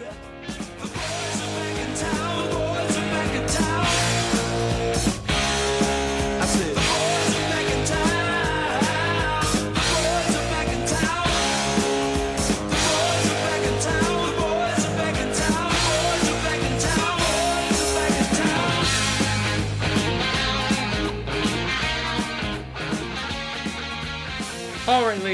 Right, 0.00 0.69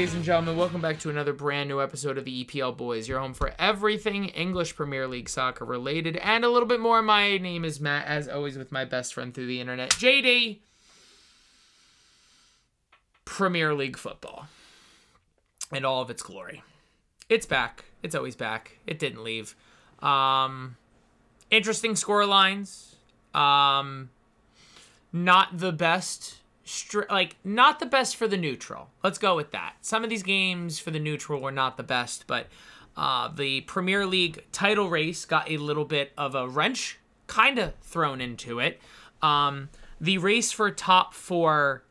ladies 0.07 0.15
and 0.15 0.23
gentlemen, 0.23 0.55
welcome 0.55 0.79
back 0.79 0.97
to 0.97 1.09
another 1.09 1.33
brand 1.33 1.67
new 1.67 1.81
episode 1.81 2.17
of 2.17 2.23
the 2.23 2.45
EPL 2.45 2.77
Boys, 2.77 3.09
your 3.09 3.19
home 3.19 3.33
for 3.33 3.53
everything 3.59 4.29
English 4.29 4.73
Premier 4.73 5.05
League 5.05 5.27
soccer 5.27 5.65
related 5.65 6.15
and 6.15 6.45
a 6.45 6.49
little 6.49 6.65
bit 6.65 6.79
more. 6.79 7.01
My 7.01 7.37
name 7.37 7.65
is 7.65 7.81
Matt, 7.81 8.07
as 8.07 8.29
always, 8.29 8.57
with 8.57 8.71
my 8.71 8.85
best 8.85 9.13
friend 9.13 9.33
through 9.33 9.47
the 9.47 9.59
internet, 9.59 9.89
JD. 9.89 10.59
Premier 13.25 13.73
League 13.73 13.97
football 13.97 14.47
and 15.73 15.85
all 15.85 16.01
of 16.01 16.09
its 16.09 16.23
glory. 16.23 16.63
It's 17.27 17.45
back. 17.45 17.83
It's 18.01 18.15
always 18.15 18.37
back. 18.37 18.77
It 18.87 18.99
didn't 18.99 19.25
leave. 19.25 19.57
Um, 19.99 20.77
interesting 21.51 21.97
score 21.97 22.25
lines. 22.25 22.95
Um, 23.33 24.09
not 25.11 25.57
the 25.57 25.73
best 25.73 26.37
like 27.09 27.35
not 27.43 27.79
the 27.79 27.85
best 27.85 28.15
for 28.15 28.27
the 28.27 28.37
neutral. 28.37 28.89
Let's 29.03 29.17
go 29.17 29.35
with 29.35 29.51
that. 29.51 29.75
Some 29.81 30.03
of 30.03 30.09
these 30.09 30.23
games 30.23 30.79
for 30.79 30.91
the 30.91 30.99
neutral 30.99 31.41
were 31.41 31.51
not 31.51 31.77
the 31.77 31.83
best, 31.83 32.25
but 32.27 32.47
uh, 32.95 33.29
the 33.29 33.61
Premier 33.61 34.05
League 34.05 34.43
title 34.51 34.89
race 34.89 35.25
got 35.25 35.49
a 35.49 35.57
little 35.57 35.85
bit 35.85 36.11
of 36.17 36.35
a 36.35 36.47
wrench 36.47 36.99
kind 37.27 37.59
of 37.59 37.73
thrown 37.81 38.21
into 38.21 38.59
it. 38.59 38.79
Um, 39.21 39.69
the 40.01 40.17
race 40.17 40.51
for 40.51 40.71
top 40.71 41.13
four 41.13 41.83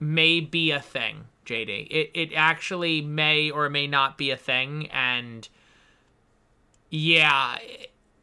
may 0.00 0.40
be 0.40 0.70
a 0.70 0.80
thing, 0.80 1.26
JD. 1.44 1.88
It 1.90 2.10
it 2.14 2.30
actually 2.34 3.00
may 3.00 3.50
or 3.50 3.68
may 3.68 3.86
not 3.86 4.18
be 4.18 4.30
a 4.30 4.36
thing, 4.36 4.88
and 4.88 5.48
yeah, 6.90 7.58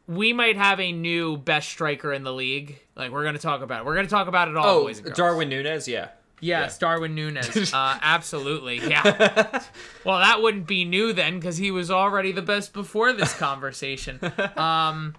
we 0.06 0.32
might 0.32 0.56
have 0.56 0.80
a 0.80 0.92
new 0.92 1.36
best 1.36 1.68
striker 1.68 2.12
in 2.12 2.22
the 2.24 2.32
league. 2.32 2.78
Like 2.96 3.10
we're 3.10 3.24
gonna 3.24 3.38
talk 3.38 3.62
about 3.62 3.80
it. 3.80 3.86
We're 3.86 3.94
gonna 3.94 4.08
talk 4.08 4.28
about 4.28 4.48
it 4.48 4.56
all, 4.56 4.66
Oh, 4.66 4.82
boys 4.84 4.98
and 4.98 5.06
girls. 5.06 5.16
Darwin 5.16 5.48
Nunez, 5.48 5.88
yeah. 5.88 6.08
Yes, 6.40 6.76
Darwin 6.76 7.14
Nunez. 7.14 7.72
Uh, 7.74 7.98
absolutely. 8.02 8.76
Yeah. 8.78 9.62
well, 10.04 10.18
that 10.18 10.42
wouldn't 10.42 10.66
be 10.66 10.84
new 10.84 11.12
then 11.14 11.38
because 11.38 11.56
he 11.56 11.70
was 11.70 11.90
already 11.90 12.32
the 12.32 12.42
best 12.42 12.74
before 12.74 13.12
this 13.14 13.32
conversation. 13.38 14.20
Um, 14.56 15.14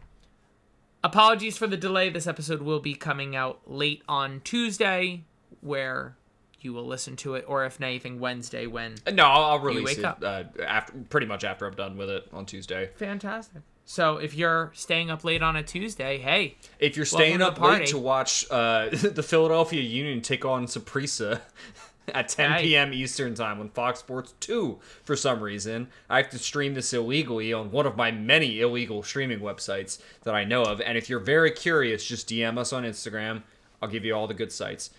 apologies 1.04 1.58
for 1.58 1.66
the 1.66 1.78
delay. 1.78 2.10
This 2.10 2.28
episode 2.28 2.62
will 2.62 2.80
be 2.80 2.94
coming 2.94 3.36
out 3.36 3.62
late 3.66 4.04
on 4.08 4.42
Tuesday, 4.44 5.24
where 5.62 6.16
you 6.60 6.74
will 6.74 6.86
listen 6.86 7.16
to 7.18 7.34
it, 7.36 7.46
or 7.48 7.66
if 7.66 7.82
anything, 7.82 8.20
Wednesday 8.20 8.68
when. 8.68 8.96
No, 9.12 9.24
I'll, 9.24 9.44
I'll 9.46 9.60
release 9.60 9.86
wake 9.86 9.98
it 10.00 10.06
up. 10.06 10.22
uh, 10.24 10.44
after, 10.64 10.94
pretty 11.10 11.26
much 11.28 11.44
after 11.44 11.66
I'm 11.66 11.76
done 11.76 11.98
with 11.98 12.10
it 12.12 12.28
on 12.34 12.46
Tuesday. 12.46 12.92
Fantastic. 12.98 13.62
So 13.88 14.18
if 14.18 14.34
you're 14.34 14.72
staying 14.74 15.12
up 15.12 15.24
late 15.24 15.44
on 15.44 15.56
a 15.56 15.62
Tuesday, 15.64 16.18
hey, 16.18 16.58
If 16.80 16.96
you're 16.98 17.06
staying 17.06 17.42
up 17.42 17.60
late 17.62 17.88
to 17.88 17.98
watch 18.00 18.46
uh, 18.50 18.90
the 18.92 19.22
Philadelphia 19.24 19.82
Union 19.82 20.22
take 20.22 20.44
on 20.44 20.66
Saprissa 20.66 21.42
at 22.14 22.30
10 22.30 22.52
Hey. 22.54 22.62
p.m. 22.64 22.94
Eastern 22.94 23.36
time 23.36 23.60
on 23.60 23.70
Fox 23.70 24.00
Sports 24.00 24.34
2 24.40 24.80
for 25.04 25.16
some 25.16 25.40
reason, 25.42 25.88
I 26.10 26.18
have 26.18 26.32
to 26.32 26.40
stream 26.40 26.74
this 26.74 26.94
illegally 26.94 27.54
on 27.54 27.70
one 27.72 27.86
of 27.86 27.96
my 27.96 28.10
many 28.12 28.60
illegal 28.60 29.04
streaming 29.04 29.40
websites 29.40 30.02
that 30.24 30.34
I 30.34 30.44
know 30.46 30.64
of. 30.64 30.82
And 30.82 30.98
if 30.98 31.08
you're 31.10 31.20
very 31.20 31.52
curious, 31.52 32.04
just 32.04 32.28
DM 32.28 32.58
us 32.58 32.74
on 32.74 32.84
Instagram. 32.84 33.44
I'll 33.84 33.90
give 33.90 34.04
you 34.04 34.16
all 34.16 34.26
the 34.26 34.34
good 34.34 34.52
sites. 34.52 34.90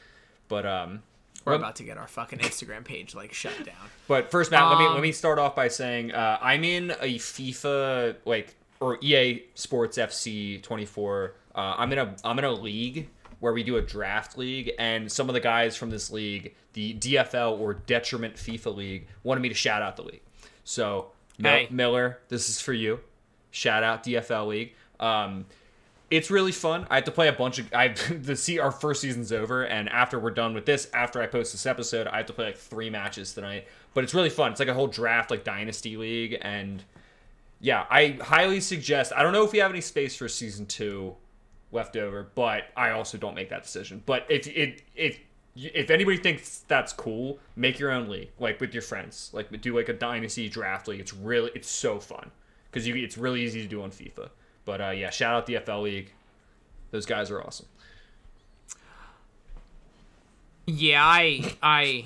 But 0.46 0.64
um, 0.64 1.02
we're 1.44 1.54
about 1.54 1.74
to 1.76 1.82
get 1.82 1.98
our 1.98 2.06
fucking 2.06 2.38
Instagram 2.38 2.84
page 2.84 3.16
like 3.16 3.32
shut 3.32 3.64
down. 3.64 3.74
But 4.06 4.30
first, 4.30 4.52
Matt, 4.52 4.68
let 4.70 4.78
me 4.78 4.86
Um, 4.86 4.94
let 4.94 5.02
me 5.02 5.10
start 5.10 5.40
off 5.40 5.56
by 5.56 5.66
saying 5.66 6.12
uh, 6.12 6.38
I'm 6.40 6.62
in 6.62 6.92
a 7.00 7.16
FIFA 7.18 8.14
like 8.24 8.54
or 8.80 8.98
EA 9.02 9.44
Sports 9.54 9.98
FC 9.98 10.62
24. 10.62 11.34
Uh, 11.54 11.74
I'm 11.78 11.92
in 11.92 11.98
a 11.98 12.14
I'm 12.24 12.38
in 12.38 12.44
a 12.44 12.52
league 12.52 13.08
where 13.40 13.52
we 13.52 13.62
do 13.62 13.76
a 13.76 13.82
draft 13.82 14.38
league, 14.38 14.72
and 14.78 15.10
some 15.10 15.28
of 15.28 15.34
the 15.34 15.40
guys 15.40 15.76
from 15.76 15.90
this 15.90 16.10
league, 16.10 16.54
the 16.72 16.94
DFL 16.94 17.58
or 17.60 17.74
Detriment 17.74 18.34
FIFA 18.34 18.76
League, 18.76 19.06
wanted 19.22 19.40
me 19.40 19.48
to 19.48 19.54
shout 19.54 19.82
out 19.82 19.96
the 19.96 20.02
league. 20.02 20.22
So 20.64 21.08
Mil- 21.38 21.66
Miller, 21.70 22.18
this 22.28 22.48
is 22.48 22.60
for 22.60 22.72
you. 22.72 23.00
Shout 23.50 23.82
out 23.82 24.04
DFL 24.04 24.48
League. 24.48 24.74
Um, 25.00 25.46
it's 26.10 26.30
really 26.30 26.52
fun. 26.52 26.86
I 26.88 26.96
have 26.96 27.04
to 27.04 27.10
play 27.10 27.28
a 27.28 27.32
bunch 27.32 27.58
of. 27.58 27.72
I 27.74 27.88
the 28.10 28.36
see 28.36 28.58
our 28.58 28.70
first 28.70 29.00
season's 29.00 29.32
over, 29.32 29.64
and 29.64 29.88
after 29.88 30.18
we're 30.18 30.30
done 30.30 30.54
with 30.54 30.66
this, 30.66 30.88
after 30.94 31.20
I 31.20 31.26
post 31.26 31.52
this 31.52 31.66
episode, 31.66 32.06
I 32.06 32.18
have 32.18 32.26
to 32.26 32.32
play 32.32 32.46
like 32.46 32.56
three 32.56 32.90
matches 32.90 33.34
tonight. 33.34 33.66
But 33.94 34.04
it's 34.04 34.14
really 34.14 34.30
fun. 34.30 34.52
It's 34.52 34.60
like 34.60 34.68
a 34.68 34.74
whole 34.74 34.86
draft, 34.86 35.30
like 35.30 35.42
dynasty 35.44 35.96
league, 35.96 36.38
and 36.40 36.82
yeah, 37.60 37.86
I 37.90 38.18
highly 38.20 38.60
suggest. 38.60 39.12
I 39.14 39.22
don't 39.22 39.32
know 39.32 39.44
if 39.44 39.52
we 39.52 39.58
have 39.58 39.70
any 39.70 39.80
space 39.80 40.16
for 40.16 40.28
season 40.28 40.66
two 40.66 41.16
left 41.72 41.96
over, 41.96 42.28
but 42.34 42.64
I 42.76 42.90
also 42.90 43.18
don't 43.18 43.34
make 43.34 43.50
that 43.50 43.62
decision. 43.62 44.02
But 44.06 44.26
if 44.28 44.46
it 44.46 44.82
if 44.94 45.20
if 45.56 45.90
anybody 45.90 46.18
thinks 46.18 46.64
that's 46.68 46.92
cool, 46.92 47.38
make 47.56 47.78
your 47.78 47.90
own 47.90 48.08
league, 48.08 48.30
like 48.38 48.60
with 48.60 48.74
your 48.74 48.82
friends, 48.82 49.30
like 49.32 49.60
do 49.60 49.76
like 49.76 49.88
a 49.88 49.94
dynasty 49.94 50.48
draft 50.48 50.86
league. 50.88 51.00
It's 51.00 51.14
really 51.14 51.50
it's 51.54 51.68
so 51.68 51.98
fun 51.98 52.30
because 52.70 52.86
you 52.86 52.94
it's 52.96 53.16
really 53.16 53.42
easy 53.42 53.62
to 53.62 53.68
do 53.68 53.82
on 53.82 53.90
FIFA. 53.90 54.30
But 54.64 54.80
uh, 54.80 54.90
yeah, 54.90 55.10
shout 55.10 55.34
out 55.34 55.46
the 55.46 55.58
FL 55.58 55.80
League. 55.80 56.12
Those 56.90 57.06
guys 57.06 57.30
are 57.30 57.40
awesome. 57.40 57.66
Yeah, 60.66 61.04
I 61.04 61.54
I 61.62 62.04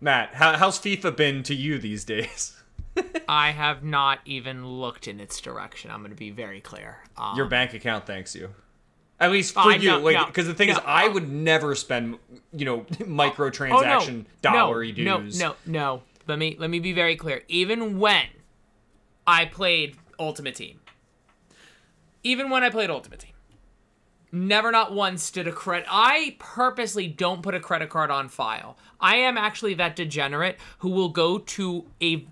Matt, 0.00 0.34
how, 0.34 0.56
how's 0.56 0.78
FIFA 0.78 1.16
been 1.16 1.42
to 1.44 1.54
you 1.54 1.78
these 1.78 2.04
days? 2.04 2.54
I 3.28 3.50
have 3.50 3.82
not 3.82 4.20
even 4.24 4.66
looked 4.66 5.08
in 5.08 5.20
its 5.20 5.40
direction. 5.40 5.90
I'm 5.90 6.00
going 6.00 6.10
to 6.10 6.16
be 6.16 6.30
very 6.30 6.60
clear. 6.60 6.98
Um, 7.16 7.36
Your 7.36 7.46
bank 7.46 7.74
account 7.74 8.06
thanks 8.06 8.34
you. 8.34 8.50
At 9.20 9.32
least 9.32 9.54
for 9.54 9.60
I- 9.60 9.76
you, 9.76 9.90
no, 9.90 9.98
like 9.98 10.16
no, 10.16 10.26
because 10.26 10.46
the 10.46 10.54
thing 10.54 10.68
is, 10.68 10.76
no. 10.76 10.82
I 10.86 11.08
would 11.08 11.28
never 11.28 11.74
spend, 11.74 12.18
you 12.52 12.64
know, 12.64 12.80
microtransaction 13.00 14.20
oh, 14.20 14.50
no, 14.50 14.50
dollar 14.52 14.84
no, 14.84 15.20
dues. 15.20 15.38
No, 15.38 15.48
no, 15.48 15.56
no. 15.66 16.02
Let 16.26 16.38
me 16.38 16.56
let 16.58 16.70
me 16.70 16.78
be 16.78 16.92
very 16.92 17.16
clear. 17.16 17.42
Even 17.48 17.98
when 17.98 18.26
I 19.26 19.46
played 19.46 19.96
Ultimate 20.20 20.54
Team, 20.54 20.80
even 22.22 22.50
when 22.50 22.62
I 22.62 22.70
played 22.70 22.90
Ultimate 22.90 23.20
Team, 23.20 23.32
never 24.30 24.70
not 24.70 24.92
once 24.92 25.30
did 25.30 25.48
a 25.48 25.52
credit. 25.52 25.86
I 25.90 26.36
purposely 26.38 27.08
don't 27.08 27.42
put 27.42 27.54
a 27.54 27.60
credit 27.60 27.88
card 27.90 28.10
on 28.10 28.28
file. 28.28 28.76
I 29.00 29.16
am 29.16 29.36
actually 29.36 29.74
that 29.74 29.96
degenerate 29.96 30.58
who 30.78 30.90
will 30.90 31.08
go 31.08 31.38
to 31.38 31.86
a 32.00 32.26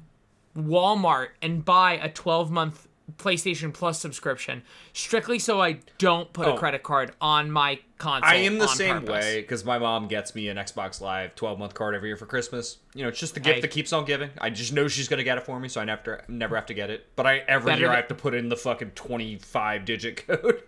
Walmart 0.56 1.28
and 1.42 1.64
buy 1.64 1.92
a 1.94 2.08
12 2.10 2.50
month 2.50 2.88
PlayStation 3.18 3.72
Plus 3.72 4.00
subscription 4.00 4.62
strictly 4.92 5.38
so 5.38 5.60
I 5.62 5.78
don't 5.98 6.32
put 6.32 6.48
Oh. 6.48 6.54
a 6.54 6.58
credit 6.58 6.82
card 6.82 7.12
on 7.20 7.52
my 7.52 7.78
console. 7.98 8.28
I 8.28 8.34
am 8.38 8.58
the 8.58 8.66
same 8.66 8.94
purpose. 9.00 9.10
way 9.24 9.40
because 9.42 9.64
my 9.64 9.78
mom 9.78 10.08
gets 10.08 10.34
me 10.34 10.48
an 10.48 10.56
Xbox 10.56 11.00
Live 11.00 11.36
12 11.36 11.56
month 11.56 11.74
card 11.74 11.94
every 11.94 12.08
year 12.08 12.16
for 12.16 12.26
Christmas. 12.26 12.78
You 12.94 13.02
know, 13.04 13.08
it's 13.08 13.20
just 13.20 13.34
the 13.34 13.40
gift 13.40 13.62
that 13.62 13.70
keeps 13.70 13.92
on 13.92 14.06
giving. 14.06 14.30
I 14.40 14.50
just 14.50 14.72
know 14.72 14.88
she's 14.88 15.06
gonna 15.06 15.22
get 15.22 15.38
it 15.38 15.44
for 15.44 15.60
me, 15.60 15.68
so 15.68 15.80
I 15.80 15.84
never 15.84 16.24
never 16.26 16.56
have 16.56 16.66
to 16.66 16.74
get 16.74 16.90
it. 16.90 17.06
But 17.14 17.26
I 17.28 17.38
every 17.46 17.76
year 17.76 17.90
I 17.92 17.96
have 17.96 18.08
to 18.08 18.14
put 18.16 18.34
in 18.34 18.48
the 18.48 18.56
fucking 18.56 18.90
25 18.96 19.84
digit 19.84 20.16
code. 20.26 20.62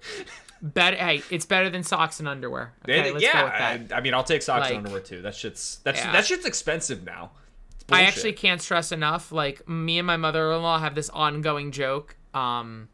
Better, 0.62 0.96
hey, 0.96 1.22
it's 1.30 1.44
better 1.46 1.70
than 1.70 1.82
socks 1.82 2.18
and 2.20 2.28
underwear. 2.28 2.72
Okay, 2.84 3.10
let's 3.12 3.22
yeah, 3.22 3.32
go 3.40 3.44
with 3.44 3.52
that. 3.88 3.92
I, 3.94 3.98
I 3.98 4.00
mean, 4.00 4.14
I'll 4.14 4.24
take 4.24 4.42
socks 4.42 4.62
Like- 4.62 4.70
and 4.74 4.78
underwear 4.78 5.00
too. 5.02 5.22
That 5.22 5.34
shit's 5.34 5.78
that's 5.82 5.98
Yeah. 6.00 6.12
that 6.12 6.24
shit's 6.24 6.46
expensive 6.46 7.04
now. 7.04 7.32
It's 7.88 7.96
I 7.96 8.02
actually 8.02 8.32
can't 8.34 8.60
stress 8.60 8.92
enough. 8.92 9.32
Like 9.32 9.66
me 9.68 9.98
and 9.98 10.06
my 10.06 10.16
mother-in-law 10.16 10.78
have 10.80 10.94
this 10.94 11.08
ongoing 11.10 11.70
joke. 11.72 12.16
Um, 12.34 12.88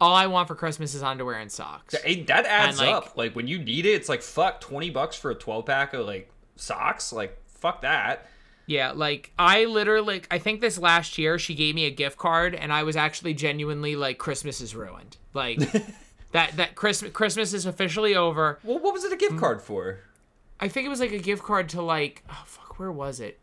all 0.00 0.14
I 0.14 0.26
want 0.26 0.48
for 0.48 0.54
Christmas 0.54 0.94
is 0.94 1.02
underwear 1.02 1.36
and 1.38 1.50
socks. 1.50 1.94
Hey, 2.04 2.22
that 2.24 2.44
adds 2.46 2.78
like- 2.78 2.88
up. 2.88 3.16
Like 3.16 3.34
when 3.34 3.46
you 3.48 3.58
need 3.58 3.86
it, 3.86 3.90
it's 3.92 4.08
like 4.08 4.22
fuck 4.22 4.60
twenty 4.60 4.90
bucks 4.90 5.16
for 5.16 5.30
a 5.30 5.34
twelve 5.34 5.66
pack 5.66 5.94
of 5.94 6.06
like 6.06 6.30
socks. 6.56 7.12
Like 7.12 7.38
fuck 7.46 7.82
that. 7.82 8.26
Yeah, 8.66 8.92
like 8.92 9.32
I 9.38 9.64
literally, 9.64 10.06
like, 10.16 10.28
I 10.30 10.38
think 10.38 10.60
this 10.60 10.76
last 10.78 11.16
year 11.16 11.38
she 11.38 11.54
gave 11.54 11.74
me 11.74 11.86
a 11.86 11.90
gift 11.90 12.18
card, 12.18 12.54
and 12.54 12.70
I 12.70 12.82
was 12.82 12.96
actually 12.96 13.32
genuinely 13.32 13.96
like, 13.96 14.18
Christmas 14.18 14.60
is 14.60 14.74
ruined. 14.74 15.16
Like 15.32 15.58
that 16.32 16.54
that 16.58 16.74
Christmas 16.74 17.10
Christmas 17.12 17.54
is 17.54 17.64
officially 17.64 18.14
over. 18.14 18.58
Well, 18.62 18.78
what 18.78 18.92
was 18.92 19.04
it 19.04 19.12
a 19.12 19.16
Mm. 19.16 19.20
gift 19.20 19.38
card 19.38 19.62
for? 19.62 20.00
I 20.60 20.68
think 20.68 20.84
it 20.86 20.90
was 20.90 21.00
like 21.00 21.12
a 21.12 21.18
gift 21.18 21.42
card 21.44 21.70
to 21.70 21.80
like, 21.82 22.22
oh 22.28 22.42
fuck, 22.44 22.78
where 22.78 22.92
was 22.92 23.20
it? 23.20 23.40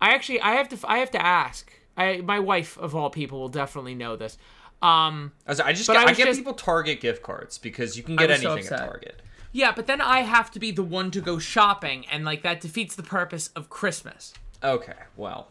I 0.00 0.10
actually, 0.14 0.40
I 0.40 0.52
have 0.52 0.68
to, 0.70 0.78
I 0.84 0.98
have 0.98 1.10
to 1.12 1.24
ask. 1.24 1.72
I 1.96 2.18
my 2.18 2.38
wife 2.38 2.78
of 2.78 2.94
all 2.94 3.10
people 3.10 3.40
will 3.40 3.48
definitely 3.48 3.94
know 3.94 4.16
this. 4.16 4.38
Um, 4.80 5.32
I, 5.46 5.50
was, 5.50 5.60
I 5.60 5.72
just 5.72 5.88
get, 5.88 5.96
I 5.96 6.02
I, 6.10 6.14
get 6.14 6.26
just- 6.26 6.38
people 6.38 6.54
Target 6.54 7.00
gift 7.00 7.22
cards 7.22 7.58
because 7.58 7.96
you 7.96 8.02
can 8.04 8.14
get 8.16 8.30
was 8.30 8.40
so 8.40 8.52
anything 8.52 8.72
at. 8.72 8.78
Target. 8.78 9.22
yeah, 9.52 9.72
but 9.74 9.86
then 9.88 10.00
I 10.00 10.20
have 10.20 10.50
to 10.52 10.60
be 10.60 10.70
the 10.70 10.84
one 10.84 11.10
to 11.10 11.20
go 11.20 11.38
shopping, 11.40 12.06
and 12.12 12.24
like 12.24 12.42
that 12.42 12.60
defeats 12.60 12.94
the 12.94 13.02
purpose 13.02 13.50
of 13.56 13.68
Christmas. 13.68 14.32
Okay, 14.62 14.94
well, 15.16 15.48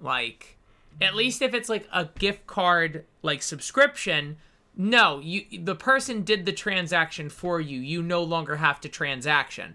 Like, 0.00 0.56
At 1.00 1.14
least 1.16 1.42
if 1.42 1.54
it's 1.54 1.68
like 1.68 1.88
a 1.92 2.06
gift 2.18 2.46
card 2.46 3.04
like 3.22 3.42
subscription, 3.42 4.36
no, 4.76 5.18
you 5.18 5.44
the 5.60 5.74
person 5.74 6.22
did 6.22 6.46
the 6.46 6.52
transaction 6.52 7.28
for 7.30 7.60
you. 7.60 7.80
You 7.80 8.00
no 8.02 8.22
longer 8.22 8.56
have 8.56 8.80
to 8.82 8.88
transaction. 8.88 9.74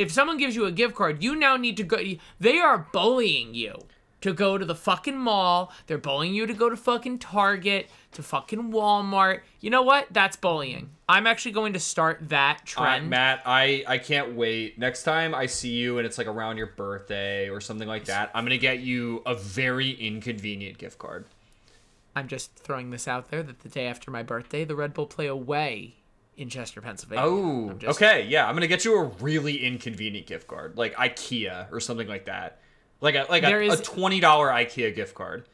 If 0.00 0.10
someone 0.10 0.38
gives 0.38 0.56
you 0.56 0.64
a 0.64 0.72
gift 0.72 0.94
card, 0.94 1.22
you 1.22 1.36
now 1.36 1.58
need 1.58 1.76
to 1.76 1.82
go 1.82 1.98
they 2.40 2.58
are 2.58 2.88
bullying 2.90 3.52
you 3.54 3.74
to 4.22 4.32
go 4.32 4.56
to 4.56 4.64
the 4.64 4.74
fucking 4.74 5.18
mall. 5.18 5.74
They're 5.88 5.98
bullying 5.98 6.32
you 6.32 6.46
to 6.46 6.54
go 6.54 6.70
to 6.70 6.76
fucking 6.76 7.18
Target, 7.18 7.90
to 8.12 8.22
fucking 8.22 8.72
Walmart. 8.72 9.40
You 9.60 9.68
know 9.68 9.82
what? 9.82 10.06
That's 10.10 10.36
bullying. 10.36 10.88
I'm 11.06 11.26
actually 11.26 11.52
going 11.52 11.74
to 11.74 11.78
start 11.78 12.30
that 12.30 12.60
Uh, 12.62 12.64
trend. 12.64 13.10
Matt, 13.10 13.42
I 13.44 13.84
I 13.86 13.98
can't 13.98 14.34
wait. 14.34 14.78
Next 14.78 15.02
time 15.02 15.34
I 15.34 15.44
see 15.44 15.72
you 15.72 15.98
and 15.98 16.06
it's 16.06 16.16
like 16.16 16.26
around 16.26 16.56
your 16.56 16.68
birthday 16.68 17.50
or 17.50 17.60
something 17.60 17.86
like 17.86 18.06
that, 18.06 18.30
I'm 18.32 18.46
gonna 18.46 18.56
get 18.56 18.80
you 18.80 19.22
a 19.26 19.34
very 19.34 19.90
inconvenient 19.90 20.78
gift 20.78 20.98
card. 20.98 21.26
I'm 22.16 22.26
just 22.26 22.56
throwing 22.56 22.88
this 22.88 23.06
out 23.06 23.30
there 23.30 23.42
that 23.42 23.60
the 23.60 23.68
day 23.68 23.86
after 23.86 24.10
my 24.10 24.22
birthday, 24.22 24.64
the 24.64 24.76
Red 24.76 24.94
Bull 24.94 25.06
play 25.06 25.26
away 25.26 25.96
in 26.40 26.48
Chester, 26.48 26.80
Pennsylvania. 26.80 27.24
Oh, 27.24 27.72
just- 27.74 27.98
okay, 28.00 28.26
yeah. 28.26 28.48
I'm 28.48 28.54
gonna 28.54 28.66
get 28.66 28.84
you 28.84 28.98
a 28.98 29.04
really 29.20 29.64
inconvenient 29.64 30.26
gift 30.26 30.48
card, 30.48 30.76
like 30.78 30.94
IKEA 30.94 31.70
or 31.70 31.80
something 31.80 32.08
like 32.08 32.24
that, 32.24 32.60
like 33.00 33.14
a 33.14 33.26
like 33.28 33.42
a, 33.42 33.60
is- 33.60 33.78
a 33.80 33.82
twenty 33.82 34.20
dollar 34.20 34.48
IKEA 34.48 34.94
gift 34.94 35.14
card. 35.14 35.44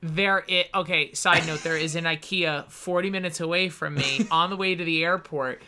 There 0.00 0.44
it 0.46 0.68
okay, 0.74 1.12
side 1.14 1.46
note, 1.46 1.62
there 1.64 1.76
is 1.86 1.96
an 1.96 2.04
IKEA 2.04 2.70
40 2.70 3.10
minutes 3.10 3.40
away 3.40 3.68
from 3.68 3.94
me 3.94 4.26
on 4.30 4.50
the 4.50 4.56
way 4.56 4.74
to 4.74 4.84
the 4.84 5.02
airport. 5.02 5.62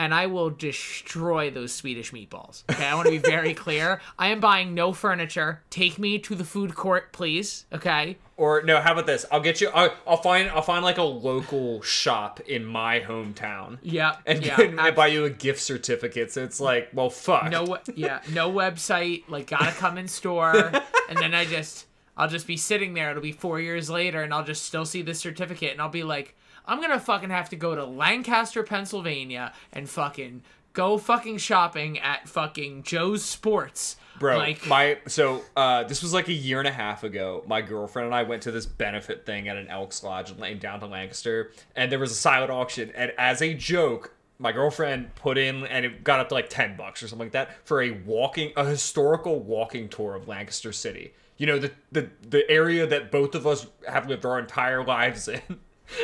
And 0.00 0.14
I 0.14 0.26
will 0.26 0.48
destroy 0.48 1.50
those 1.50 1.74
Swedish 1.74 2.10
meatballs. 2.10 2.62
Okay, 2.70 2.86
I 2.86 2.94
want 2.94 3.04
to 3.04 3.10
be 3.10 3.18
very 3.18 3.52
clear. 3.52 4.00
I 4.18 4.28
am 4.28 4.40
buying 4.40 4.72
no 4.72 4.94
furniture. 4.94 5.60
Take 5.68 5.98
me 5.98 6.18
to 6.20 6.34
the 6.34 6.44
food 6.44 6.74
court, 6.74 7.12
please. 7.12 7.66
Okay. 7.70 8.16
Or 8.38 8.62
no, 8.62 8.80
how 8.80 8.92
about 8.92 9.06
this? 9.06 9.26
I'll 9.30 9.42
get 9.42 9.60
you. 9.60 9.68
I'll, 9.74 9.92
I'll 10.06 10.16
find. 10.16 10.48
I'll 10.48 10.62
find 10.62 10.82
like 10.82 10.96
a 10.96 11.02
local 11.02 11.82
shop 11.82 12.40
in 12.40 12.64
my 12.64 13.00
hometown. 13.00 13.76
Yeah. 13.82 14.16
And, 14.24 14.42
yeah. 14.42 14.58
and 14.58 14.80
ab- 14.80 14.94
buy 14.94 15.08
you 15.08 15.26
a 15.26 15.30
gift 15.30 15.60
certificate. 15.60 16.32
So 16.32 16.44
it's 16.44 16.60
like, 16.60 16.88
well, 16.94 17.10
fuck. 17.10 17.50
no 17.50 17.78
yeah 17.94 18.20
no 18.32 18.50
website 18.50 19.24
like 19.28 19.48
gotta 19.48 19.72
come 19.72 19.98
in 19.98 20.08
store 20.08 20.54
and 21.08 21.18
then 21.18 21.34
i 21.34 21.44
just 21.44 21.86
i'll 22.16 22.28
just 22.28 22.46
be 22.46 22.56
sitting 22.56 22.94
there 22.94 23.10
it'll 23.10 23.22
be 23.22 23.32
four 23.32 23.60
years 23.60 23.90
later 23.90 24.22
and 24.22 24.32
i'll 24.32 24.44
just 24.44 24.64
still 24.64 24.84
see 24.84 25.02
the 25.02 25.14
certificate 25.14 25.72
and 25.72 25.80
i'll 25.80 25.88
be 25.88 26.02
like 26.02 26.36
i'm 26.70 26.80
gonna 26.80 27.00
fucking 27.00 27.30
have 27.30 27.50
to 27.50 27.56
go 27.56 27.74
to 27.74 27.84
lancaster 27.84 28.62
pennsylvania 28.62 29.52
and 29.72 29.88
fucking 29.88 30.42
go 30.72 30.96
fucking 30.96 31.36
shopping 31.36 31.98
at 31.98 32.28
fucking 32.28 32.82
joe's 32.82 33.24
sports 33.24 33.96
Bro, 34.20 34.36
like 34.36 34.66
my 34.66 34.98
so 35.06 35.42
uh, 35.56 35.84
this 35.84 36.02
was 36.02 36.12
like 36.12 36.28
a 36.28 36.32
year 36.34 36.58
and 36.58 36.68
a 36.68 36.72
half 36.72 37.04
ago. 37.04 37.42
My 37.46 37.62
girlfriend 37.62 38.04
and 38.04 38.14
I 38.14 38.22
went 38.22 38.42
to 38.42 38.50
this 38.50 38.66
benefit 38.66 39.24
thing 39.24 39.48
at 39.48 39.56
an 39.56 39.68
Elks 39.68 40.02
Lodge 40.04 40.30
in 40.30 40.58
downtown 40.58 40.90
Lancaster, 40.90 41.52
and 41.74 41.90
there 41.90 41.98
was 41.98 42.12
a 42.12 42.16
silent 42.16 42.50
auction. 42.50 42.92
And 42.94 43.14
as 43.16 43.40
a 43.40 43.54
joke, 43.54 44.14
my 44.38 44.52
girlfriend 44.52 45.14
put 45.14 45.38
in, 45.38 45.66
and 45.66 45.86
it 45.86 46.04
got 46.04 46.20
up 46.20 46.28
to 46.28 46.34
like 46.34 46.50
ten 46.50 46.76
bucks 46.76 47.02
or 47.02 47.08
something 47.08 47.28
like 47.28 47.32
that 47.32 47.66
for 47.66 47.80
a 47.80 47.92
walking, 47.92 48.52
a 48.58 48.66
historical 48.66 49.40
walking 49.40 49.88
tour 49.88 50.14
of 50.14 50.28
Lancaster 50.28 50.70
City. 50.70 51.14
You 51.38 51.46
know 51.46 51.58
the 51.58 51.72
the 51.90 52.10
the 52.20 52.50
area 52.50 52.86
that 52.86 53.10
both 53.10 53.34
of 53.34 53.46
us 53.46 53.68
have 53.88 54.06
lived 54.06 54.26
our 54.26 54.38
entire 54.38 54.84
lives 54.84 55.28
in. 55.28 55.40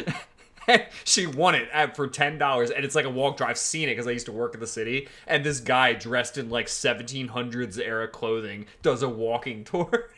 she 1.04 1.26
won 1.26 1.54
it 1.54 1.68
at, 1.72 1.96
for 1.96 2.06
ten 2.08 2.38
dollars, 2.38 2.70
and 2.70 2.84
it's 2.84 2.94
like 2.94 3.04
a 3.04 3.10
walk 3.10 3.36
drive. 3.36 3.50
I've 3.50 3.58
seen 3.58 3.88
it 3.88 3.92
because 3.92 4.06
I 4.06 4.10
used 4.12 4.26
to 4.26 4.32
work 4.32 4.54
in 4.54 4.60
the 4.60 4.66
city, 4.66 5.08
and 5.26 5.44
this 5.44 5.60
guy 5.60 5.92
dressed 5.92 6.38
in 6.38 6.50
like 6.50 6.66
1700s 6.66 7.78
era 7.78 8.08
clothing 8.08 8.66
does 8.82 9.02
a 9.02 9.08
walking 9.08 9.64
tour, 9.70 10.10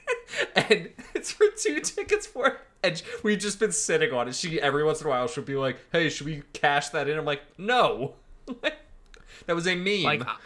and 0.55 0.91
it's 1.15 1.33
for 1.33 1.47
two 1.57 1.81
tickets 1.81 2.27
for. 2.27 2.61
And 2.83 3.03
we've 3.25 3.39
just 3.41 3.59
been 3.59 3.73
sitting 3.73 4.13
on 4.13 4.29
it. 4.29 4.35
She 4.37 4.61
every 4.61 4.85
once 4.85 5.01
in 5.01 5.07
a 5.09 5.11
while 5.11 5.27
she'll 5.29 5.43
be 5.45 5.57
like, 5.57 5.79
"Hey, 5.93 6.09
should 6.09 6.27
we 6.27 6.43
cash 6.53 6.91
that 6.91 7.09
in?" 7.09 7.19
I'm 7.19 7.25
like, 7.25 7.43
"No." 7.59 8.15
that 9.47 9.55
was 9.55 9.67
a 9.67 9.75
meme. 9.75 10.03
like 10.05 10.27
I- 10.27 10.37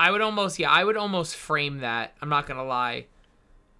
i 0.00 0.10
would 0.12 0.20
almost 0.20 0.60
yeah 0.60 0.70
i 0.70 0.84
would 0.84 0.96
almost 0.96 1.34
frame 1.34 1.78
that 1.78 2.14
i'm 2.22 2.28
not 2.28 2.46
gonna 2.46 2.64
lie 2.64 3.06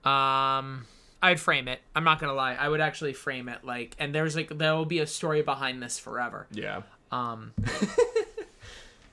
um 0.05 0.85
i'd 1.23 1.41
frame 1.41 1.69
it 1.69 1.81
i'm 1.97 2.05
not 2.05 2.21
gonna 2.21 2.33
lie 2.33 2.55
i 2.55 2.69
would 2.69 2.81
actually 2.81 3.13
frame 3.13 3.49
it 3.49 3.65
like 3.65 3.95
and 3.99 4.15
there's 4.15 4.37
like 4.37 4.57
there 4.59 4.75
will 4.75 4.85
be 4.85 4.99
a 5.01 5.07
story 5.07 5.43
behind 5.43 5.83
this 5.83 5.99
forever 5.99 6.47
yeah, 6.53 6.83
Um. 7.13 7.53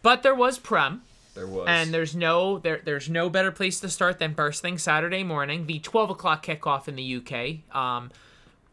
But 0.02 0.22
there 0.22 0.36
was 0.36 0.60
Prem, 0.60 1.02
there 1.34 1.48
was. 1.48 1.66
and 1.68 1.92
there's 1.92 2.16
no 2.16 2.60
there 2.60 2.80
there's 2.84 3.10
no 3.10 3.28
better 3.28 3.52
place 3.52 3.80
to 3.80 3.90
start 3.90 4.20
than 4.20 4.36
first 4.36 4.62
thing 4.62 4.78
Saturday 4.78 5.24
morning, 5.24 5.66
the 5.66 5.80
12 5.80 6.12
o'clock 6.12 6.46
kickoff 6.46 6.88
in 6.88 6.96
the 6.96 7.16
UK, 7.16 7.76
um, 7.76 8.12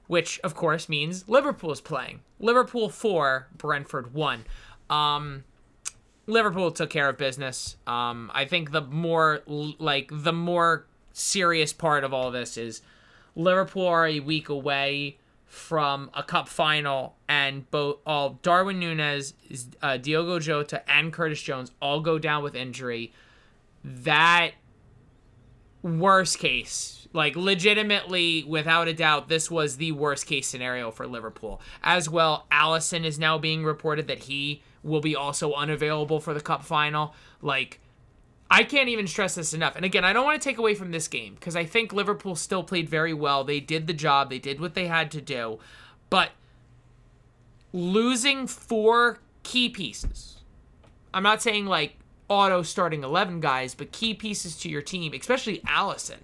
which 0.08 0.38
of 0.40 0.54
course 0.54 0.90
means 0.90 1.26
Liverpool 1.28 1.72
is 1.72 1.80
playing. 1.80 2.20
Liverpool 2.38 2.90
four, 2.90 3.48
Brentford 3.56 4.12
one. 4.12 4.44
Um, 4.90 5.44
Liverpool 6.26 6.70
took 6.70 6.90
care 6.90 7.08
of 7.08 7.16
business. 7.16 7.76
Um, 7.86 8.30
I 8.34 8.44
think 8.44 8.70
the 8.70 8.82
more 8.82 9.40
like 9.46 10.10
the 10.12 10.34
more 10.34 10.84
serious 11.14 11.72
part 11.72 12.04
of 12.04 12.12
all 12.12 12.30
this 12.30 12.58
is 12.58 12.82
Liverpool 13.34 13.86
are 13.86 14.06
a 14.06 14.20
week 14.20 14.48
away 14.48 15.18
from 15.46 16.10
a 16.14 16.22
cup 16.22 16.48
final, 16.48 17.14
and 17.28 17.70
both 17.70 17.98
all 18.06 18.38
Darwin 18.42 18.78
Nunez, 18.78 19.34
uh, 19.82 19.98
Diogo 19.98 20.38
Jota, 20.38 20.82
and 20.90 21.12
Curtis 21.12 21.42
Jones 21.42 21.70
all 21.80 22.00
go 22.00 22.18
down 22.18 22.42
with 22.42 22.54
injury. 22.54 23.12
That 23.84 24.52
worst 25.82 26.38
case, 26.38 27.06
like 27.12 27.36
legitimately, 27.36 28.44
without 28.44 28.88
a 28.88 28.94
doubt, 28.94 29.28
this 29.28 29.50
was 29.50 29.76
the 29.76 29.92
worst 29.92 30.24
case 30.24 30.46
scenario 30.48 30.90
for 30.90 31.06
Liverpool. 31.06 31.60
As 31.82 32.08
well, 32.08 32.46
Alisson 32.50 33.04
is 33.04 33.18
now 33.18 33.36
being 33.36 33.62
reported 33.62 34.06
that 34.06 34.20
he 34.20 34.62
will 34.82 35.02
be 35.02 35.14
also 35.14 35.52
unavailable 35.52 36.18
for 36.18 36.32
the 36.32 36.40
cup 36.40 36.64
final. 36.64 37.14
Like, 37.42 37.78
I 38.52 38.64
can't 38.64 38.88
even 38.90 39.06
stress 39.06 39.34
this 39.34 39.54
enough. 39.54 39.76
And 39.76 39.84
again, 39.84 40.04
I 40.04 40.12
don't 40.12 40.24
want 40.24 40.40
to 40.40 40.46
take 40.48 40.58
away 40.58 40.74
from 40.74 40.90
this 40.90 41.08
game 41.08 41.34
because 41.34 41.56
I 41.56 41.64
think 41.64 41.92
Liverpool 41.92 42.36
still 42.36 42.62
played 42.62 42.88
very 42.88 43.14
well. 43.14 43.44
They 43.44 43.60
did 43.60 43.86
the 43.86 43.94
job, 43.94 44.28
they 44.30 44.38
did 44.38 44.60
what 44.60 44.74
they 44.74 44.86
had 44.88 45.10
to 45.12 45.20
do. 45.22 45.58
But 46.10 46.30
losing 47.72 48.46
four 48.46 49.18
key 49.42 49.68
pieces, 49.68 50.36
I'm 51.14 51.22
not 51.22 51.42
saying 51.42 51.66
like 51.66 51.96
auto 52.28 52.62
starting 52.62 53.02
11 53.04 53.40
guys, 53.40 53.74
but 53.74 53.92
key 53.92 54.14
pieces 54.14 54.56
to 54.58 54.68
your 54.68 54.82
team, 54.82 55.12
especially 55.14 55.58
Alisson. 55.60 56.18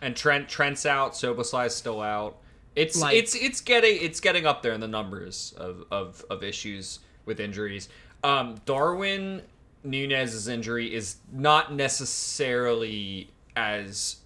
and 0.00 0.16
Trent 0.16 0.48
Trent's 0.48 0.84
out, 0.84 1.12
Szoboszlai's 1.12 1.74
still 1.74 2.00
out. 2.00 2.36
It's 2.74 3.00
Like- 3.00 3.16
it's 3.16 3.34
it's 3.34 3.60
getting 3.60 3.98
it's 4.00 4.20
getting 4.20 4.46
up 4.46 4.62
there 4.62 4.72
in 4.72 4.80
the 4.80 4.88
numbers 4.88 5.54
of 5.56 5.84
of, 5.90 6.24
of 6.30 6.42
issues 6.42 7.00
with 7.24 7.38
injuries. 7.38 7.88
Um, 8.24 8.60
Darwin 8.66 9.42
Nunez's 9.84 10.48
injury 10.48 10.92
is 10.94 11.16
not 11.32 11.74
necessarily 11.74 13.30
as 13.56 14.16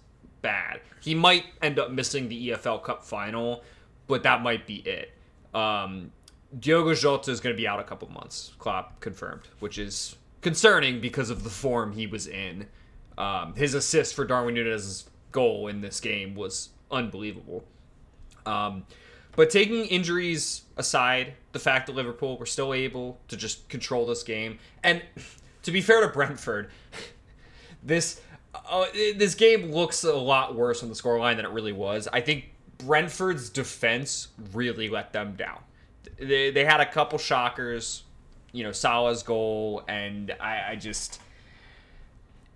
bad. 0.41 0.81
He 1.01 1.15
might 1.15 1.45
end 1.61 1.79
up 1.79 1.91
missing 1.91 2.29
the 2.29 2.49
EFL 2.49 2.83
Cup 2.83 3.03
final, 3.03 3.63
but 4.07 4.23
that 4.23 4.41
might 4.41 4.67
be 4.67 4.77
it. 4.77 5.13
Um, 5.53 6.11
Diogo 6.57 6.93
Jota 6.93 7.31
is 7.31 7.39
going 7.39 7.55
to 7.55 7.57
be 7.57 7.67
out 7.67 7.79
a 7.79 7.83
couple 7.83 8.09
months. 8.09 8.53
Klopp 8.59 8.99
confirmed, 8.99 9.47
which 9.59 9.77
is 9.77 10.15
concerning 10.41 11.01
because 11.01 11.29
of 11.29 11.43
the 11.43 11.49
form 11.49 11.91
he 11.91 12.07
was 12.07 12.27
in. 12.27 12.67
Um, 13.17 13.55
his 13.55 13.73
assist 13.73 14.15
for 14.15 14.25
Darwin 14.25 14.53
Nunez's 14.53 15.09
goal 15.31 15.67
in 15.67 15.81
this 15.81 15.99
game 15.99 16.35
was 16.35 16.69
unbelievable. 16.91 17.63
Um, 18.45 18.85
but 19.35 19.49
taking 19.49 19.85
injuries 19.85 20.63
aside, 20.77 21.33
the 21.51 21.59
fact 21.59 21.87
that 21.87 21.95
Liverpool 21.95 22.37
were 22.37 22.45
still 22.45 22.73
able 22.73 23.19
to 23.27 23.37
just 23.37 23.67
control 23.69 24.05
this 24.05 24.23
game, 24.23 24.57
and 24.83 25.03
to 25.67 25.71
be 25.73 25.81
fair 25.81 25.99
to 25.99 26.07
Brentford, 26.07 26.69
this 27.83 28.21
uh, 28.55 28.85
this 28.93 29.35
game 29.35 29.73
looks 29.73 30.05
a 30.05 30.15
lot 30.15 30.55
worse 30.55 30.81
on 30.81 30.87
the 30.87 30.95
scoreline 30.95 31.35
than 31.35 31.43
it 31.43 31.51
really 31.51 31.73
was. 31.73 32.07
I 32.13 32.21
think 32.21 32.45
Brentford's 32.77 33.49
defense 33.49 34.29
really 34.53 34.87
let 34.87 35.11
them 35.11 35.35
down. 35.35 35.59
They, 36.17 36.51
they 36.51 36.63
had 36.63 36.79
a 36.79 36.85
couple 36.85 37.19
shockers, 37.19 38.03
you 38.53 38.63
know, 38.63 38.71
Salah's 38.71 39.23
goal, 39.23 39.83
and 39.89 40.33
I, 40.39 40.71
I 40.71 40.75
just 40.77 41.19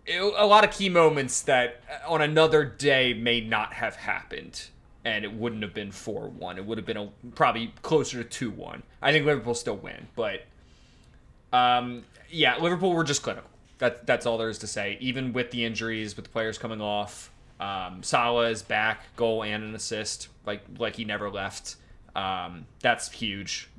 it- 0.05 0.21
a 0.21 0.45
lot 0.45 0.63
of 0.63 0.71
key 0.71 0.87
moments 0.87 1.41
that 1.41 1.81
on 2.07 2.21
another 2.21 2.63
day 2.63 3.13
may 3.13 3.41
not 3.41 3.73
have 3.73 3.97
happened 3.97 4.69
and 5.03 5.25
it 5.25 5.33
wouldn't 5.33 5.63
have 5.63 5.73
been 5.73 5.89
4-1 5.91 6.57
it 6.57 6.65
would 6.65 6.77
have 6.77 6.85
been 6.85 6.95
a, 6.97 7.09
probably 7.35 7.73
closer 7.81 8.23
to 8.23 8.51
2-1 8.51 8.83
i 9.01 9.11
think 9.11 9.25
liverpool 9.25 9.55
still 9.55 9.75
win 9.77 10.07
but 10.15 10.45
um, 11.53 12.03
yeah 12.29 12.57
liverpool 12.57 12.93
were 12.93 13.03
just 13.03 13.21
clinical 13.23 13.49
that, 13.79 14.05
that's 14.05 14.25
all 14.25 14.37
there 14.37 14.49
is 14.49 14.57
to 14.59 14.67
say 14.67 14.97
even 15.01 15.33
with 15.33 15.51
the 15.51 15.65
injuries 15.65 16.15
with 16.15 16.25
the 16.25 16.31
players 16.31 16.57
coming 16.57 16.81
off 16.81 17.31
um, 17.59 18.01
Salah 18.03 18.49
is 18.49 18.61
back 18.61 19.15
goal 19.15 19.43
and 19.43 19.63
an 19.63 19.75
assist 19.75 20.29
like 20.45 20.61
like 20.77 20.95
he 20.95 21.05
never 21.05 21.29
left 21.29 21.75
um, 22.15 22.65
that's 22.79 23.11
huge 23.11 23.69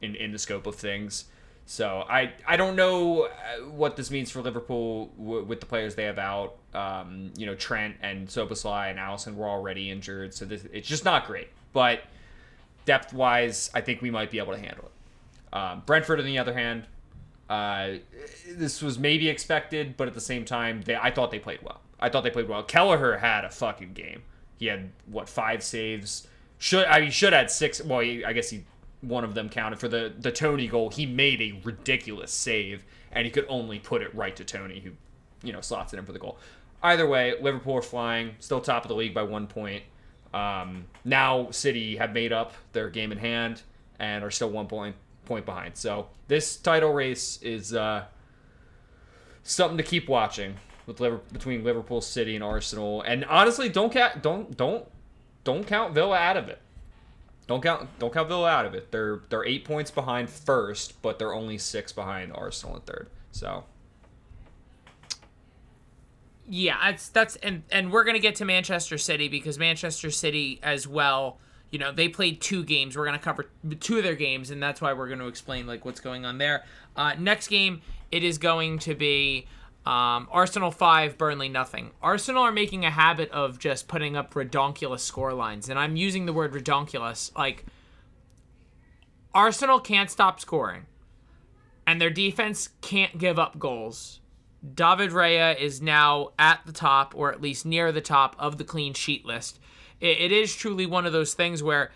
in, 0.00 0.14
in 0.14 0.32
the 0.32 0.38
scope 0.38 0.66
of 0.66 0.74
things 0.76 1.24
So 1.66 2.04
I 2.08 2.32
I 2.46 2.56
don't 2.56 2.76
know 2.76 3.24
uh, 3.24 3.28
what 3.70 3.96
this 3.96 4.10
means 4.10 4.30
for 4.30 4.40
Liverpool 4.40 5.10
w- 5.18 5.44
with 5.44 5.60
the 5.60 5.66
players 5.66 5.94
they 5.94 6.04
have 6.04 6.18
out. 6.18 6.56
Um, 6.72 7.32
you 7.36 7.44
know 7.44 7.54
Trent 7.54 7.96
and 8.00 8.26
Szoboszlai 8.28 8.90
and 8.90 8.98
Alisson 8.98 9.34
were 9.34 9.46
already 9.48 9.90
injured, 9.90 10.32
so 10.32 10.46
this, 10.46 10.64
it's 10.72 10.88
just 10.88 11.04
not 11.04 11.26
great. 11.26 11.48
But 11.74 12.00
depth 12.86 13.12
wise, 13.12 13.70
I 13.74 13.82
think 13.82 14.00
we 14.00 14.10
might 14.10 14.30
be 14.30 14.38
able 14.38 14.54
to 14.54 14.58
handle 14.58 14.86
it. 14.90 15.54
Um, 15.54 15.82
Brentford, 15.84 16.20
on 16.20 16.26
the 16.26 16.38
other 16.38 16.54
hand, 16.54 16.84
uh, 17.48 17.94
this 18.46 18.82
was 18.82 18.98
maybe 18.98 19.28
expected, 19.28 19.96
but 19.96 20.08
at 20.08 20.14
the 20.14 20.20
same 20.20 20.44
time, 20.44 20.82
they 20.82 20.96
I 20.96 21.10
thought 21.10 21.30
they 21.30 21.38
played 21.38 21.60
well. 21.62 21.80
I 21.98 22.08
thought 22.08 22.22
they 22.22 22.30
played 22.30 22.48
well. 22.48 22.62
Kelleher 22.62 23.18
had 23.18 23.44
a 23.44 23.50
fucking 23.50 23.94
game. 23.94 24.22
He 24.58 24.66
had 24.66 24.90
what 25.06 25.28
five 25.28 25.62
saves? 25.62 26.28
Should 26.58 26.84
I 26.86 27.00
mean 27.00 27.10
should 27.10 27.32
had 27.32 27.50
six? 27.50 27.82
Well, 27.82 28.00
he, 28.00 28.24
I 28.24 28.32
guess 28.32 28.50
he 28.50 28.64
one 29.00 29.24
of 29.24 29.34
them 29.34 29.48
counted 29.48 29.78
for 29.78 29.88
the 29.88 30.12
the 30.18 30.32
Toney 30.32 30.68
goal. 30.68 30.90
He 30.90 31.06
made 31.06 31.40
a 31.40 31.60
ridiculous 31.64 32.32
save, 32.32 32.84
and 33.12 33.24
he 33.24 33.30
could 33.30 33.46
only 33.48 33.78
put 33.78 34.02
it 34.02 34.14
right 34.14 34.36
to 34.36 34.44
Toney, 34.44 34.80
who 34.80 34.90
you 35.42 35.52
know 35.52 35.60
slots 35.60 35.94
it 35.94 35.98
in 35.98 36.04
for 36.04 36.12
the 36.12 36.18
goal. 36.18 36.38
Either 36.82 37.08
way, 37.08 37.34
Liverpool 37.40 37.76
are 37.76 37.82
flying, 37.82 38.36
still 38.40 38.60
top 38.60 38.84
of 38.84 38.88
the 38.88 38.94
league 38.94 39.14
by 39.14 39.22
one 39.22 39.46
point. 39.46 39.82
Um, 40.34 40.84
now 41.04 41.50
City 41.50 41.96
have 41.96 42.12
made 42.12 42.32
up 42.32 42.52
their 42.72 42.90
game 42.90 43.10
in 43.10 43.18
hand 43.18 43.62
and 43.98 44.22
are 44.22 44.30
still 44.30 44.50
one 44.50 44.66
point 44.66 44.94
point 45.28 45.46
behind. 45.46 45.76
So 45.76 46.08
this 46.26 46.56
title 46.56 46.92
race 46.92 47.40
is 47.42 47.74
uh, 47.74 48.06
something 49.44 49.76
to 49.76 49.84
keep 49.84 50.08
watching 50.08 50.56
with 50.86 50.98
between 51.32 51.62
Liverpool, 51.62 52.00
City, 52.00 52.34
and 52.34 52.42
Arsenal. 52.42 53.02
And 53.02 53.24
honestly, 53.26 53.68
don't 53.68 53.92
count 53.92 54.22
don't 54.22 54.56
don't 54.56 54.88
don't 55.44 55.66
count 55.66 55.94
Villa 55.94 56.16
out 56.16 56.36
of 56.36 56.48
it. 56.48 56.60
Don't 57.46 57.62
count 57.62 57.88
don't 57.98 58.12
count 58.12 58.28
Villa 58.28 58.48
out 58.48 58.66
of 58.66 58.74
it. 58.74 58.90
They're 58.90 59.20
they're 59.28 59.44
eight 59.44 59.64
points 59.64 59.90
behind 59.90 60.30
first, 60.30 61.00
but 61.02 61.18
they're 61.18 61.34
only 61.34 61.58
six 61.58 61.92
behind 61.92 62.32
Arsenal 62.34 62.76
in 62.76 62.82
third. 62.82 63.10
So 63.30 63.64
Yeah, 66.48 66.78
that's 66.82 67.08
that's 67.10 67.36
and 67.36 67.62
and 67.70 67.92
we're 67.92 68.04
gonna 68.04 68.18
get 68.18 68.36
to 68.36 68.44
Manchester 68.44 68.96
City 68.96 69.28
because 69.28 69.58
Manchester 69.58 70.10
City 70.10 70.58
as 70.62 70.88
well. 70.88 71.38
You 71.70 71.78
know, 71.78 71.92
they 71.92 72.08
played 72.08 72.40
two 72.40 72.64
games. 72.64 72.96
We're 72.96 73.04
gonna 73.04 73.18
cover 73.18 73.50
two 73.80 73.98
of 73.98 74.04
their 74.04 74.14
games, 74.14 74.50
and 74.50 74.62
that's 74.62 74.80
why 74.80 74.92
we're 74.92 75.08
gonna 75.08 75.26
explain 75.26 75.66
like 75.66 75.84
what's 75.84 76.00
going 76.00 76.24
on 76.24 76.38
there. 76.38 76.64
Uh, 76.96 77.14
next 77.18 77.48
game, 77.48 77.82
it 78.10 78.24
is 78.24 78.38
going 78.38 78.78
to 78.80 78.94
be 78.94 79.46
um, 79.86 80.28
Arsenal 80.30 80.70
five, 80.70 81.16
Burnley 81.16 81.48
nothing. 81.48 81.92
Arsenal 82.02 82.42
are 82.42 82.52
making 82.52 82.84
a 82.84 82.90
habit 82.90 83.30
of 83.30 83.58
just 83.58 83.88
putting 83.88 84.16
up 84.16 84.34
redonkulous 84.34 85.00
score 85.00 85.32
lines, 85.32 85.68
and 85.68 85.78
I'm 85.78 85.96
using 85.96 86.26
the 86.26 86.32
word 86.32 86.52
redonkulous. 86.52 87.36
Like 87.36 87.64
Arsenal 89.34 89.80
can't 89.80 90.10
stop 90.10 90.40
scoring, 90.40 90.86
and 91.86 92.00
their 92.00 92.10
defense 92.10 92.70
can't 92.80 93.18
give 93.18 93.38
up 93.38 93.58
goals. 93.58 94.20
David 94.74 95.10
Raya 95.10 95.58
is 95.58 95.80
now 95.80 96.30
at 96.38 96.60
the 96.66 96.72
top, 96.72 97.14
or 97.14 97.32
at 97.32 97.40
least 97.40 97.64
near 97.64 97.92
the 97.92 98.00
top 98.00 98.34
of 98.38 98.58
the 98.58 98.64
clean 98.64 98.92
sheet 98.92 99.24
list. 99.24 99.60
It, 100.00 100.20
it 100.20 100.32
is 100.32 100.54
truly 100.54 100.86
one 100.86 101.06
of 101.06 101.12
those 101.12 101.34
things 101.34 101.62
where 101.62 101.90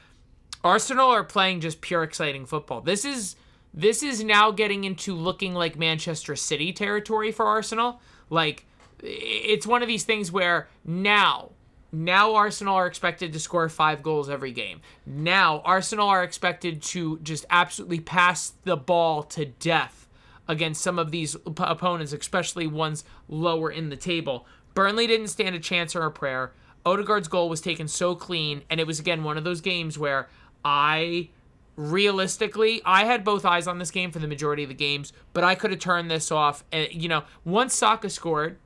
Arsenal 0.65 1.11
are 1.11 1.25
playing 1.25 1.61
just 1.61 1.81
pure 1.81 2.03
exciting 2.03 2.47
football. 2.47 2.81
This 2.81 3.05
is 3.05 3.37
this 3.75 4.03
is 4.03 4.23
now 4.23 4.51
getting 4.51 4.85
into 4.85 5.15
looking 5.15 5.55
like 5.55 5.79
Manchester 5.79 6.37
City 6.37 6.73
territory 6.73 7.33
for 7.33 7.47
Arsenal. 7.47 8.01
Like 8.29 8.67
it's 9.03 9.67
one 9.67 9.83
of 9.83 9.89
these 9.89 10.05
things 10.05 10.31
where 10.31 10.69
now 10.85 11.51
now 11.91 12.35
Arsenal 12.35 12.75
are 12.77 12.87
expected 12.87 13.33
to 13.35 13.39
score 13.39 13.69
5 13.69 14.03
goals 14.03 14.31
every 14.31 14.53
game. 14.53 14.81
Now 15.05 15.61
Arsenal 15.61 16.09
are 16.09 16.25
expected 16.25 16.81
to 16.83 17.19
just 17.19 17.45
absolutely 17.51 18.01
pass 18.01 18.55
the 18.65 18.77
ball 18.77 19.23
to 19.25 19.45
death 19.47 20.09
against 20.49 20.83
some 20.83 20.99
of 20.99 21.11
these 21.11 21.37
opponents, 21.47 22.13
especially 22.13 22.67
ones 22.67 23.05
lower 23.29 23.71
in 23.71 23.91
the 23.91 23.97
table. 23.97 24.47
Burnley 24.75 25.07
didn't 25.07 25.29
stand 25.29 25.55
a 25.55 25.61
chance 25.61 25.95
or 25.95 26.05
a 26.05 26.11
prayer. 26.11 26.53
Odegaard's 26.85 27.29
goal 27.29 27.49
was 27.49 27.61
taken 27.61 27.89
so 27.89 28.15
clean, 28.15 28.63
and 28.71 28.81
it 28.81 28.87
was 28.87 28.99
again 28.99 29.25
one 29.25 29.39
of 29.39 29.45
those 29.45 29.61
games 29.61 29.99
where 29.99 30.29
I 30.65 31.29
realistically 31.77 32.83
I 32.85 33.05
had 33.05 33.25
both 33.25 33.45
eyes 33.45 33.67
on 33.67 33.79
this 33.79 33.91
game 33.91 34.11
for 34.11 34.19
the 34.19 34.29
majority 34.29 34.63
of 34.63 34.69
the 34.69 34.75
games, 34.75 35.13
but 35.33 35.45
I 35.45 35.55
could 35.55 35.71
have 35.71 35.81
turned 35.81 36.11
this 36.11 36.31
off. 36.31 36.65
And 36.73 36.89
you 36.93 37.09
know, 37.09 37.25
once 37.45 37.75
Saka 37.75 38.11
scored 38.11 38.59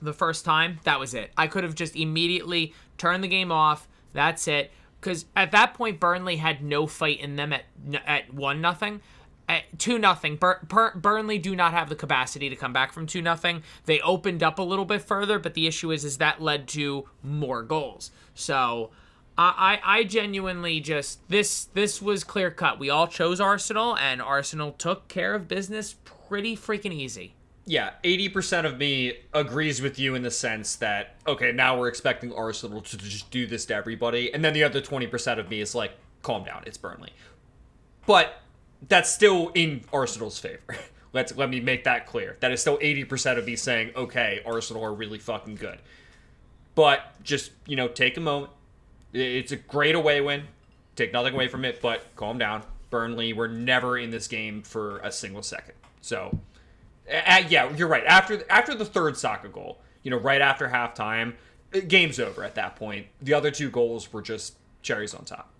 the 0.00 0.12
first 0.12 0.44
time, 0.44 0.80
that 0.84 0.98
was 0.98 1.14
it. 1.14 1.30
I 1.36 1.46
could 1.46 1.64
have 1.64 1.74
just 1.74 1.96
immediately 1.96 2.74
turned 2.96 3.22
the 3.22 3.28
game 3.28 3.52
off. 3.52 3.88
That's 4.12 4.48
it. 4.48 4.72
Because 5.00 5.26
at 5.36 5.52
that 5.52 5.74
point, 5.74 6.00
Burnley 6.00 6.36
had 6.36 6.62
no 6.62 6.86
fight 6.86 7.20
in 7.20 7.36
them 7.36 7.52
at 7.52 7.64
at 8.04 8.32
one 8.34 8.60
nothing. 8.60 9.00
Two 9.78 9.98
nothing, 9.98 10.36
Bur- 10.36 10.60
Bur- 10.62 10.94
Burnley 10.94 11.38
do 11.38 11.56
not 11.56 11.72
have 11.72 11.88
the 11.88 11.94
capacity 11.94 12.50
to 12.50 12.56
come 12.56 12.72
back 12.72 12.92
from 12.92 13.06
two 13.06 13.22
nothing. 13.22 13.62
They 13.86 14.00
opened 14.00 14.42
up 14.42 14.58
a 14.58 14.62
little 14.62 14.84
bit 14.84 15.02
further, 15.02 15.38
but 15.38 15.54
the 15.54 15.66
issue 15.66 15.90
is, 15.90 16.04
is 16.04 16.18
that 16.18 16.42
led 16.42 16.68
to 16.68 17.08
more 17.22 17.62
goals. 17.62 18.10
So, 18.34 18.90
I, 19.38 19.78
I, 19.84 19.98
I 19.98 20.04
genuinely 20.04 20.80
just 20.80 21.26
this 21.28 21.64
this 21.66 22.02
was 22.02 22.24
clear 22.24 22.50
cut. 22.50 22.78
We 22.78 22.90
all 22.90 23.06
chose 23.06 23.40
Arsenal, 23.40 23.96
and 23.96 24.20
Arsenal 24.20 24.72
took 24.72 25.08
care 25.08 25.34
of 25.34 25.48
business 25.48 25.94
pretty 26.28 26.56
freaking 26.56 26.92
easy. 26.92 27.34
yeah, 27.68 27.90
eighty 28.02 28.28
percent 28.28 28.66
of 28.66 28.78
me 28.78 29.14
agrees 29.34 29.80
with 29.82 29.98
you 29.98 30.14
in 30.14 30.22
the 30.22 30.30
sense 30.30 30.76
that 30.76 31.16
okay, 31.26 31.52
now 31.52 31.78
we're 31.78 31.88
expecting 31.88 32.32
Arsenal 32.32 32.80
to 32.80 32.96
just 32.96 33.30
do 33.30 33.46
this 33.46 33.66
to 33.66 33.74
everybody, 33.74 34.32
and 34.32 34.44
then 34.44 34.54
the 34.54 34.64
other 34.64 34.80
twenty 34.80 35.06
percent 35.06 35.38
of 35.38 35.50
me 35.50 35.60
is 35.60 35.74
like, 35.74 35.92
calm 36.22 36.44
down, 36.44 36.62
it's 36.66 36.78
Burnley. 36.78 37.12
But 38.06 38.40
that's 38.86 39.10
still 39.10 39.50
in 39.54 39.84
Arsenal's 39.92 40.38
favor. 40.38 40.76
Let's 41.12 41.34
let 41.36 41.48
me 41.48 41.60
make 41.60 41.84
that 41.84 42.06
clear. 42.06 42.36
That 42.40 42.52
is 42.52 42.60
still 42.60 42.78
eighty 42.80 43.04
percent 43.04 43.38
of 43.38 43.46
me 43.46 43.56
saying, 43.56 43.92
okay, 43.96 44.42
Arsenal 44.44 44.84
are 44.84 44.92
really 44.92 45.18
fucking 45.18 45.56
good. 45.56 45.78
But 46.74 47.22
just 47.24 47.50
you 47.66 47.76
know, 47.76 47.88
take 47.88 48.16
a 48.16 48.20
moment. 48.20 48.52
It's 49.12 49.52
a 49.52 49.56
great 49.56 49.94
away 49.94 50.20
win. 50.20 50.44
Take 50.96 51.12
nothing 51.12 51.34
away 51.34 51.48
from 51.48 51.64
it, 51.64 51.80
but 51.80 52.04
calm 52.14 52.38
down. 52.38 52.62
Burnley 52.90 53.32
were 53.32 53.48
never 53.48 53.98
in 53.98 54.10
this 54.10 54.28
game 54.28 54.62
for 54.62 54.98
a 54.98 55.12
single 55.12 55.42
second. 55.42 55.74
So, 56.00 56.38
uh, 57.10 57.42
yeah, 57.48 57.74
you're 57.74 57.88
right. 57.88 58.04
After 58.04 58.44
after 58.50 58.74
the 58.74 58.84
third 58.84 59.16
Saka 59.16 59.48
goal, 59.48 59.78
you 60.02 60.10
know, 60.10 60.18
right 60.18 60.40
after 60.40 60.68
halftime, 60.68 61.34
uh, 61.74 61.80
game's 61.86 62.20
over 62.20 62.44
at 62.44 62.54
that 62.56 62.76
point. 62.76 63.06
The 63.22 63.34
other 63.34 63.50
two 63.50 63.70
goals 63.70 64.12
were 64.12 64.22
just 64.22 64.56
cherries 64.82 65.14
on 65.14 65.24
top. 65.24 65.50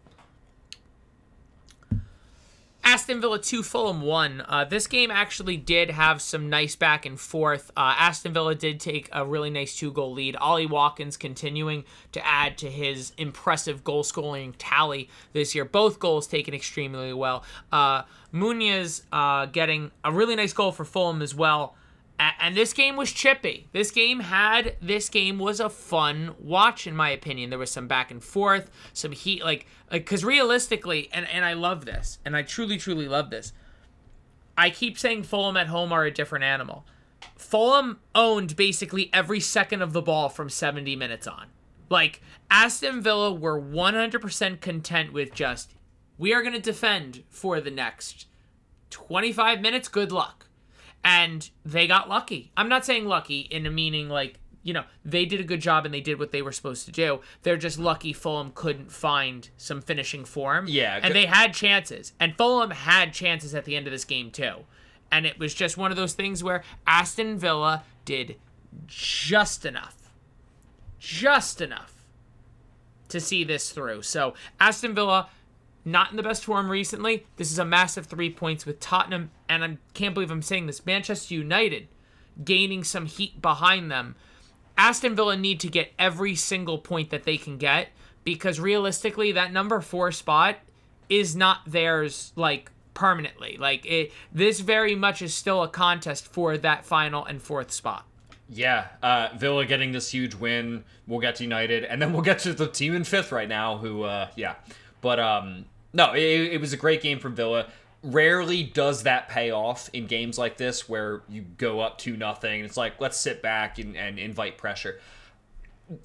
Aston 2.90 3.20
Villa 3.20 3.38
2, 3.38 3.62
Fulham 3.62 4.00
1. 4.00 4.42
Uh, 4.48 4.64
this 4.64 4.86
game 4.86 5.10
actually 5.10 5.58
did 5.58 5.90
have 5.90 6.22
some 6.22 6.48
nice 6.48 6.74
back 6.74 7.04
and 7.04 7.20
forth. 7.20 7.70
Uh, 7.76 7.94
Aston 7.98 8.32
Villa 8.32 8.54
did 8.54 8.80
take 8.80 9.10
a 9.12 9.26
really 9.26 9.50
nice 9.50 9.76
two 9.76 9.92
goal 9.92 10.14
lead. 10.14 10.36
Ollie 10.36 10.64
Watkins 10.64 11.18
continuing 11.18 11.84
to 12.12 12.26
add 12.26 12.56
to 12.56 12.70
his 12.70 13.12
impressive 13.18 13.84
goal 13.84 14.04
scoring 14.04 14.54
tally 14.56 15.10
this 15.34 15.54
year. 15.54 15.66
Both 15.66 15.98
goals 15.98 16.26
taken 16.26 16.54
extremely 16.54 17.12
well. 17.12 17.44
Uh, 17.70 18.04
Munoz 18.32 19.02
uh, 19.12 19.44
getting 19.44 19.90
a 20.02 20.10
really 20.10 20.34
nice 20.34 20.54
goal 20.54 20.72
for 20.72 20.86
Fulham 20.86 21.20
as 21.20 21.34
well. 21.34 21.74
And 22.18 22.56
this 22.56 22.72
game 22.72 22.96
was 22.96 23.12
chippy. 23.12 23.68
This 23.72 23.92
game 23.92 24.20
had 24.20 24.76
this 24.82 25.08
game 25.08 25.38
was 25.38 25.60
a 25.60 25.70
fun 25.70 26.34
watch 26.40 26.86
in 26.86 26.96
my 26.96 27.10
opinion. 27.10 27.50
There 27.50 27.58
was 27.58 27.70
some 27.70 27.86
back 27.86 28.10
and 28.10 28.22
forth, 28.22 28.70
some 28.92 29.12
heat 29.12 29.44
like 29.44 29.66
because 29.90 30.24
realistically, 30.24 31.08
and 31.12 31.28
and 31.28 31.44
I 31.44 31.52
love 31.52 31.84
this, 31.84 32.18
and 32.24 32.36
I 32.36 32.42
truly 32.42 32.76
truly 32.76 33.06
love 33.06 33.30
this. 33.30 33.52
I 34.56 34.70
keep 34.70 34.98
saying 34.98 35.22
Fulham 35.22 35.56
at 35.56 35.68
home 35.68 35.92
are 35.92 36.04
a 36.04 36.10
different 36.10 36.44
animal. 36.44 36.84
Fulham 37.36 38.00
owned 38.14 38.56
basically 38.56 39.10
every 39.12 39.38
second 39.38 39.82
of 39.82 39.92
the 39.92 40.02
ball 40.02 40.28
from 40.28 40.50
70 40.50 40.96
minutes 40.96 41.28
on. 41.28 41.46
Like 41.88 42.20
Aston 42.50 43.00
Villa 43.00 43.32
were 43.32 43.60
100% 43.60 44.60
content 44.60 45.12
with 45.12 45.32
just 45.32 45.74
we 46.18 46.34
are 46.34 46.42
going 46.42 46.54
to 46.54 46.60
defend 46.60 47.22
for 47.28 47.60
the 47.60 47.70
next 47.70 48.26
25 48.90 49.60
minutes. 49.60 49.86
Good 49.86 50.10
luck 50.10 50.47
and 51.04 51.48
they 51.64 51.86
got 51.86 52.08
lucky. 52.08 52.50
I'm 52.56 52.68
not 52.68 52.84
saying 52.84 53.06
lucky 53.06 53.40
in 53.40 53.66
a 53.66 53.70
meaning 53.70 54.08
like, 54.08 54.38
you 54.62 54.72
know, 54.74 54.84
they 55.04 55.24
did 55.24 55.40
a 55.40 55.44
good 55.44 55.60
job 55.60 55.84
and 55.84 55.94
they 55.94 56.00
did 56.00 56.18
what 56.18 56.32
they 56.32 56.42
were 56.42 56.52
supposed 56.52 56.84
to 56.86 56.92
do. 56.92 57.20
They're 57.42 57.56
just 57.56 57.78
lucky 57.78 58.12
Fulham 58.12 58.52
couldn't 58.54 58.92
find 58.92 59.48
some 59.56 59.80
finishing 59.80 60.24
form. 60.24 60.66
Yeah, 60.68 61.00
And 61.02 61.14
they 61.14 61.26
had 61.26 61.54
chances. 61.54 62.12
And 62.20 62.36
Fulham 62.36 62.70
had 62.70 63.12
chances 63.12 63.54
at 63.54 63.64
the 63.64 63.76
end 63.76 63.86
of 63.86 63.92
this 63.92 64.04
game 64.04 64.30
too. 64.30 64.64
And 65.10 65.24
it 65.24 65.38
was 65.38 65.54
just 65.54 65.76
one 65.76 65.90
of 65.90 65.96
those 65.96 66.12
things 66.12 66.44
where 66.44 66.62
Aston 66.86 67.38
Villa 67.38 67.84
did 68.04 68.36
just 68.86 69.64
enough. 69.64 69.96
Just 70.98 71.60
enough 71.60 71.94
to 73.08 73.20
see 73.20 73.44
this 73.44 73.70
through. 73.70 74.02
So, 74.02 74.34
Aston 74.60 74.94
Villa 74.94 75.30
not 75.90 76.10
in 76.10 76.16
the 76.16 76.22
best 76.22 76.44
form 76.44 76.70
recently. 76.70 77.26
This 77.36 77.50
is 77.50 77.58
a 77.58 77.64
massive 77.64 78.06
three 78.06 78.30
points 78.30 78.66
with 78.66 78.80
Tottenham, 78.80 79.30
and 79.48 79.64
I 79.64 79.78
can't 79.94 80.14
believe 80.14 80.30
I'm 80.30 80.42
saying 80.42 80.66
this. 80.66 80.86
Manchester 80.86 81.34
United 81.34 81.88
gaining 82.44 82.84
some 82.84 83.06
heat 83.06 83.42
behind 83.42 83.90
them. 83.90 84.14
Aston 84.76 85.16
Villa 85.16 85.36
need 85.36 85.58
to 85.60 85.68
get 85.68 85.92
every 85.98 86.34
single 86.36 86.78
point 86.78 87.10
that 87.10 87.24
they 87.24 87.36
can 87.36 87.58
get 87.58 87.88
because 88.24 88.60
realistically, 88.60 89.32
that 89.32 89.52
number 89.52 89.80
four 89.80 90.12
spot 90.12 90.56
is 91.08 91.34
not 91.34 91.60
theirs 91.66 92.32
like 92.36 92.70
permanently. 92.94 93.56
Like 93.58 93.86
it, 93.86 94.12
this 94.32 94.60
very 94.60 94.94
much 94.94 95.22
is 95.22 95.34
still 95.34 95.62
a 95.62 95.68
contest 95.68 96.26
for 96.26 96.58
that 96.58 96.84
final 96.84 97.24
and 97.24 97.40
fourth 97.40 97.72
spot. 97.72 98.04
Yeah, 98.50 98.86
uh, 99.02 99.28
Villa 99.36 99.66
getting 99.66 99.92
this 99.92 100.10
huge 100.10 100.34
win. 100.34 100.84
We'll 101.06 101.20
get 101.20 101.36
to 101.36 101.44
United, 101.44 101.84
and 101.84 102.00
then 102.00 102.12
we'll 102.12 102.22
get 102.22 102.38
to 102.40 102.52
the 102.52 102.66
team 102.66 102.94
in 102.94 103.04
fifth 103.04 103.30
right 103.32 103.48
now. 103.48 103.78
Who, 103.78 104.04
uh, 104.04 104.28
yeah, 104.36 104.54
but 105.00 105.18
um, 105.18 105.66
no, 105.92 106.14
it, 106.14 106.22
it 106.22 106.60
was 106.60 106.72
a 106.72 106.76
great 106.76 107.02
game 107.02 107.18
from 107.18 107.34
Villa. 107.34 107.68
Rarely 108.02 108.62
does 108.62 109.02
that 109.02 109.28
pay 109.28 109.50
off 109.50 109.90
in 109.92 110.06
games 110.06 110.38
like 110.38 110.56
this 110.56 110.88
where 110.88 111.22
you 111.28 111.42
go 111.42 111.80
up 111.80 111.98
to 111.98 112.16
nothing. 112.16 112.64
It's 112.64 112.76
like 112.76 113.00
let's 113.00 113.16
sit 113.16 113.42
back 113.42 113.78
and, 113.78 113.96
and 113.96 114.18
invite 114.18 114.56
pressure. 114.58 115.00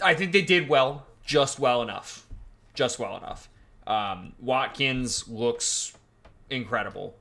I 0.03 0.13
think 0.13 0.31
they 0.31 0.41
did 0.41 0.69
well, 0.69 1.05
just 1.23 1.59
well 1.59 1.81
enough, 1.81 2.25
just 2.73 2.99
well 2.99 3.17
enough. 3.17 3.49
Um, 3.85 4.33
Watkins 4.39 5.27
looks 5.27 5.93
incredible 6.49 7.15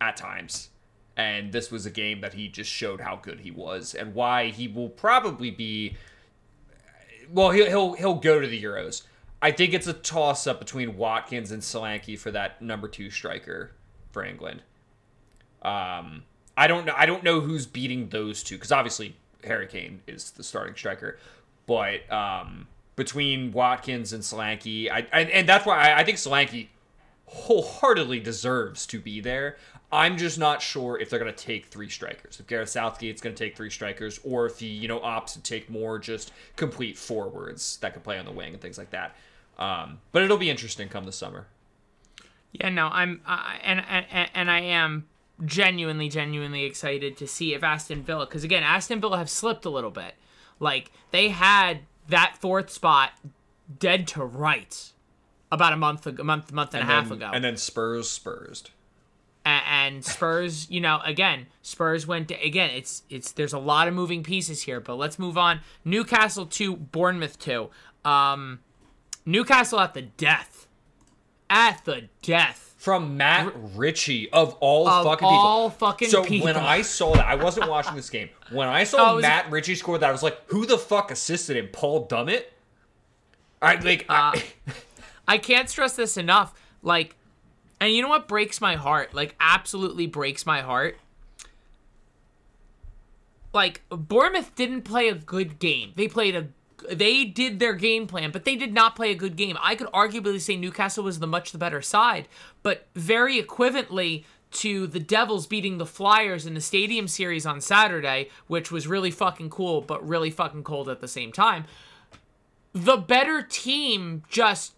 at 0.00 0.16
times 0.16 0.70
and 1.18 1.52
this 1.52 1.70
was 1.70 1.84
a 1.84 1.90
game 1.90 2.20
that 2.20 2.32
he 2.32 2.48
just 2.48 2.70
showed 2.70 3.00
how 3.00 3.16
good 3.16 3.40
he 3.40 3.50
was 3.50 3.94
and 3.94 4.14
why 4.14 4.46
he 4.48 4.68
will 4.68 4.88
probably 4.88 5.50
be 5.50 5.96
well 7.30 7.50
he'll 7.50 7.66
he'll, 7.66 7.92
he'll 7.94 8.14
go 8.14 8.40
to 8.40 8.46
the 8.46 8.62
euros 8.62 9.02
i 9.42 9.50
think 9.50 9.72
it's 9.72 9.86
a 9.86 9.92
toss 9.92 10.46
up 10.46 10.58
between 10.58 10.96
watkins 10.96 11.50
and 11.50 11.62
solanke 11.62 12.18
for 12.18 12.30
that 12.30 12.60
number 12.62 12.88
two 12.88 13.10
striker 13.10 13.72
for 14.10 14.24
england 14.24 14.62
um 15.62 16.22
i 16.56 16.66
don't 16.66 16.86
know 16.86 16.94
i 16.96 17.06
don't 17.06 17.24
know 17.24 17.40
who's 17.40 17.66
beating 17.66 18.08
those 18.08 18.42
two 18.42 18.56
because 18.56 18.72
obviously 18.72 19.16
harry 19.44 19.66
kane 19.66 20.00
is 20.06 20.30
the 20.32 20.42
starting 20.42 20.74
striker 20.74 21.18
but 21.66 22.10
um 22.12 22.66
between 22.96 23.52
watkins 23.52 24.12
and 24.12 24.22
solanke 24.22 24.90
i, 24.90 25.06
I 25.12 25.20
and 25.22 25.48
that's 25.48 25.64
why 25.64 25.90
I, 25.90 26.00
I 26.00 26.04
think 26.04 26.18
solanke 26.18 26.68
wholeheartedly 27.28 28.20
deserves 28.20 28.86
to 28.86 29.00
be 29.00 29.20
there. 29.20 29.56
I'm 29.90 30.16
just 30.16 30.38
not 30.38 30.60
sure 30.60 30.98
if 30.98 31.08
they're 31.08 31.18
going 31.18 31.32
to 31.32 31.44
take 31.44 31.66
three 31.66 31.88
strikers. 31.88 32.40
If 32.40 32.46
Gareth 32.46 32.70
Southgate's 32.70 33.20
going 33.20 33.34
to 33.34 33.44
take 33.44 33.56
three 33.56 33.70
strikers, 33.70 34.18
or 34.24 34.46
if 34.46 34.58
he, 34.58 34.66
you 34.66 34.88
know, 34.88 35.00
opts 35.00 35.32
to 35.34 35.42
take 35.42 35.70
more 35.70 35.98
just 35.98 36.32
complete 36.56 36.98
forwards 36.98 37.78
that 37.78 37.92
can 37.92 38.02
play 38.02 38.18
on 38.18 38.24
the 38.24 38.32
wing 38.32 38.52
and 38.52 38.60
things 38.60 38.78
like 38.78 38.90
that. 38.90 39.16
Um, 39.58 40.00
but 40.12 40.22
it'll 40.22 40.36
be 40.36 40.50
interesting 40.50 40.88
come 40.88 41.04
the 41.04 41.12
summer. 41.12 41.46
Yeah, 42.52 42.70
no, 42.70 42.86
I'm 42.86 43.20
I 43.26 43.60
and, 43.62 43.84
and 43.88 44.30
and 44.34 44.50
I 44.50 44.60
am 44.60 45.06
genuinely, 45.44 46.08
genuinely 46.08 46.64
excited 46.64 47.16
to 47.18 47.26
see 47.26 47.54
if 47.54 47.62
Aston 47.62 48.02
Villa, 48.02 48.26
because 48.26 48.44
again, 48.44 48.62
Aston 48.62 49.00
Villa 49.00 49.18
have 49.18 49.30
slipped 49.30 49.64
a 49.64 49.70
little 49.70 49.90
bit. 49.90 50.14
Like 50.60 50.90
they 51.10 51.28
had 51.28 51.80
that 52.08 52.36
fourth 52.40 52.70
spot 52.70 53.12
dead 53.78 54.06
to 54.08 54.24
rights 54.24 54.94
about 55.52 55.72
a 55.72 55.76
month, 55.76 56.06
a 56.06 56.24
month, 56.24 56.52
month 56.52 56.74
and, 56.74 56.82
a 56.82 56.86
half 56.86 57.08
then, 57.08 57.18
ago, 57.18 57.30
And 57.32 57.44
then 57.44 57.56
Spurs 57.56 58.08
Spursed. 58.10 58.70
A- 59.46 59.48
and 59.48 60.04
Spurs, 60.04 60.70
you 60.70 60.80
know, 60.80 61.00
again, 61.04 61.46
Spurs 61.62 62.06
went 62.06 62.28
to, 62.28 62.34
again. 62.42 62.70
It's 62.70 63.02
it's 63.08 63.32
there's 63.32 63.52
a 63.52 63.58
lot 63.58 63.88
of 63.88 63.94
moving 63.94 64.22
pieces 64.22 64.62
here, 64.62 64.80
but 64.80 64.96
let's 64.96 65.18
move 65.18 65.38
on. 65.38 65.60
Newcastle 65.84 66.46
two, 66.46 66.76
Bournemouth 66.76 67.38
two. 67.38 67.70
Um, 68.04 68.60
Newcastle 69.28 69.78
at 69.78 69.92
the 69.94 70.02
death, 70.02 70.66
at 71.50 71.84
the 71.84 72.08
death. 72.22 72.74
From 72.78 73.16
Matt 73.16 73.52
Ritchie 73.74 74.30
of 74.30 74.54
all 74.60 74.88
Of 74.88 75.04
fucking 75.04 75.26
all 75.26 75.68
people. 75.70 75.78
fucking 75.88 76.08
so 76.08 76.24
people. 76.24 76.46
when 76.46 76.56
I 76.56 76.82
saw 76.82 77.12
that, 77.14 77.26
I 77.26 77.34
wasn't 77.34 77.68
watching 77.68 77.96
this 77.96 78.08
game. 78.08 78.30
When 78.50 78.68
I 78.68 78.82
Oh, 78.82 78.84
saw 78.84 79.16
it 79.18 79.22
Matt 79.22 79.50
Ritchie 79.50 79.74
score 79.74 79.98
that, 79.98 80.08
I 80.08 80.12
was 80.12 80.22
like, 80.22 80.38
"Who 80.46 80.64
the 80.64 80.78
fuck 80.78 81.10
assisted 81.10 81.56
him? 81.56 81.68
Paul 81.72 82.06
Dummett?" 82.06 82.44
I 83.60 83.74
like. 83.74 84.06
I, 84.08 84.40
uh, 84.68 84.72
I 85.26 85.38
can't 85.38 85.68
stress 85.68 85.96
this 85.96 86.16
enough. 86.16 86.54
Like, 86.82 87.16
and 87.80 87.92
you 87.92 88.00
know 88.00 88.08
what 88.08 88.28
breaks 88.28 88.60
my 88.60 88.76
heart? 88.76 89.12
Like, 89.12 89.34
absolutely 89.40 90.06
breaks 90.06 90.46
my 90.46 90.60
heart. 90.62 90.96
Like, 93.52 93.82
Bournemouth 93.90 94.54
didn't 94.54 94.82
play 94.82 95.08
a 95.08 95.14
good 95.14 95.58
game. 95.58 95.92
They 95.96 96.06
played 96.08 96.36
a. 96.36 96.46
They 96.90 97.24
did 97.24 97.58
their 97.58 97.74
game 97.74 98.06
plan, 98.06 98.30
but 98.30 98.44
they 98.44 98.56
did 98.56 98.72
not 98.72 98.96
play 98.96 99.10
a 99.10 99.16
good 99.16 99.36
game. 99.36 99.56
I 99.60 99.74
could 99.74 99.88
arguably 99.88 100.40
say 100.40 100.56
Newcastle 100.56 101.04
was 101.04 101.18
the 101.18 101.26
much 101.26 101.52
the 101.52 101.58
better 101.58 101.82
side, 101.82 102.28
but 102.62 102.86
very 102.94 103.40
equivalently 103.42 104.24
to 104.50 104.86
the 104.86 105.00
Devils 105.00 105.46
beating 105.46 105.78
the 105.78 105.86
Flyers 105.86 106.46
in 106.46 106.54
the 106.54 106.60
Stadium 106.60 107.08
Series 107.08 107.44
on 107.44 107.60
Saturday, 107.60 108.30
which 108.46 108.70
was 108.70 108.86
really 108.86 109.10
fucking 109.10 109.50
cool, 109.50 109.80
but 109.80 110.06
really 110.06 110.30
fucking 110.30 110.62
cold 110.64 110.88
at 110.88 111.00
the 111.00 111.08
same 111.08 111.32
time. 111.32 111.64
The 112.72 112.96
better 112.96 113.42
team 113.42 114.22
just 114.28 114.74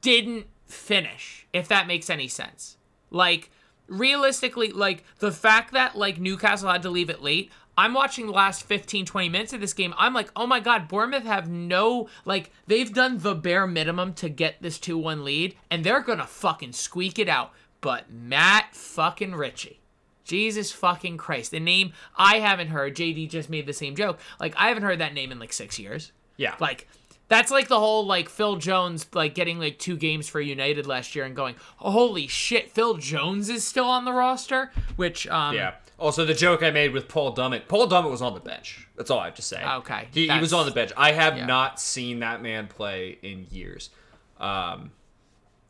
didn't 0.00 0.46
finish, 0.66 1.46
if 1.52 1.68
that 1.68 1.86
makes 1.86 2.10
any 2.10 2.28
sense. 2.28 2.76
Like, 3.10 3.50
realistically, 3.86 4.72
like, 4.72 5.04
the 5.18 5.32
fact 5.32 5.72
that, 5.72 5.96
like, 5.96 6.18
Newcastle 6.18 6.70
had 6.70 6.82
to 6.82 6.90
leave 6.90 7.10
it 7.10 7.22
late, 7.22 7.52
I'm 7.76 7.92
watching 7.94 8.26
the 8.26 8.32
last 8.32 8.64
15, 8.64 9.04
20 9.06 9.28
minutes 9.28 9.52
of 9.52 9.60
this 9.60 9.74
game. 9.74 9.94
I'm 9.98 10.14
like, 10.14 10.30
oh 10.34 10.46
my 10.46 10.60
God, 10.60 10.88
Bournemouth 10.88 11.24
have 11.24 11.48
no, 11.50 12.08
like, 12.24 12.50
they've 12.66 12.92
done 12.92 13.18
the 13.18 13.34
bare 13.34 13.66
minimum 13.66 14.14
to 14.14 14.28
get 14.28 14.62
this 14.62 14.78
2 14.78 14.96
1 14.96 15.24
lead, 15.24 15.56
and 15.70 15.84
they're 15.84 16.00
gonna 16.00 16.26
fucking 16.26 16.72
squeak 16.72 17.18
it 17.18 17.28
out. 17.28 17.52
But 17.80 18.10
Matt 18.10 18.74
fucking 18.74 19.34
Ritchie. 19.34 19.80
Jesus 20.24 20.72
fucking 20.72 21.18
Christ. 21.18 21.52
The 21.52 21.60
name 21.60 21.92
I 22.16 22.40
haven't 22.40 22.68
heard, 22.68 22.96
JD 22.96 23.30
just 23.30 23.48
made 23.48 23.66
the 23.66 23.72
same 23.72 23.94
joke. 23.94 24.18
Like, 24.40 24.54
I 24.56 24.68
haven't 24.68 24.82
heard 24.82 24.98
that 24.98 25.14
name 25.14 25.30
in 25.30 25.38
like 25.38 25.52
six 25.52 25.78
years. 25.78 26.12
yeah, 26.36 26.54
Like 26.58 26.88
that's 27.28 27.50
like 27.50 27.68
the 27.68 27.78
whole 27.78 28.06
like 28.06 28.28
Phil 28.28 28.56
Jones 28.56 29.06
like 29.12 29.34
getting 29.34 29.58
like 29.58 29.78
two 29.78 29.96
games 29.96 30.28
for 30.28 30.40
United 30.40 30.86
last 30.86 31.14
year 31.14 31.24
and 31.24 31.34
going, 31.36 31.54
holy 31.76 32.26
shit, 32.26 32.70
Phil 32.70 32.94
Jones 32.96 33.48
is 33.48 33.64
still 33.64 33.86
on 33.86 34.04
the 34.04 34.12
roster. 34.12 34.72
Which 34.96 35.26
um 35.28 35.54
Yeah. 35.54 35.74
Also, 35.98 36.24
the 36.26 36.34
joke 36.34 36.62
I 36.62 36.70
made 36.70 36.92
with 36.92 37.08
Paul 37.08 37.34
Dummett. 37.34 37.68
Paul 37.68 37.88
Dummett 37.88 38.10
was 38.10 38.20
on 38.20 38.34
the 38.34 38.40
bench. 38.40 38.86
That's 38.96 39.10
all 39.10 39.18
I 39.18 39.24
have 39.26 39.34
to 39.36 39.42
say. 39.42 39.64
Okay, 39.64 40.08
He, 40.12 40.28
he 40.28 40.38
was 40.40 40.52
on 40.52 40.66
the 40.66 40.72
bench. 40.72 40.92
I 40.96 41.12
have 41.12 41.38
yeah. 41.38 41.46
not 41.46 41.80
seen 41.80 42.18
that 42.20 42.42
man 42.42 42.66
play 42.66 43.18
in 43.22 43.46
years. 43.50 43.88
Um, 44.38 44.90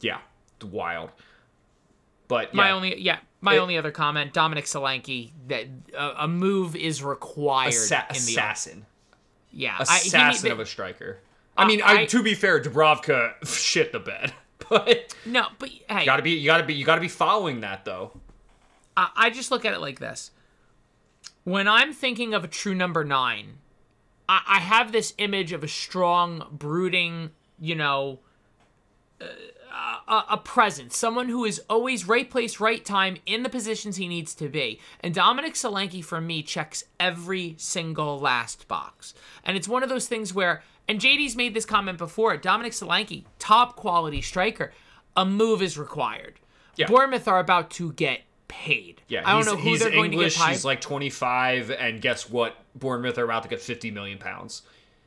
yeah, 0.01 0.19
wild. 0.65 1.11
But 2.29 2.53
my 2.55 2.73
only 2.73 3.01
yeah 3.01 3.19
my 3.41 3.55
It- 3.55 3.59
only 3.59 3.79
other 3.79 3.93
comment 3.93 4.33
Dominic 4.33 4.65
Solanke 4.65 5.31
that 5.47 5.67
uh, 5.97 6.15
a 6.19 6.27
move 6.27 6.75
is 6.75 7.03
required 7.05 7.69
assa- 7.69 8.07
in 8.09 8.15
the 8.15 8.19
assassin, 8.19 8.87
yeah 9.53 9.77
assassin 9.79 10.21
I, 10.21 10.33
he- 10.33 10.49
of 10.49 10.59
a 10.59 10.67
striker. 10.67 11.21
I 11.57 11.67
mean, 11.69 11.81
I, 11.83 12.01
I- 12.03 12.05
to 12.07 12.23
be 12.23 12.35
fair, 12.35 12.61
Dubravka 12.61 13.35
shit 13.47 13.93
the 13.93 14.01
bed, 14.01 14.33
but 14.69 15.15
no 15.25 15.47
but 15.61 15.69
hey 15.89 16.01
you 16.01 16.05
gotta 16.07 16.23
be, 16.23 16.33
you 16.33 16.47
gotta 16.47 16.65
be, 16.65 16.75
you 16.75 16.85
gotta 16.85 17.01
be 17.01 17.07
following 17.09 17.61
that 17.61 17.85
though. 17.85 18.21
I, 18.97 19.11
I 19.17 19.31
just 19.31 19.51
look 19.51 19.65
at 19.65 19.75
it 19.75 19.81
like 19.81 20.01
this. 20.01 20.31
When 21.45 21.69
I'm 21.69 21.93
thinking 21.93 22.35
of 22.35 22.45
a 22.45 22.49
true 22.49 22.75
number 22.75 23.05
nine, 23.05 23.59
I, 24.29 24.43
I 24.47 24.59
have 24.61 24.93
this 24.93 25.15
image 25.19 25.53
of 25.53 25.63
a 25.63 25.69
strong, 25.69 26.47
brooding, 26.51 27.31
you 27.61 27.75
know, 27.75 28.21
uh, 29.21 29.27
a, 30.09 30.25
a 30.31 30.37
presence, 30.39 30.97
someone 30.97 31.29
who 31.29 31.45
is 31.45 31.61
always 31.69 32.09
right 32.09 32.31
place, 32.31 32.61
right 32.61 32.85
time, 32.85 33.17
in 33.27 33.43
the 33.43 33.49
positions 33.49 33.97
he 33.97 34.09
needs 34.09 34.35
to 34.35 34.49
be. 34.49 34.81
And 35.01 35.15
Dominic 35.15 35.55
Solanke, 35.55 36.05
for 36.05 36.21
me, 36.21 36.43
checks 36.43 36.85
every 36.99 37.55
single 37.59 38.19
last 38.19 38.69
box. 38.69 39.15
And 39.45 39.57
it's 39.57 39.69
one 39.69 39.83
of 39.83 39.89
those 39.89 40.09
things 40.09 40.33
where, 40.33 40.63
and 40.89 41.01
JD's 41.01 41.37
made 41.37 41.55
this 41.55 41.65
comment 41.65 41.99
before 41.99 42.37
Dominic 42.37 42.73
Solanke, 42.73 43.25
top 43.39 43.77
quality 43.77 44.23
striker, 44.23 44.73
a 45.17 45.25
move 45.25 45.63
is 45.63 45.79
required. 45.79 46.41
Yeah. 46.77 46.87
Bournemouth 46.87 47.27
are 47.27 47.39
about 47.39 47.71
to 47.73 47.93
get 47.93 48.21
paid. 48.49 49.03
Yeah, 49.09 49.23
I 49.25 49.33
don't 49.33 49.47
know 49.47 49.57
who 49.61 49.79
they're 49.79 49.91
going 49.91 50.13
English. 50.13 50.35
to 50.35 50.39
get 50.41 50.47
paid. 50.47 50.53
He's 50.53 50.65
like 50.65 50.81
25, 50.81 51.71
and 51.71 52.01
guess 52.01 52.29
what? 52.31 52.57
Bournemouth 52.75 53.19
are 53.19 53.25
about 53.25 53.43
to 53.45 53.49
get 53.49 53.61
50 53.61 53.91
million 53.91 54.19
pounds. 54.19 54.63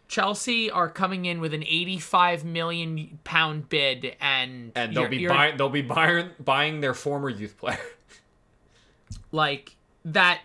Chelsea 0.07 0.71
are 0.71 0.89
coming 0.89 1.25
in 1.25 1.39
with 1.39 1.53
an 1.53 1.63
85 1.63 2.43
million 2.43 3.19
pound 3.23 3.69
bid, 3.69 4.15
and 4.19 4.71
and 4.75 4.95
they'll 4.95 5.07
be 5.07 5.27
buying 5.27 5.55
they'll 5.57 5.69
be 5.69 5.83
buying 5.83 6.31
buying 6.39 6.81
their 6.81 6.95
former 6.95 7.29
youth 7.29 7.57
player. 7.57 7.77
like 9.31 9.75
that. 10.05 10.41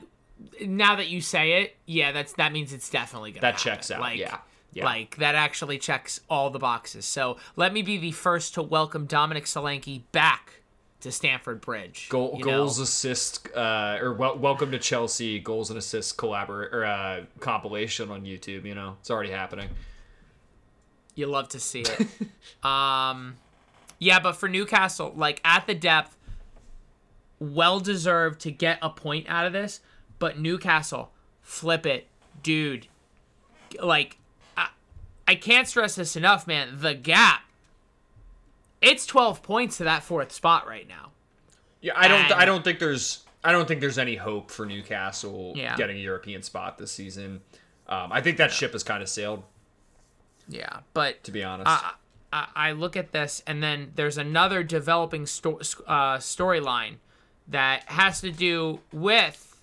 Now 0.61 0.97
that 0.97 1.09
you 1.09 1.21
say 1.23 1.63
it, 1.63 1.77
yeah, 1.87 2.13
that's 2.13 2.35
that 2.35 2.53
means 2.53 2.73
it's 2.75 2.91
definitely 2.91 3.31
gonna. 3.33 3.41
That 3.41 3.55
happen. 3.55 3.73
checks 3.73 3.91
out, 3.91 4.01
Like, 4.01 4.19
yeah, 4.19 4.39
yeah. 4.73 4.85
like 4.85 5.17
that 5.17 5.35
actually 5.35 5.79
checks 5.79 6.21
all 6.29 6.51
the 6.51 6.59
boxes. 6.59 7.07
So 7.07 7.39
let 7.57 7.73
me 7.73 7.81
be 7.81 7.97
the 7.97 8.11
first 8.13 8.53
to 8.55 8.63
welcome 8.63 9.07
Dominic 9.07 9.45
Solanke 9.45 10.03
back 10.13 10.61
to 11.05 11.13
Stamford 11.13 11.61
Bridge. 11.61 12.09
Goal, 12.09 12.39
know? 12.39 12.45
goals, 12.45 12.79
assist, 12.79 13.47
uh, 13.55 13.99
or 14.01 14.15
wel- 14.15 14.39
welcome 14.39 14.71
to 14.71 14.79
Chelsea 14.79 15.39
goals 15.39 15.69
and 15.69 15.79
assists 15.79 16.15
collabor 16.15 16.73
or 16.73 16.85
uh, 16.87 17.21
compilation 17.41 18.11
on 18.11 18.25
YouTube. 18.25 18.65
You 18.65 18.75
know, 18.75 18.97
it's 19.01 19.11
already 19.11 19.31
happening. 19.31 19.69
You 21.15 21.27
love 21.27 21.51
to 21.51 21.61
see 21.61 21.83
it. 21.83 22.09
um, 22.67 23.37
yeah, 23.99 24.19
but 24.19 24.33
for 24.33 24.49
Newcastle, 24.49 25.13
like 25.15 25.43
at 25.45 25.67
the 25.67 25.75
depth, 25.75 26.17
well 27.39 27.81
deserved 27.81 28.41
to 28.41 28.51
get 28.51 28.79
a 28.81 28.89
point 28.89 29.27
out 29.29 29.45
of 29.45 29.53
this. 29.53 29.81
But 30.19 30.39
Newcastle, 30.39 31.13
flip 31.43 31.85
it, 31.85 32.07
dude. 32.43 32.87
Like, 33.79 34.17
I, 34.57 34.69
I 35.29 35.35
can't 35.35 35.69
stress 35.69 35.97
this 35.97 36.17
enough, 36.17 36.47
man. 36.47 36.79
The 36.81 36.95
gap. 36.95 37.43
It's 38.85 39.07
12 39.07 39.43
points 39.43 39.79
to 39.79 39.85
that 39.85 40.03
fourth 40.03 40.33
spot 40.33 40.67
right 40.67 40.87
now. 40.87 41.11
Yeah, 41.81 41.93
I 41.97 42.09
don't. 42.09 42.21
And- 42.25 42.33
I 42.35 42.45
don't 42.45 42.63
think 42.65 42.79
there's. 42.79 43.25
I 43.43 43.53
don't 43.53 43.69
think 43.69 43.81
there's 43.83 43.99
any 43.99 44.17
hope 44.17 44.51
for 44.51 44.65
Newcastle 44.65 45.53
Yeah. 45.55 45.77
getting 45.77 45.97
a 45.99 46.01
European 46.01 46.43
spot 46.43 46.79
this 46.79 46.91
season. 46.93 47.43
Um, 47.87 48.11
I 48.11 48.23
think 48.23 48.39
that 48.39 48.51
ship 48.51 48.73
has 48.73 48.83
kind 48.83 49.03
of 49.03 49.09
sailed. 49.09 49.43
Yeah, 50.49 50.81
but 50.95 51.23
To 51.25 51.31
be 51.31 51.45
honest, 51.45 51.69
I, 51.71 51.93
I, 52.33 52.47
I 52.57 52.73
look 52.73 52.97
at 52.97 53.13
this, 53.13 53.43
and 53.47 53.63
then 53.63 53.93
there's 53.97 54.17
another 54.17 54.63
developing 54.63 55.27
sto- 55.27 55.59
uh, 55.87 56.17
storyline 56.19 56.97
that 57.49 57.83
has 57.87 58.23
to 58.23 58.31
do 58.31 58.81
with 58.93 59.61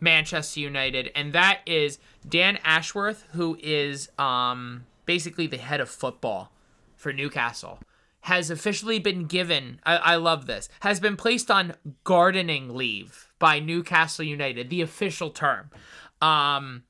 Manchester 0.00 0.60
United, 0.60 1.10
and 1.14 1.32
that 1.32 1.60
is 1.64 1.98
Dan 2.28 2.58
Ashworth, 2.64 3.24
who 3.34 3.56
is 3.62 4.08
um, 4.18 4.84
basically 5.06 5.46
the 5.46 5.58
head 5.58 5.80
of 5.80 5.88
football 5.88 6.50
for 6.96 7.12
Newcastle, 7.12 7.78
has 8.26 8.50
officially 8.50 8.98
been 8.98 9.26
given. 9.26 9.80
I, 9.86 9.96
I 9.96 10.16
love 10.16 10.46
this. 10.46 10.68
Has 10.80 10.98
been 10.98 11.16
placed 11.16 11.48
on 11.48 11.74
gardening 12.02 12.74
leave 12.74 13.28
by 13.38 13.60
Newcastle 13.60 14.24
United, 14.24 14.68
the 14.68 14.82
official 14.82 15.30
term. 15.30 15.70
Um, 16.20 16.82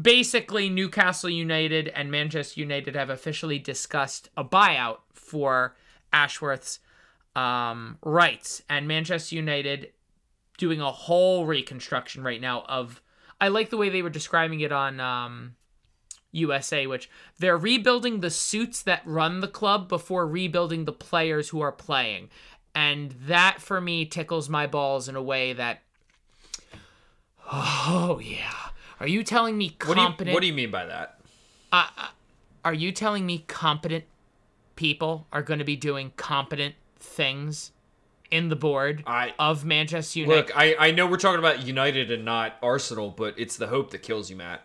basically 0.00 0.68
Newcastle 0.68 1.30
United 1.30 1.88
and 1.88 2.10
Manchester 2.10 2.60
United 2.60 2.94
have 2.94 3.08
officially 3.08 3.58
discussed 3.58 4.28
a 4.36 4.44
buyout 4.44 4.98
for 5.14 5.74
Ashworth's 6.12 6.80
um, 7.34 7.96
rights, 8.02 8.62
and 8.68 8.86
Manchester 8.86 9.34
United 9.34 9.92
doing 10.58 10.82
a 10.82 10.92
whole 10.92 11.46
reconstruction 11.46 12.22
right 12.22 12.40
now 12.40 12.64
of. 12.68 13.00
I 13.40 13.48
like 13.48 13.70
the 13.70 13.78
way 13.78 13.88
they 13.88 14.02
were 14.02 14.10
describing 14.10 14.60
it 14.60 14.72
on 14.72 15.00
um, 15.00 15.54
USA, 16.32 16.86
which 16.86 17.08
they're 17.38 17.56
rebuilding 17.56 18.20
the 18.20 18.30
suits 18.30 18.82
that 18.82 19.02
run 19.04 19.40
the 19.40 19.48
club 19.48 19.88
before 19.88 20.26
rebuilding 20.26 20.84
the 20.84 20.92
players 20.92 21.48
who 21.50 21.60
are 21.60 21.72
playing, 21.72 22.28
and 22.74 23.12
that 23.26 23.60
for 23.60 23.80
me 23.80 24.04
tickles 24.04 24.48
my 24.48 24.66
balls 24.66 25.08
in 25.08 25.16
a 25.16 25.22
way 25.22 25.52
that. 25.52 25.82
Oh 27.50 28.20
yeah. 28.22 28.52
Are 29.00 29.08
you 29.08 29.22
telling 29.22 29.56
me 29.56 29.76
what 29.84 29.94
do 29.94 30.00
you 30.00 30.06
competent? 30.06 30.34
What 30.34 30.40
do 30.40 30.46
you 30.46 30.52
mean 30.52 30.70
by 30.70 30.86
that? 30.86 31.20
Uh, 31.72 31.86
uh, 31.96 32.08
are 32.64 32.74
you 32.74 32.92
telling 32.92 33.24
me 33.24 33.44
competent 33.46 34.04
people 34.76 35.26
are 35.32 35.42
going 35.42 35.58
to 35.58 35.64
be 35.64 35.76
doing 35.76 36.12
competent 36.16 36.74
things 36.98 37.72
in 38.30 38.48
the 38.48 38.56
board 38.56 39.02
I- 39.06 39.34
of 39.38 39.64
Manchester 39.64 40.20
United? 40.20 40.48
Look, 40.48 40.56
I 40.56 40.76
I 40.78 40.90
know 40.90 41.06
we're 41.06 41.16
talking 41.16 41.38
about 41.38 41.64
United 41.64 42.10
and 42.10 42.24
not 42.24 42.56
Arsenal, 42.62 43.10
but 43.10 43.34
it's 43.38 43.56
the 43.56 43.68
hope 43.68 43.90
that 43.92 44.02
kills 44.02 44.30
you, 44.30 44.36
Matt. 44.36 44.62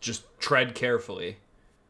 Just 0.00 0.24
tread 0.38 0.74
carefully. 0.74 1.38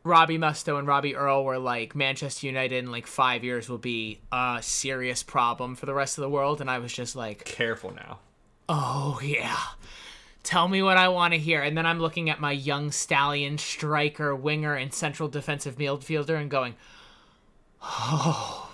Robbie 0.04 0.38
Mustoe 0.38 0.78
and 0.78 0.86
Robbie 0.86 1.16
Earle 1.16 1.44
were 1.44 1.58
like 1.58 1.96
Manchester 1.96 2.46
United 2.46 2.76
in 2.84 2.92
like 2.92 3.06
five 3.08 3.42
years 3.42 3.68
will 3.68 3.78
be 3.78 4.20
a 4.30 4.58
serious 4.62 5.24
problem 5.24 5.74
for 5.74 5.86
the 5.86 5.94
rest 5.94 6.16
of 6.16 6.22
the 6.22 6.30
world, 6.30 6.60
and 6.60 6.70
I 6.70 6.78
was 6.78 6.92
just 6.92 7.16
like, 7.16 7.44
Careful 7.44 7.92
now. 7.92 8.18
oh 8.68 9.18
yeah. 9.22 9.58
Tell 10.44 10.68
me 10.68 10.80
what 10.80 10.96
I 10.96 11.08
want 11.08 11.34
to 11.34 11.40
hear. 11.40 11.60
And 11.60 11.76
then 11.76 11.86
I'm 11.86 11.98
looking 11.98 12.30
at 12.30 12.40
my 12.40 12.52
young 12.52 12.92
stallion, 12.92 13.58
striker, 13.58 14.32
winger, 14.32 14.76
and 14.76 14.94
central 14.94 15.28
defensive 15.28 15.74
midfielder 15.76 16.40
and 16.40 16.48
going, 16.48 16.76
oh, 17.82 18.70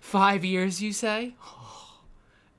five 0.00 0.44
years, 0.44 0.80
you 0.80 0.92
say? 0.92 1.34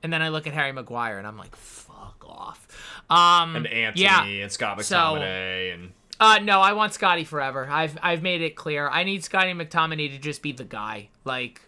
And 0.04 0.12
then 0.12 0.20
I 0.20 0.30
look 0.30 0.48
at 0.48 0.52
Harry 0.52 0.72
Maguire 0.72 1.16
and 1.16 1.26
I'm 1.28 1.38
like, 1.38 1.54
fuck 1.54 2.24
off. 2.28 2.66
Um, 3.12 3.56
And 3.56 3.66
Antony 3.66 4.02
yeah. 4.04 4.24
and 4.24 4.50
Scott 4.52 4.82
So- 4.84 4.96
McTominay 4.96 5.74
and 5.74 5.92
Uh, 6.20 6.38
no, 6.38 6.60
I 6.60 6.72
want 6.72 6.94
Scotty 6.94 7.24
forever. 7.24 7.68
I've 7.70 7.98
I've 8.02 8.22
made 8.22 8.42
it 8.42 8.54
clear. 8.56 8.88
I 8.88 9.02
need 9.04 9.24
Scotty 9.24 9.52
McTominay 9.52 10.10
to 10.10 10.18
just 10.18 10.40
be 10.42 10.52
the 10.52 10.64
guy. 10.64 11.08
Like, 11.24 11.60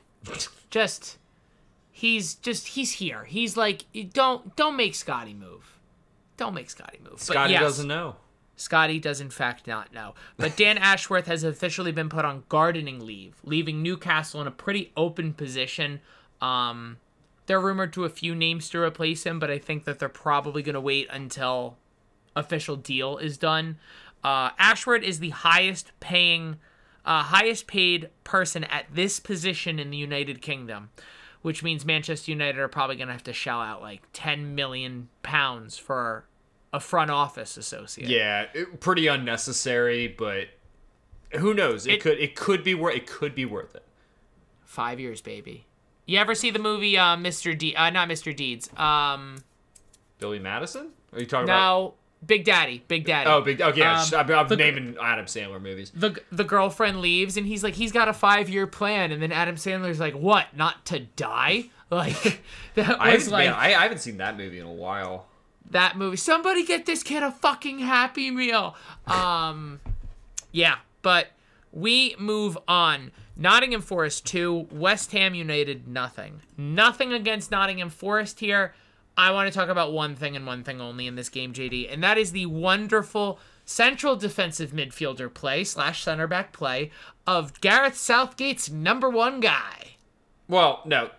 just 0.71 1.19
he's 1.91 2.35
just 2.37 2.69
he's 2.69 2.93
here. 2.93 3.25
He's 3.25 3.57
like 3.57 3.85
don't 4.13 4.55
don't 4.57 4.77
make 4.77 4.95
Scotty 4.95 5.35
move. 5.35 5.79
Don't 6.37 6.55
make 6.55 6.71
Scotty 6.71 6.99
move. 7.03 7.21
Scotty 7.21 7.53
yes, 7.53 7.63
doesn't 7.63 7.89
know. 7.89 8.17
Scotty 8.57 9.01
does 9.01 9.21
in 9.21 9.31
fact 9.31 9.67
not 9.67 9.93
know. 9.93 10.15
But 10.37 10.57
Dan 10.57 10.79
Ashworth 10.93 11.27
has 11.27 11.43
officially 11.45 11.93
been 11.93 12.09
put 12.09 12.25
on 12.25 12.45
gardening 12.49 13.05
leave, 13.05 13.37
leaving 13.43 13.83
Newcastle 13.83 14.41
in 14.41 14.47
a 14.47 14.53
pretty 14.53 14.93
open 14.97 15.33
position. 15.35 16.01
Um, 16.41 16.99
they're 17.47 17.61
rumored 17.61 17.93
to 17.95 18.05
a 18.05 18.09
few 18.09 18.35
names 18.35 18.69
to 18.71 18.79
replace 18.81 19.25
him, 19.25 19.39
but 19.39 19.51
I 19.51 19.59
think 19.59 19.85
that 19.85 19.99
they're 19.99 20.09
probably 20.09 20.63
going 20.63 20.75
to 20.75 20.81
wait 20.81 21.09
until 21.11 21.77
official 22.37 22.77
deal 22.77 23.19
is 23.19 23.37
done. 23.39 23.79
Uh, 24.23 24.51
Ashworth 24.59 25.03
is 25.03 25.19
the 25.21 25.31
highest 25.31 25.93
paying, 26.01 26.57
uh, 27.05 27.23
highest 27.25 27.67
paid 27.67 28.09
person 28.25 28.65
at 28.65 28.87
this 28.93 29.21
position 29.21 29.79
in 29.79 29.91
the 29.91 29.97
United 29.99 30.41
Kingdom, 30.41 30.91
which 31.43 31.63
means 31.63 31.85
Manchester 31.85 32.31
United 32.31 32.59
are 32.59 32.69
probably 32.69 32.97
going 32.97 33.09
to 33.09 33.13
have 33.13 33.25
to 33.25 33.33
shell 33.35 33.61
out 33.61 33.83
like 33.83 34.03
10 34.15 34.55
million 34.55 35.09
pounds 35.23 35.77
for 35.77 36.25
a 36.73 36.81
front 36.81 37.11
office 37.11 37.57
associate. 37.59 38.09
Yeah, 38.09 38.47
it, 38.55 38.81
pretty 38.81 39.07
unnecessary, 39.07 40.09
but 40.09 40.49
who 41.39 41.53
knows? 41.55 41.87
It, 41.87 41.95
It- 41.95 42.01
could 42.01 42.19
it 42.19 42.35
could 42.35 42.65
be 42.65 42.75
worth 42.75 42.97
it 42.97 43.07
could 43.07 43.35
be 43.35 43.45
worth 43.45 43.75
it. 43.77 43.85
Five 44.65 44.99
years, 44.99 45.21
baby. 45.21 45.67
You 46.07 46.19
ever 46.19 46.35
see 46.35 46.51
the 46.51 46.59
movie 46.59 46.99
uh, 46.99 47.17
Mr. 47.17 47.57
D? 47.57 47.75
Uh, 47.75 47.91
not 47.91 48.09
Mr. 48.09 48.35
Deeds. 48.35 48.69
Um, 48.77 49.37
Billy 50.19 50.39
Madison? 50.39 50.91
Are 51.13 51.21
you 51.21 51.27
talking 51.27 51.45
about? 51.45 51.57
no, 51.83 51.95
Big 52.27 52.45
Daddy. 52.45 52.83
Big 52.89 53.05
Daddy. 53.05 53.29
Oh, 53.29 53.41
big. 53.43 53.59
Yeah. 53.59 54.01
Um, 54.01 54.15
I'm, 54.15 54.31
I'm 54.33 54.49
the- 54.49 54.57
naming 54.57 54.97
Adam 55.01 55.27
Sandler 55.27 55.61
movies. 55.61 55.91
the 55.95 56.19
the 56.33 56.45
girlfriend 56.45 57.01
leaves 57.01 57.37
and 57.37 57.47
he's 57.47 57.63
like 57.63 57.75
he's 57.75 57.93
got 57.93 58.09
a 58.09 58.13
five 58.15 58.49
year 58.49 58.67
plan 58.67 59.13
and 59.13 59.23
then 59.23 59.33
Adam 59.33 59.57
Sandler's 59.57 60.01
like 60.01 60.15
what 60.15 60.57
not 60.57 60.85
to 60.87 61.01
die 61.01 61.71
like 61.91 62.41
that 62.75 63.01
I 63.01 63.15
was 63.15 63.31
like 63.31 63.47
man, 63.49 63.55
I, 63.59 63.67
I 63.75 63.83
haven't 63.83 63.99
seen 63.99 64.17
that 64.19 64.37
movie 64.39 64.59
in 64.59 64.67
a 64.67 64.73
while. 64.73 65.27
that 65.71 65.97
movie 65.99 66.17
somebody 66.17 66.65
get 66.65 66.87
this 66.87 67.03
kid 67.03 67.23
a 67.23 67.31
fucking 67.31 67.79
happy 67.81 68.31
meal 68.31 68.75
um 69.07 69.81
yeah 70.51 70.77
but 71.03 71.29
we 71.73 72.15
move 72.19 72.57
on 72.67 73.11
Nottingham 73.37 73.81
Forest 73.81 74.27
2 74.27 74.69
West 74.71 75.13
Ham 75.13 75.35
United 75.35 75.89
nothing. 75.89 76.41
Nothing 76.57 77.13
against 77.13 77.51
Nottingham 77.51 77.91
Forest 77.91 78.41
here. 78.41 78.75
I 79.17 79.31
want 79.31 79.53
to 79.53 79.57
talk 79.57 79.69
about 79.69 79.93
one 79.93 80.17
thing 80.17 80.35
and 80.37 80.47
one 80.47 80.65
thing 80.65 80.81
only 80.81 81.07
in 81.07 81.15
this 81.15 81.29
game 81.29 81.53
JD 81.53 81.93
and 81.93 82.03
that 82.03 82.19
is 82.19 82.33
the 82.33 82.47
wonderful 82.47 83.39
central 83.65 84.17
defensive 84.17 84.73
midfielder 84.73 85.33
play 85.33 85.65
slash 85.65 86.03
center 86.03 86.27
back 86.27 86.53
play 86.53 86.91
of 87.27 87.61
Gareth 87.61 87.97
Southgate's 87.97 88.71
number 88.71 89.09
one 89.09 89.41
guy. 89.41 89.97
Well, 90.49 90.83
no. 90.85 91.11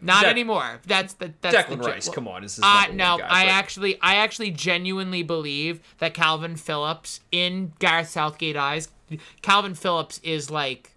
not 0.00 0.24
Dec- 0.24 0.30
anymore. 0.30 0.80
That's 0.86 1.14
the 1.14 1.32
that's 1.40 1.54
Declan 1.54 1.82
the 1.82 1.88
Rice, 1.88 2.08
come 2.08 2.26
on, 2.26 2.42
is 2.42 2.56
his 2.56 2.64
uh, 2.64 2.86
no, 2.92 3.18
guy, 3.18 3.26
I 3.28 3.44
but- 3.44 3.52
actually, 3.52 4.00
I 4.00 4.16
actually 4.16 4.50
genuinely 4.50 5.22
believe 5.22 5.80
that 5.98 6.14
Kalvin 6.14 6.58
Phillips, 6.58 7.20
in 7.30 7.72
Gareth 7.78 8.08
Southgate 8.08 8.56
eyes, 8.56 8.88
Kalvin 9.42 9.76
Phillips 9.76 10.20
is 10.24 10.50
like, 10.50 10.92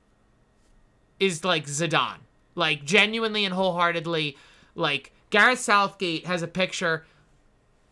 is 1.19 1.43
like 1.43 1.65
Zidane, 1.67 2.17
like 2.55 2.83
genuinely 2.85 3.45
and 3.45 3.53
wholeheartedly, 3.53 4.37
like 4.75 5.11
Gareth 5.29 5.59
Southgate 5.59 6.25
has 6.25 6.41
a 6.41 6.47
picture 6.47 7.05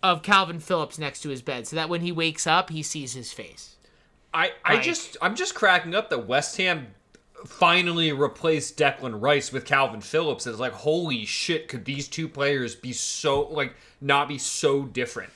of 0.04 0.22
Kalvin 0.22 0.62
Phillips 0.62 0.98
next 0.98 1.22
to 1.22 1.30
his 1.30 1.42
bed, 1.42 1.68
so 1.68 1.76
that 1.76 1.90
when 1.90 2.02
he 2.02 2.12
wakes 2.12 2.48
up, 2.48 2.70
he 2.72 2.82
sees 2.84 3.14
his 3.14 3.32
face. 3.32 3.76
I, 4.34 4.52
I 4.66 4.76
Like- 4.76 4.84
just 4.84 5.18
I'm 5.22 5.36
just 5.36 5.56
cracking 5.56 5.94
up 5.96 6.10
that 6.10 6.28
West 6.28 6.58
Ham 6.58 6.88
finally 7.46 8.12
replaced 8.12 8.78
Declan 8.78 9.20
Rice 9.22 9.52
with 9.52 9.66
Kalvin 9.66 10.04
Phillips. 10.04 10.46
It's 10.48 10.60
like 10.60 10.74
holy 10.74 11.26
shit, 11.26 11.68
could 11.68 11.86
these 11.86 12.08
two 12.08 12.28
players 12.28 12.76
be 12.76 12.94
so 12.94 13.42
like 13.48 13.74
not 14.00 14.28
be 14.28 14.38
so 14.38 14.84
different? 14.84 15.32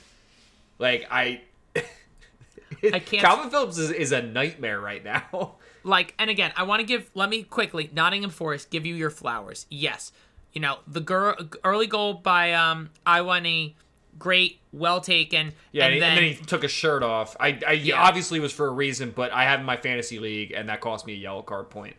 Like 0.78 1.06
I 1.10 1.42
I 1.76 2.98
can't- 3.00 3.24
Kalvin 3.24 3.50
Phillips 3.50 3.78
is, 3.78 3.90
is 3.90 4.12
a 4.12 4.22
nightmare 4.22 4.80
right 4.80 5.04
now. 5.04 5.56
like 5.86 6.14
and 6.18 6.28
again 6.28 6.52
i 6.56 6.62
want 6.64 6.80
to 6.80 6.86
give 6.86 7.10
let 7.14 7.30
me 7.30 7.42
quickly 7.42 7.88
nottingham 7.94 8.30
forest 8.30 8.70
give 8.70 8.84
you 8.84 8.94
your 8.94 9.10
flowers 9.10 9.66
yes 9.70 10.12
you 10.52 10.60
know 10.60 10.78
the 10.86 11.00
girl 11.00 11.34
early 11.64 11.86
goal 11.86 12.14
by 12.14 12.52
um 12.52 12.90
Awoniyi 13.06 13.74
great 14.18 14.58
well 14.72 15.00
taken 15.00 15.52
Yeah, 15.72 15.84
and, 15.84 15.94
and, 15.94 16.02
then, 16.02 16.14
then, 16.16 16.24
he 16.24 16.34
took 16.34 16.62
his 16.62 16.70
shirt 16.70 17.02
off. 17.02 17.36
I, 17.38 17.58
I 17.66 17.72
Yeah. 17.72 18.00
obviously 18.02 18.40
was 18.40 18.50
for 18.50 18.66
a 18.66 18.70
reason, 18.70 19.12
but 19.14 19.30
I 19.30 19.44
have 19.44 19.62
my 19.62 19.76
fantasy 19.76 20.18
league, 20.18 20.52
and 20.52 20.70
that 20.70 20.80
cost 20.80 21.06
me 21.06 21.12
a 21.12 21.16
yellow 21.16 21.42
card 21.42 21.68
point. 21.68 21.96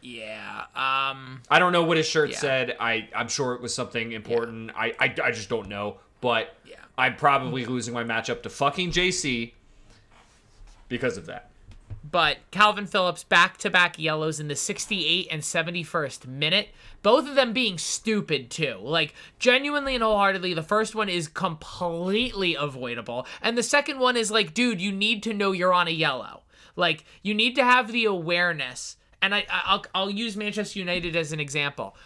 yeah 0.00 0.60
um 0.74 1.42
I 1.50 1.58
don't 1.58 1.72
know 1.72 1.84
what 1.84 1.98
his 1.98 2.06
shirt 2.06 2.30
Yeah. 2.30 2.38
said. 2.38 2.76
I 2.80 3.08
I'm 3.14 3.28
sure 3.28 3.52
it 3.54 3.60
was 3.60 3.74
something 3.74 4.12
important. 4.12 4.70
I, 4.74 4.94
I 4.98 5.14
I 5.24 5.30
just 5.30 5.50
don't 5.50 5.68
know. 5.68 5.98
But 6.22 6.54
Yeah. 6.64 6.76
I'm 6.96 7.16
probably 7.16 7.66
losing 7.66 7.92
my 7.92 8.02
matchup 8.04 8.42
to 8.44 8.48
fucking 8.50 8.90
JC 8.92 9.52
because 10.88 11.16
of 11.18 11.26
that. 11.26 11.47
But 12.10 12.38
kalvin 12.50 12.88
phillips 12.88 13.24
back-to-back 13.24 13.98
yellows 13.98 14.40
in 14.40 14.48
the 14.48 14.56
68 14.56 15.28
and 15.30 15.42
71st 15.42 16.26
minute 16.26 16.68
both 17.02 17.28
of 17.28 17.34
them 17.34 17.52
being 17.52 17.78
stupid 17.78 18.50
too 18.50 18.78
like 18.80 19.14
genuinely 19.38 19.94
and 19.94 20.02
wholeheartedly 20.02 20.54
the 20.54 20.62
first 20.62 20.94
one 20.94 21.08
is 21.08 21.28
completely 21.28 22.54
avoidable 22.54 23.26
and 23.42 23.56
the 23.56 23.62
second 23.62 23.98
one 23.98 24.16
is 24.16 24.30
like 24.30 24.54
dude 24.54 24.80
you 24.80 24.92
need 24.92 25.22
to 25.22 25.34
know 25.34 25.52
you're 25.52 25.72
on 25.72 25.88
a 25.88 25.92
yellow 25.92 26.42
like 26.76 27.04
you 27.22 27.34
need 27.34 27.54
to 27.54 27.64
have 27.64 27.92
the 27.92 28.04
awareness 28.04 28.96
and 29.20 29.34
I- 29.34 29.46
I'll, 29.50 29.84
I'll 29.94 30.10
use 30.10 30.36
manchester 30.36 30.78
united 30.78 31.14
as 31.16 31.32
an 31.32 31.40
example 31.40 31.96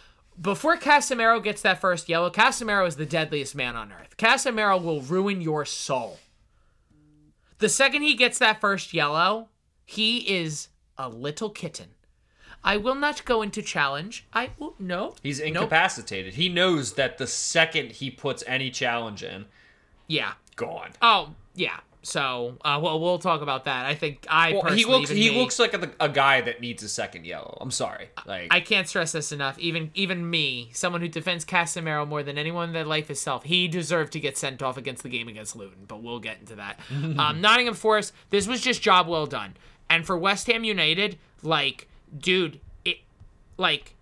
before 0.41 0.77
Casemiro 0.77 1.43
gets 1.43 1.63
that 1.63 1.81
first 1.81 2.09
yellow, 2.09 2.31
Casemiro 2.31 2.87
is 2.87 2.97
the 2.97 3.07
deadliest 3.07 3.55
man 3.55 3.77
on 3.77 3.93
earth. 3.93 4.17
Casemiro 4.17 4.83
will 4.83 5.03
ruin 5.03 5.43
your 5.43 5.65
soul. 5.65 6.19
The 7.59 7.69
second 7.69 8.03
he 8.03 8.15
gets 8.15 8.39
that 8.39 8.61
first 8.61 8.95
yellow, 8.95 9.49
he 9.85 10.19
is 10.37 10.69
a 10.99 11.09
little 11.09 11.51
kitten. 11.51 11.89
I 12.65 12.77
will 12.77 12.95
not 12.95 13.25
go 13.25 13.43
into 13.43 13.61
challenge. 13.63 14.27
I 14.33 14.51
oh, 14.61 14.75
no. 14.79 15.15
He's 15.23 15.41
Nope. 15.41 15.49
incapacitated. 15.49 16.35
He 16.35 16.49
knows 16.49 16.93
that 16.95 17.19
the 17.19 17.27
second 17.27 17.93
he 17.93 18.11
puts 18.11 18.45
any 18.47 18.71
challenge 18.71 19.23
in, 19.25 19.47
Yeah. 20.07 20.35
gone. 20.57 20.91
Oh, 21.03 21.35
yeah. 21.55 21.81
So, 22.05 22.59
uh, 22.65 22.81
well, 22.83 22.99
we'll 23.01 23.19
talk 23.21 23.43
about 23.43 23.65
that. 23.67 23.87
I 23.87 23.95
think 23.95 24.27
I 24.29 24.53
Well, 24.53 24.63
personally 24.63 24.79
he 24.83 24.85
looks 24.91 25.11
he 25.11 25.31
me- 25.31 25.39
looks 25.41 25.59
like 25.61 25.73
a, 25.73 25.91
a 26.01 26.09
guy 26.09 26.41
that 26.41 26.61
needs 26.61 26.83
a 26.83 26.89
second 26.89 27.27
yellow. 27.27 27.57
I'm 27.61 27.71
sorry. 27.71 28.11
Like 28.27 28.49
I 28.51 28.59
can't 28.61 28.89
stress 28.89 29.13
this 29.13 29.31
enough. 29.31 29.57
Even 29.61 29.93
even 29.95 30.29
me, 30.29 30.71
someone 30.73 31.01
who 31.01 31.07
defends 31.09 31.45
Casemiro 31.45 32.07
more 32.07 32.25
than 32.25 32.39
anyone 32.39 32.69
in 32.71 32.75
their 32.75 32.85
life 32.85 33.09
itself, 33.09 33.45
he 33.45 33.69
deserved 33.69 34.13
to 34.15 34.21
get 34.21 34.37
sent 34.37 34.63
off 34.65 34.77
against 34.77 35.05
the 35.05 35.09
game 35.09 35.29
against 35.29 35.55
Luton. 35.55 35.85
But 35.87 36.03
we'll 36.03 36.19
get 36.19 36.41
into 36.41 36.57
that. 36.57 36.81
um, 36.91 37.41
Nottingham 37.41 37.75
Forest, 37.75 38.13
this 38.31 38.49
was 38.49 38.61
just 38.61 38.83
job 38.83 39.07
well 39.07 39.27
done. 39.27 39.55
And 39.93 40.07
for 40.07 40.17
West 40.17 40.47
Ham 40.47 40.65
United, 40.65 41.19
like, 41.43 41.87
dude, 42.17 42.61
it, 42.85 42.99
like, 43.59 43.95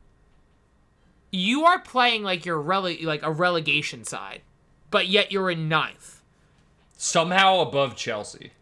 you 1.32 1.64
are 1.64 1.80
playing 1.80 2.22
like 2.22 2.46
you're 2.46 2.62
rele- 2.62 3.02
like 3.04 3.22
a 3.24 3.32
relegation 3.32 4.04
side, 4.04 4.42
but 4.90 5.08
yet 5.08 5.32
you're 5.32 5.50
in 5.50 5.68
ninth. 5.68 6.22
somehow 6.96 7.60
above 7.60 7.96
Chelsea. 7.96 8.52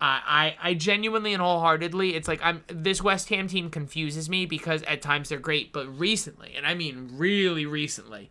I, 0.00 0.54
I 0.62 0.70
I 0.70 0.74
genuinely 0.74 1.32
and 1.32 1.42
wholeheartedly, 1.42 2.14
it's 2.14 2.28
like 2.28 2.40
I'm 2.42 2.62
this 2.68 3.02
West 3.02 3.28
Ham 3.30 3.48
team 3.48 3.70
confuses 3.70 4.28
me 4.28 4.46
because 4.46 4.82
at 4.84 5.02
times 5.02 5.28
they're 5.28 5.38
great, 5.38 5.72
but 5.72 5.86
recently, 5.98 6.54
and 6.56 6.66
I 6.66 6.74
mean 6.74 7.10
really 7.14 7.66
recently, 7.66 8.30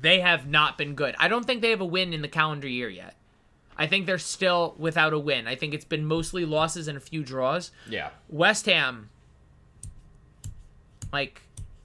they 0.00 0.20
have 0.20 0.48
not 0.48 0.78
been 0.78 0.94
good. 0.94 1.14
I 1.18 1.28
don't 1.28 1.44
think 1.46 1.62
they 1.62 1.70
have 1.70 1.80
a 1.80 1.84
win 1.84 2.12
in 2.12 2.22
the 2.22 2.28
calendar 2.28 2.68
year 2.68 2.88
yet. 2.88 3.14
I 3.78 3.86
think 3.86 4.06
they're 4.06 4.18
still 4.18 4.74
without 4.76 5.12
a 5.12 5.18
win. 5.18 5.46
I 5.46 5.54
think 5.54 5.72
it's 5.72 5.84
been 5.84 6.04
mostly 6.04 6.44
losses 6.44 6.88
and 6.88 6.98
a 6.98 7.00
few 7.00 7.22
draws. 7.22 7.70
Yeah. 7.88 8.10
West 8.28 8.66
Ham, 8.66 9.08
like, 11.12 11.42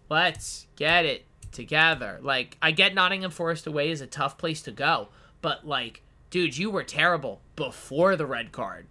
let's 0.09 0.65
get 0.75 1.05
it 1.05 1.25
together. 1.51 2.19
Like, 2.21 2.57
I 2.61 2.71
get 2.71 2.95
Nottingham 2.95 3.31
Forest 3.31 3.67
away 3.67 3.91
is 3.91 4.01
a 4.01 4.07
tough 4.07 4.37
place 4.37 4.61
to 4.63 4.71
go, 4.71 5.09
but 5.41 5.67
like, 5.67 6.01
dude, 6.29 6.57
you 6.57 6.71
were 6.71 6.83
terrible 6.83 7.41
before 7.55 8.15
the 8.15 8.25
red 8.25 8.51
card. 8.51 8.87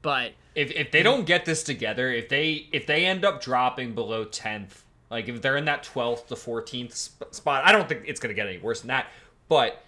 But 0.00 0.32
If 0.54 0.70
if 0.70 0.90
they 0.90 1.02
don't 1.02 1.24
get 1.24 1.44
this 1.46 1.62
together, 1.62 2.12
if 2.12 2.28
they 2.28 2.68
if 2.72 2.86
they 2.86 3.06
end 3.06 3.24
up 3.24 3.42
dropping 3.42 3.94
below 3.94 4.26
10th, 4.26 4.82
like 5.10 5.28
if 5.28 5.40
they're 5.42 5.56
in 5.56 5.64
that 5.64 5.82
12th 5.82 6.26
to 6.28 6.34
14th 6.34 6.92
sp- 6.94 7.32
spot, 7.34 7.64
I 7.64 7.72
don't 7.72 7.88
think 7.88 8.02
it's 8.06 8.20
going 8.20 8.28
to 8.28 8.34
get 8.34 8.46
any 8.46 8.58
worse 8.58 8.80
than 8.82 8.88
that. 8.88 9.06
But 9.48 9.82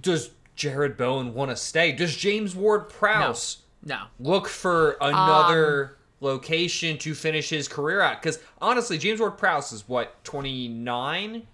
does 0.00 0.30
Jarrod 0.56 0.96
Bowen 0.96 1.34
want 1.34 1.50
to 1.50 1.56
stay? 1.56 1.92
Does 1.92 2.16
James 2.16 2.54
Ward 2.54 2.88
Prowse 2.88 3.58
no, 3.84 4.02
look 4.20 4.48
for 4.48 4.96
another 5.00 5.96
location 6.20 6.96
to 6.98 7.14
finish 7.14 7.50
his 7.50 7.68
career 7.68 8.00
at? 8.00 8.20
Because 8.22 8.38
honestly, 8.60 8.98
James 8.98 9.20
Ward 9.20 9.36
Prowse 9.38 9.72
is 9.72 9.88
what 9.88 10.22
29, 10.24 11.32
maybe 11.32 11.44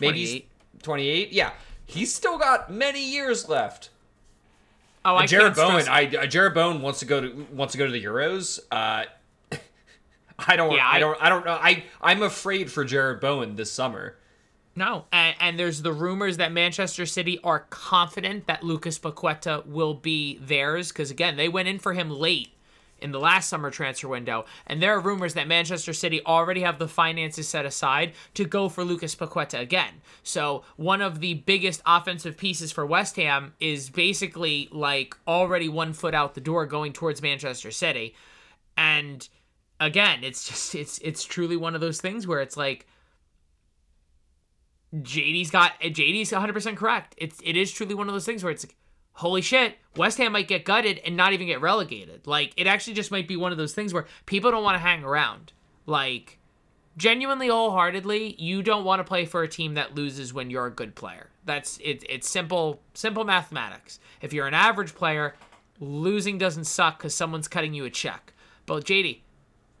28. 0.00 0.48
28. 0.82 1.32
Yeah, 1.32 1.52
he's 1.86 2.14
still 2.14 2.38
got 2.38 2.70
many 2.72 3.02
years 3.04 3.48
left. 3.48 3.90
oh, 5.04 5.16
I 5.16 5.26
Jarrod 5.26 5.56
Bowen, 5.56 5.88
I 5.88 6.04
uh, 6.06 6.26
Jarrod 6.26 6.54
Bowen 6.54 6.82
wants 6.82 7.00
to 7.00 7.04
go 7.06 7.20
to 7.20 7.46
wants 7.52 7.72
to 7.72 7.78
go 7.78 7.86
to 7.86 7.92
the 7.92 8.02
Euros. 8.04 8.60
Uh, 8.70 9.04
I 10.38 10.56
don't, 10.56 10.72
Yeah, 10.72 10.86
I, 10.86 10.96
I- 10.96 10.98
don't, 11.00 11.22
I 11.22 11.28
don't 11.28 11.44
know. 11.44 11.58
I 11.60 11.84
I'm 12.00 12.22
afraid 12.22 12.70
for 12.70 12.84
Jarrod 12.84 13.20
Bowen 13.20 13.56
this 13.56 13.72
summer. 13.72 14.17
No, 14.78 15.04
and, 15.12 15.36
and 15.40 15.58
there's 15.58 15.82
the 15.82 15.92
rumors 15.92 16.36
that 16.38 16.52
Manchester 16.52 17.04
City 17.04 17.38
are 17.42 17.66
confident 17.68 18.46
that 18.46 18.62
Lucas 18.62 18.98
Paqueta 18.98 19.66
will 19.66 19.94
be 19.94 20.38
theirs 20.38 20.88
because 20.88 21.10
again 21.10 21.36
they 21.36 21.48
went 21.48 21.68
in 21.68 21.78
for 21.78 21.92
him 21.92 22.08
late 22.08 22.54
in 23.00 23.12
the 23.12 23.20
last 23.20 23.48
summer 23.48 23.70
transfer 23.70 24.08
window, 24.08 24.44
and 24.66 24.82
there 24.82 24.96
are 24.96 25.00
rumors 25.00 25.34
that 25.34 25.46
Manchester 25.46 25.92
City 25.92 26.24
already 26.24 26.62
have 26.62 26.78
the 26.78 26.88
finances 26.88 27.48
set 27.48 27.66
aside 27.66 28.12
to 28.34 28.44
go 28.44 28.68
for 28.68 28.84
Lucas 28.84 29.14
Paqueta 29.14 29.60
again. 29.60 29.94
So 30.22 30.64
one 30.76 31.00
of 31.00 31.20
the 31.20 31.34
biggest 31.34 31.82
offensive 31.86 32.36
pieces 32.36 32.72
for 32.72 32.86
West 32.86 33.16
Ham 33.16 33.54
is 33.60 33.90
basically 33.90 34.68
like 34.72 35.16
already 35.26 35.68
one 35.68 35.92
foot 35.92 36.14
out 36.14 36.34
the 36.34 36.40
door 36.40 36.66
going 36.66 36.92
towards 36.92 37.20
Manchester 37.20 37.70
City, 37.70 38.14
and 38.76 39.28
again, 39.80 40.24
it's 40.24 40.48
just 40.48 40.74
it's 40.74 40.98
it's 40.98 41.24
truly 41.24 41.56
one 41.56 41.74
of 41.74 41.80
those 41.80 42.00
things 42.00 42.26
where 42.26 42.40
it's 42.40 42.56
like 42.56 42.86
JD's 44.94 45.50
got 45.50 45.78
JD's 45.80 46.32
100% 46.32 46.76
correct. 46.76 47.14
It's 47.18 47.40
it 47.44 47.56
is 47.56 47.70
truly 47.70 47.94
one 47.94 48.08
of 48.08 48.14
those 48.14 48.26
things 48.26 48.42
where 48.42 48.52
it's 48.52 48.64
like 48.64 48.76
holy 49.18 49.42
shit, 49.42 49.76
West 49.96 50.16
Ham 50.18 50.30
might 50.30 50.46
get 50.46 50.64
gutted 50.64 51.00
and 51.04 51.16
not 51.16 51.32
even 51.32 51.48
get 51.48 51.60
relegated. 51.60 52.26
Like 52.26 52.52
it 52.56 52.68
actually 52.68 52.94
just 52.94 53.10
might 53.10 53.26
be 53.26 53.36
one 53.36 53.50
of 53.50 53.58
those 53.58 53.74
things 53.74 53.92
where 53.92 54.06
people 54.26 54.50
don't 54.50 54.62
want 54.62 54.76
to 54.76 54.80
hang 54.80 55.02
around. 55.02 55.52
Like 55.86 56.38
genuinely 56.96 57.48
wholeheartedly, 57.48 58.36
you 58.38 58.62
don't 58.62 58.84
want 58.84 59.00
to 59.00 59.04
play 59.04 59.24
for 59.24 59.42
a 59.42 59.48
team 59.48 59.74
that 59.74 59.94
loses 59.94 60.32
when 60.32 60.50
you're 60.50 60.66
a 60.66 60.70
good 60.70 60.94
player. 60.94 61.30
That's 61.44 61.78
it 61.78 62.04
it's 62.08 62.28
simple 62.28 62.80
simple 62.94 63.24
mathematics. 63.24 63.98
If 64.22 64.32
you're 64.32 64.46
an 64.46 64.54
average 64.54 64.94
player, 64.94 65.34
losing 65.80 66.38
doesn't 66.38 66.64
suck 66.64 67.00
cuz 67.00 67.12
someone's 67.12 67.48
cutting 67.48 67.74
you 67.74 67.84
a 67.84 67.90
check. 67.90 68.32
But 68.66 68.84
JD, 68.84 69.22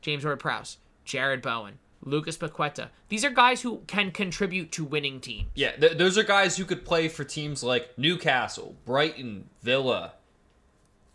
James 0.00 0.24
Ward-Prowse, 0.24 0.78
Jarrod 1.06 1.42
Bowen, 1.42 1.78
Lucas 2.08 2.36
Paqueta. 2.36 2.88
These 3.08 3.24
are 3.24 3.30
guys 3.30 3.62
who 3.62 3.82
can 3.86 4.10
contribute 4.10 4.72
to 4.72 4.84
winning 4.84 5.20
teams. 5.20 5.48
Yeah, 5.54 5.72
th- 5.72 5.98
those 5.98 6.16
are 6.18 6.22
guys 6.22 6.56
who 6.56 6.64
could 6.64 6.84
play 6.84 7.08
for 7.08 7.24
teams 7.24 7.62
like 7.62 7.96
Newcastle, 7.98 8.76
Brighton, 8.84 9.48
Villa. 9.62 10.12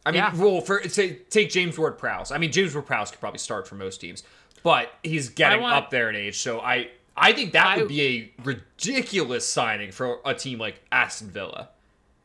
I 0.06 0.12
mean, 0.12 0.18
Yeah. 0.22 0.36
well, 0.36 0.62
for 0.62 0.82
say, 0.90 1.16
take 1.30 1.50
James 1.50 1.78
Ward 1.78 1.98
Prowse. 1.98 2.32
I 2.32 2.38
mean, 2.38 2.52
James 2.52 2.74
Ward 2.74 2.86
Prowse 2.86 3.10
could 3.12 3.20
probably 3.20 3.40
start 3.40 3.68
for 3.68 3.76
most 3.76 4.02
teams, 4.02 4.24
but 4.64 4.92
he's 5.04 5.30
getting 5.30 5.62
want- 5.62 5.76
up 5.76 5.90
there 5.92 6.10
in 6.10 6.16
age. 6.16 6.40
So 6.40 6.60
I, 6.60 6.90
I 7.16 7.32
think 7.34 7.54
that 7.54 7.66
I- 7.66 7.78
would 7.78 7.88
be 7.88 8.02
a 8.02 8.34
ridiculous 8.44 9.48
signing 9.48 9.92
for 9.92 10.20
a 10.26 10.34
team 10.34 10.60
like 10.60 10.82
Aston 10.92 11.30
Villa. 11.30 11.70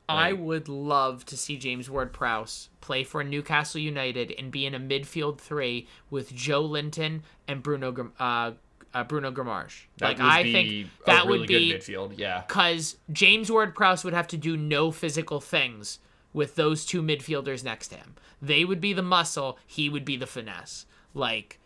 I 0.08 0.32
would 0.32 0.68
love 0.68 1.24
to 1.26 1.36
see 1.36 1.56
James 1.58 1.90
Ward 1.90 2.12
Prowse 2.12 2.70
play 2.80 3.04
for 3.04 3.22
Newcastle 3.22 3.80
United 3.80 4.34
and 4.38 4.50
be 4.50 4.64
in 4.64 4.74
a 4.74 4.80
midfield 4.80 5.38
three 5.38 5.86
with 6.10 6.32
Joelinton 6.32 7.20
and 7.46 7.62
Bruno 7.62 7.92
Grim- 7.92 8.12
uh, 8.18 8.52
uh, 8.94 9.04
Bruno 9.04 9.30
Guimarães. 9.30 9.86
That 9.98 10.06
like 10.06 10.18
would 10.18 10.26
I 10.26 10.42
be 10.42 10.52
think 10.52 10.86
a 11.02 11.06
that 11.06 11.26
really 11.26 11.40
would 11.40 11.48
be 11.48 11.72
good 11.72 11.80
midfield. 11.80 12.14
Yeah, 12.16 12.44
because 12.46 12.96
James 13.12 13.50
Ward 13.50 13.74
Prowse 13.74 14.04
would 14.04 14.14
have 14.14 14.28
to 14.28 14.36
do 14.36 14.56
no 14.56 14.90
physical 14.90 15.40
things 15.40 15.98
with 16.32 16.54
those 16.54 16.84
two 16.84 17.02
midfielders 17.02 17.64
next 17.64 17.88
to 17.88 17.96
him. 17.96 18.14
They 18.40 18.64
would 18.64 18.80
be 18.80 18.92
the 18.92 19.02
muscle, 19.02 19.58
he 19.66 19.88
would 19.88 20.04
be 20.04 20.16
the 20.16 20.26
finesse. 20.26 20.86
Like, 21.14 21.58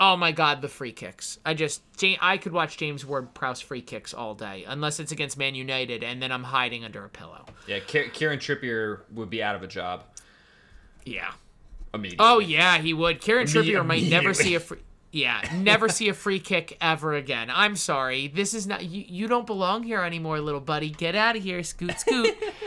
oh 0.00 0.16
my 0.16 0.32
god, 0.32 0.62
the 0.62 0.68
free 0.68 0.90
kicks. 0.92 1.38
I 1.46 1.54
just, 1.54 1.82
I 2.20 2.38
could 2.38 2.52
watch 2.52 2.76
James 2.78 3.04
Ward 3.06 3.32
Prowse 3.34 3.60
free 3.60 3.82
kicks 3.82 4.12
all 4.14 4.34
day, 4.34 4.64
unless 4.66 4.98
it's 4.98 5.12
against 5.12 5.36
Man 5.38 5.54
United, 5.54 6.02
and 6.02 6.20
then 6.22 6.32
I'm 6.32 6.42
hiding 6.42 6.84
under 6.84 7.04
a 7.04 7.08
pillow. 7.08 7.44
yeah. 7.68 7.78
Kieran 7.80 8.38
Trippier 8.38 9.00
would 9.12 9.30
be 9.30 9.42
out 9.42 9.54
of 9.54 9.62
a 9.62 9.66
job 9.68 10.04
Yeah. 11.04 11.30
immediately. 11.94 12.26
Oh 12.26 12.38
yeah, 12.40 12.78
he 12.78 12.94
would. 12.94 13.20
Kieran 13.20 13.46
Trippier 13.46 13.84
might 13.86 14.04
never 14.04 14.34
see 14.34 14.54
a 14.54 14.60
free. 14.60 14.78
Yeah, 15.12 15.40
never 15.56 15.88
see 15.88 16.08
a 16.08 16.14
free 16.14 16.38
kick 16.38 16.78
ever 16.80 17.14
again. 17.14 17.50
I'm 17.52 17.74
sorry. 17.74 18.28
This 18.28 18.54
is 18.54 18.68
not 18.68 18.84
you. 18.84 19.04
You 19.08 19.26
don't 19.26 19.44
belong 19.44 19.82
here 19.82 20.02
anymore, 20.02 20.38
little 20.40 20.60
buddy. 20.60 20.88
Get 20.90 21.16
out 21.16 21.34
of 21.36 21.42
here, 21.42 21.64
scoot, 21.64 21.98
scoot. 21.98 22.32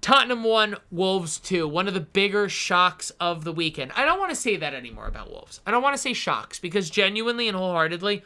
Tottenham 0.00 0.44
won, 0.44 0.76
Wolves 0.90 1.38
two. 1.38 1.68
One 1.68 1.86
of 1.86 1.94
the 1.94 2.00
bigger 2.00 2.48
shocks 2.48 3.10
of 3.20 3.44
the 3.44 3.52
weekend. 3.52 3.92
I 3.94 4.04
don't 4.04 4.18
want 4.18 4.30
to 4.30 4.36
say 4.36 4.56
that 4.56 4.72
anymore 4.74 5.06
about 5.06 5.30
Wolves. 5.30 5.60
I 5.66 5.70
don't 5.70 5.82
want 5.82 5.94
to 5.94 6.00
say 6.00 6.14
shocks 6.14 6.58
because 6.58 6.88
genuinely 6.88 7.48
and 7.48 7.56
wholeheartedly, 7.56 8.22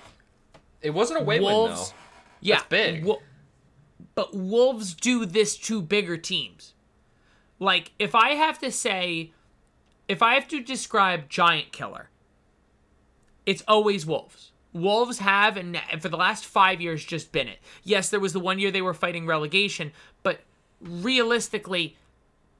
it 0.82 0.90
wasn't 0.90 1.20
a 1.20 1.24
way 1.24 1.38
away 1.38 1.52
win 1.52 1.74
though. 1.74 1.84
Yeah, 2.40 2.62
big. 2.68 3.04
Wo- 3.04 3.22
but 4.14 4.34
Wolves 4.34 4.94
do 4.94 5.26
this 5.26 5.56
to 5.56 5.82
bigger 5.82 6.16
teams. 6.16 6.74
Like 7.58 7.92
if 7.98 8.14
I 8.14 8.30
have 8.30 8.58
to 8.60 8.70
say, 8.70 9.32
if 10.08 10.22
I 10.22 10.34
have 10.34 10.46
to 10.48 10.60
describe 10.60 11.28
giant 11.28 11.72
killer, 11.72 12.10
it's 13.46 13.62
always 13.66 14.06
Wolves. 14.06 14.52
Wolves 14.72 15.18
have 15.18 15.56
and 15.56 15.80
for 16.00 16.08
the 16.08 16.16
last 16.16 16.44
five 16.44 16.80
years 16.80 17.04
just 17.04 17.32
been 17.32 17.48
it. 17.48 17.58
Yes, 17.82 18.10
there 18.10 18.20
was 18.20 18.32
the 18.32 18.40
one 18.40 18.58
year 18.58 18.70
they 18.70 18.82
were 18.82 18.94
fighting 18.94 19.26
relegation, 19.26 19.92
but 20.22 20.40
realistically, 20.84 21.96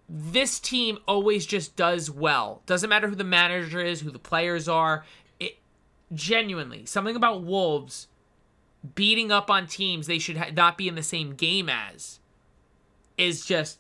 this 0.09 0.61
team 0.61 0.99
always 1.07 1.47
just 1.47 1.77
does 1.77 2.11
well. 2.11 2.63
Doesn't 2.67 2.91
matter 2.91 3.09
who 3.09 3.15
the 3.15 3.25
manager 3.25 3.81
is, 3.81 4.01
who 4.01 4.11
the 4.11 4.19
players 4.19 4.69
are. 4.69 5.05
It 5.41 5.59
genuinely 6.13 6.87
something 6.87 7.17
about 7.17 7.43
Wolves 7.43 8.09
beating 8.95 9.33
up 9.33 9.51
on 9.51 9.67
teams 9.67 10.07
they 10.07 10.19
should 10.19 10.37
ha- 10.37 10.51
not 10.55 10.77
be 10.77 10.89
in 10.89 10.95
the 10.95 11.03
same 11.03 11.35
game 11.35 11.69
as 11.71 12.21
is 13.17 13.47
just 13.47 13.79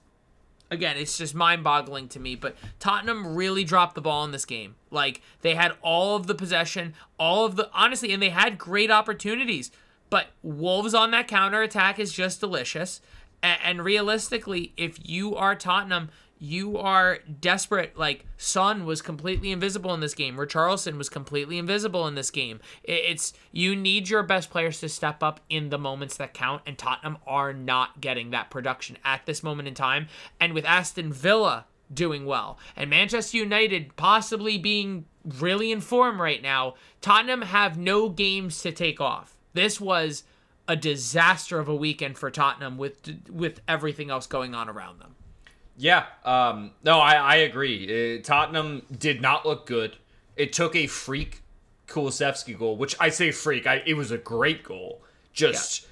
again, 0.70 0.96
it's 0.96 1.18
just 1.18 1.34
mind-boggling 1.34 2.08
to 2.08 2.18
me. 2.18 2.34
But 2.34 2.56
Tottenham 2.80 3.34
really 3.36 3.64
dropped 3.64 3.94
the 3.94 4.00
ball 4.00 4.24
in 4.24 4.32
this 4.32 4.44
game. 4.44 4.76
Like 4.90 5.20
they 5.42 5.54
had 5.54 5.72
all 5.82 6.16
of 6.16 6.26
the 6.26 6.34
possession, 6.34 6.94
all 7.18 7.44
of 7.44 7.56
the 7.56 7.70
honestly, 7.72 8.12
and 8.12 8.22
they 8.22 8.30
had 8.30 8.58
great 8.58 8.90
opportunities. 8.90 9.70
But 10.10 10.28
Wolves 10.42 10.94
on 10.94 11.10
that 11.12 11.28
counter 11.28 11.62
attack 11.62 11.98
is 11.98 12.12
just 12.12 12.40
delicious. 12.40 13.00
And, 13.44 13.60
and 13.62 13.84
realistically, 13.84 14.72
if 14.76 14.98
you 15.06 15.36
are 15.36 15.54
Tottenham, 15.54 16.08
you 16.38 16.78
are 16.78 17.18
desperate. 17.40 17.96
Like 17.96 18.26
Son 18.36 18.86
was 18.86 19.02
completely 19.02 19.52
invisible 19.52 19.94
in 19.94 20.00
this 20.00 20.14
game. 20.14 20.36
Richarlison 20.36 20.96
was 20.96 21.08
completely 21.08 21.58
invisible 21.58 22.08
in 22.08 22.14
this 22.16 22.30
game. 22.30 22.60
It's 22.82 23.34
you 23.52 23.76
need 23.76 24.08
your 24.08 24.22
best 24.22 24.50
players 24.50 24.80
to 24.80 24.88
step 24.88 25.22
up 25.22 25.40
in 25.48 25.68
the 25.68 25.78
moments 25.78 26.16
that 26.16 26.34
count, 26.34 26.62
and 26.66 26.76
Tottenham 26.76 27.18
are 27.26 27.52
not 27.52 28.00
getting 28.00 28.30
that 28.30 28.50
production 28.50 28.98
at 29.04 29.26
this 29.26 29.42
moment 29.42 29.68
in 29.68 29.74
time. 29.74 30.08
And 30.40 30.54
with 30.54 30.64
Aston 30.64 31.12
Villa 31.12 31.66
doing 31.92 32.24
well 32.24 32.58
and 32.76 32.88
Manchester 32.88 33.36
United 33.36 33.94
possibly 33.94 34.56
being 34.56 35.04
really 35.38 35.70
in 35.70 35.80
form 35.80 36.20
right 36.20 36.42
now, 36.42 36.74
Tottenham 37.00 37.42
have 37.42 37.78
no 37.78 38.08
games 38.08 38.62
to 38.62 38.72
take 38.72 39.00
off. 39.00 39.36
This 39.52 39.80
was 39.80 40.24
a 40.66 40.76
disaster 40.76 41.58
of 41.58 41.68
a 41.68 41.74
weekend 41.74 42.18
for 42.18 42.30
Tottenham 42.30 42.78
with 42.78 43.26
with 43.30 43.60
everything 43.68 44.10
else 44.10 44.26
going 44.26 44.54
on 44.54 44.68
around 44.68 45.00
them. 45.00 45.14
Yeah, 45.76 46.06
um, 46.24 46.70
no, 46.84 47.00
I, 47.00 47.14
I 47.14 47.34
agree. 47.36 48.18
Uh, 48.18 48.22
Tottenham 48.22 48.82
did 48.96 49.20
not 49.20 49.44
look 49.44 49.66
good. 49.66 49.96
It 50.36 50.52
took 50.52 50.76
a 50.76 50.86
freak 50.86 51.42
Kulusevski 51.88 52.56
goal, 52.56 52.76
which 52.76 52.96
I 53.00 53.08
say 53.08 53.32
freak. 53.32 53.66
I, 53.66 53.82
it 53.84 53.94
was 53.94 54.10
a 54.10 54.18
great 54.18 54.62
goal. 54.62 55.02
Just 55.32 55.86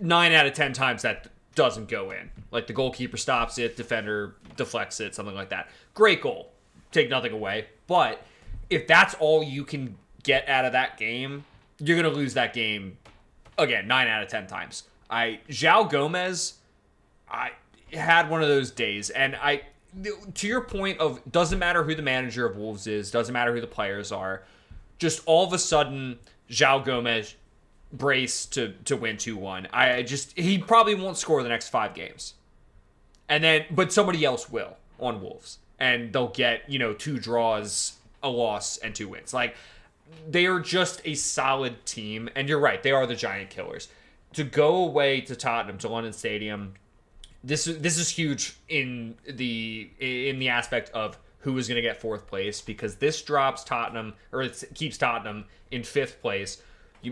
nine 0.00 0.32
out 0.32 0.46
of 0.46 0.54
ten 0.54 0.72
times 0.72 1.02
that 1.02 1.28
doesn't 1.54 1.88
go 1.88 2.10
in. 2.10 2.30
Like 2.50 2.66
the 2.66 2.72
goalkeeper 2.72 3.16
stops 3.16 3.58
it, 3.58 3.76
defender 3.76 4.36
deflects 4.56 5.00
it, 5.00 5.14
something 5.14 5.34
like 5.34 5.50
that. 5.50 5.70
Great 5.94 6.20
goal. 6.20 6.52
Take 6.90 7.08
nothing 7.08 7.32
away. 7.32 7.66
But 7.86 8.22
if 8.70 8.86
that's 8.86 9.14
all 9.14 9.42
you 9.42 9.64
can 9.64 9.96
get 10.22 10.48
out 10.48 10.64
of 10.64 10.72
that 10.72 10.98
game, 10.98 11.44
you're 11.78 11.96
gonna 11.96 12.14
lose 12.14 12.34
that 12.34 12.52
game 12.52 12.98
again 13.62 13.86
nine 13.86 14.08
out 14.08 14.22
of 14.22 14.28
ten 14.28 14.46
times. 14.46 14.84
I 15.10 15.40
João 15.48 15.90
Gomes. 15.90 16.54
I 17.30 17.52
had 17.92 18.28
one 18.28 18.42
of 18.42 18.48
those 18.48 18.70
days, 18.70 19.10
and 19.10 19.36
I, 19.36 19.62
to 20.34 20.46
your 20.46 20.62
point 20.62 20.98
of 20.98 21.20
doesn't 21.30 21.58
matter 21.58 21.82
who 21.82 21.94
the 21.94 22.02
manager 22.02 22.46
of 22.46 22.56
Wolves 22.56 22.86
is, 22.86 23.10
doesn't 23.10 23.32
matter 23.32 23.54
who 23.54 23.60
the 23.60 23.66
players 23.66 24.12
are, 24.12 24.44
just 24.98 25.22
all 25.26 25.46
of 25.46 25.52
a 25.52 25.58
sudden, 25.58 26.18
João 26.50 26.84
Gomes 26.84 27.34
brace 27.92 28.46
to 28.46 28.72
to 28.84 28.96
win 28.96 29.16
two 29.16 29.36
one. 29.36 29.68
I 29.72 30.02
just 30.02 30.38
he 30.38 30.58
probably 30.58 30.94
won't 30.94 31.16
score 31.16 31.42
the 31.42 31.48
next 31.48 31.68
five 31.68 31.94
games, 31.94 32.34
and 33.28 33.44
then 33.44 33.64
but 33.70 33.92
somebody 33.92 34.24
else 34.24 34.50
will 34.50 34.76
on 34.98 35.20
Wolves, 35.20 35.58
and 35.78 36.12
they'll 36.12 36.28
get 36.28 36.68
you 36.68 36.78
know 36.78 36.92
two 36.92 37.18
draws, 37.18 37.98
a 38.22 38.28
loss, 38.28 38.78
and 38.78 38.94
two 38.94 39.08
wins. 39.08 39.34
Like 39.34 39.56
they 40.28 40.46
are 40.46 40.60
just 40.60 41.00
a 41.04 41.14
solid 41.14 41.84
team, 41.86 42.28
and 42.34 42.48
you're 42.48 42.58
right, 42.60 42.82
they 42.82 42.92
are 42.92 43.06
the 43.06 43.16
giant 43.16 43.50
killers. 43.50 43.88
To 44.34 44.44
go 44.44 44.76
away 44.76 45.20
to 45.22 45.36
Tottenham 45.36 45.78
to 45.78 45.88
London 45.88 46.12
Stadium 46.12 46.74
this 47.44 47.66
is 47.66 47.78
this 47.80 47.98
is 47.98 48.08
huge 48.08 48.56
in 48.68 49.16
the 49.28 49.90
in 49.98 50.38
the 50.38 50.48
aspect 50.48 50.90
of 50.90 51.18
who 51.38 51.58
is 51.58 51.66
going 51.66 51.76
to 51.76 51.82
get 51.82 52.00
fourth 52.00 52.26
place 52.26 52.60
because 52.60 52.96
this 52.96 53.20
drops 53.22 53.64
Tottenham 53.64 54.14
or 54.30 54.42
it 54.42 54.62
keeps 54.74 54.96
Tottenham 54.96 55.46
in 55.70 55.82
fifth 55.82 56.20
place. 56.20 56.62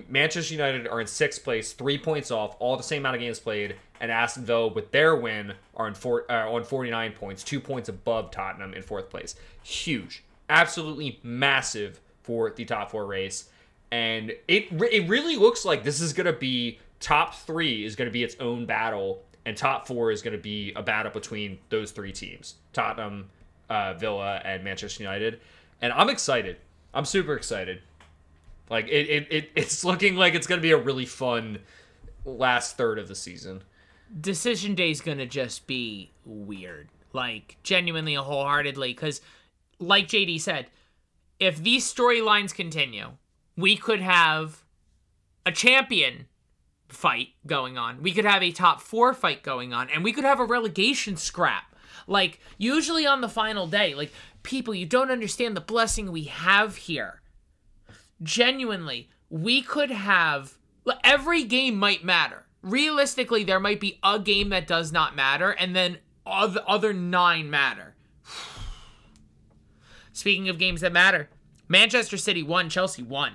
Manchester 0.08 0.54
United 0.54 0.86
are 0.86 1.00
in 1.00 1.08
sixth 1.08 1.42
place, 1.42 1.72
three 1.72 1.98
points 1.98 2.30
off, 2.30 2.54
all 2.60 2.76
the 2.76 2.82
same 2.82 3.02
amount 3.02 3.16
of 3.16 3.22
games 3.22 3.40
played, 3.40 3.74
and 4.00 4.12
Aston 4.12 4.44
Villa 4.44 4.68
with 4.68 4.92
their 4.92 5.16
win 5.16 5.54
are 5.74 5.88
in 5.88 5.94
four, 5.94 6.30
uh, 6.30 6.48
on 6.48 6.62
49 6.62 7.10
points, 7.14 7.42
two 7.42 7.58
points 7.58 7.88
above 7.88 8.30
Tottenham 8.30 8.72
in 8.72 8.82
fourth 8.82 9.10
place. 9.10 9.34
Huge, 9.64 10.22
absolutely 10.48 11.18
massive 11.24 11.98
for 12.30 12.52
the 12.52 12.64
top 12.64 12.92
four 12.92 13.06
race, 13.06 13.48
and 13.90 14.30
it 14.46 14.68
it 14.70 15.08
really 15.08 15.34
looks 15.34 15.64
like 15.64 15.82
this 15.82 16.00
is 16.00 16.12
to 16.26 16.32
be 16.32 16.78
top 17.00 17.34
three 17.34 17.84
is 17.84 17.96
to 18.06 18.12
be 18.12 18.22
its 18.22 18.36
own 18.38 18.66
battle 18.66 19.24
and 19.44 19.56
top 19.56 19.84
four 19.84 20.12
is 20.12 20.22
to 20.36 20.40
be 20.40 20.72
a 20.76 20.82
battle 20.82 21.10
between 21.10 21.58
those 21.70 21.90
three 21.90 22.12
teams 22.12 22.54
Tottenham, 22.72 23.28
uh, 23.68 23.94
Villa, 23.94 24.40
and 24.44 24.62
Manchester 24.62 25.02
United. 25.02 25.40
And 25.82 25.92
I'm 25.92 26.08
excited. 26.08 26.58
I'm 26.94 27.04
super 27.04 27.34
excited. 27.34 27.80
Like, 28.68 28.86
it, 28.86 29.08
it, 29.08 29.26
it 29.28 29.50
it's 29.56 29.84
looking 29.90 30.14
like 30.14 30.36
it's 30.36 30.46
to 30.46 30.62
be 30.62 30.70
a 30.70 30.76
really 30.76 31.06
fun 31.06 31.58
last 32.24 32.76
third 32.76 33.00
of 33.00 33.08
the 33.08 33.16
season. 33.16 33.62
Decision 34.20 34.76
day 34.76 34.92
is 34.92 35.00
gonna 35.00 35.26
just 35.26 35.66
be 35.66 36.12
weird, 36.24 36.90
like 37.12 37.56
genuinely, 37.64 38.14
wholeheartedly, 38.14 38.92
because, 38.92 39.20
like 39.80 40.06
JD 40.06 40.40
said, 40.40 40.66
if 41.40 41.62
these 41.62 41.92
storylines 41.92 42.55
continue, 42.55 43.12
we 43.57 43.76
could 43.76 44.00
have 44.00 44.64
a 45.44 45.50
champion 45.50 46.26
fight 46.88 47.29
going 47.46 47.79
on. 47.79 48.03
We 48.03 48.12
could 48.12 48.24
have 48.24 48.42
a 48.42 48.53
top 48.53 48.81
four 48.81 49.14
fight 49.14 49.42
going 49.42 49.72
on, 49.72 49.88
and 49.90 50.05
we 50.05 50.12
could 50.12 50.24
have 50.24 50.38
a 50.38 50.44
relegation 50.44 51.16
scrap. 51.16 51.74
Like, 52.07 52.40
usually 52.59 53.07
on 53.07 53.20
the 53.20 53.29
final 53.29 53.66
day, 53.66 53.94
like, 53.94 54.12
people, 54.42 54.74
you 54.74 54.87
don't 54.87 55.11
understand 55.11 55.57
the 55.57 55.61
blessing 55.61 56.12
we 56.12 56.24
have 56.24 56.76
here. 56.76 57.22
Genuinely, 58.22 59.09
we 59.29 59.62
could 59.62 59.90
have. 59.90 60.59
Every 61.05 61.44
game 61.44 61.76
might 61.76 62.05
matter. 62.05 62.44
Realistically, 62.62 63.44
there 63.44 63.61
might 63.61 63.81
be 63.81 63.98
a 64.03 64.18
game 64.18 64.50
that 64.50 64.66
does 64.66 64.92
not 64.92 65.16
matter, 65.16 65.50
and 65.50 65.74
then 65.74 65.98
other, 66.26 66.92
nine 66.92 67.48
matter. 67.48 67.89
Speaking 70.12 70.48
of 70.48 70.58
games 70.58 70.80
that 70.80 70.92
matter, 70.92 71.28
Manchester 71.68 72.16
City 72.16 72.42
won, 72.42 72.68
Chelsea 72.68 73.02
won. 73.02 73.34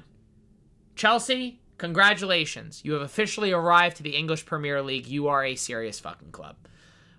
Chelsea, 0.95 1.59
congratulations. 1.77 2.81
You 2.83 2.93
have 2.93 3.01
officially 3.01 3.51
arrived 3.51 3.97
to 3.97 4.03
the 4.03 4.15
English 4.15 4.45
Premier 4.45 4.81
League. 4.81 5.07
You 5.07 5.27
are 5.27 5.43
a 5.43 5.55
serious 5.55 5.99
fucking 5.99 6.31
club. 6.31 6.55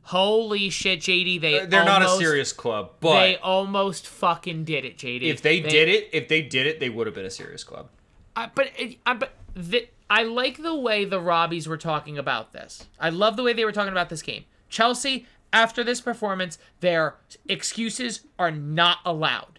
Holy 0.03 0.71
shit, 0.71 1.01
JD. 1.01 1.41
They 1.41 1.67
They're 1.67 1.85
not 1.85 2.03
a 2.03 2.09
serious 2.11 2.53
club, 2.53 2.93
but 3.01 3.21
They 3.21 3.37
almost 3.39 4.07
fucking 4.07 4.65
did 4.65 4.85
it, 4.85 4.97
JD. 4.97 5.23
if 5.23 5.43
they, 5.43 5.61
did 5.61 5.89
it, 5.89 6.09
if 6.13 6.29
they 6.29 6.43
did 6.43 6.67
it, 6.67 6.79
they 6.79 6.89
would 6.89 7.09
have 7.09 7.15
been 7.15 7.27
a 7.27 7.31
serious 7.31 7.65
club. 7.65 7.89
I, 8.37 8.49
but 8.55 8.71
it, 8.79 8.99
I, 9.05 9.15
but 9.15 9.33
the, 9.55 9.89
I 10.09 10.23
like 10.23 10.63
the 10.63 10.77
way 10.77 11.05
the 11.05 11.19
Robbies 11.19 11.67
were 11.67 11.77
talking 11.77 12.19
about 12.19 12.53
this. 12.53 12.87
I 13.01 13.11
love 13.11 13.37
the 13.37 13.43
way 13.43 13.53
they 13.53 13.65
were 13.65 13.73
talking 13.73 13.91
about 13.91 14.09
this 14.09 14.23
game. 14.23 14.45
Chelsea, 14.69 15.27
after 15.57 15.83
this 15.83 16.03
performance, 16.03 16.59
their 16.81 17.15
excuses 17.49 18.21
are 18.39 18.51
not 18.51 18.99
allowed. 19.07 19.59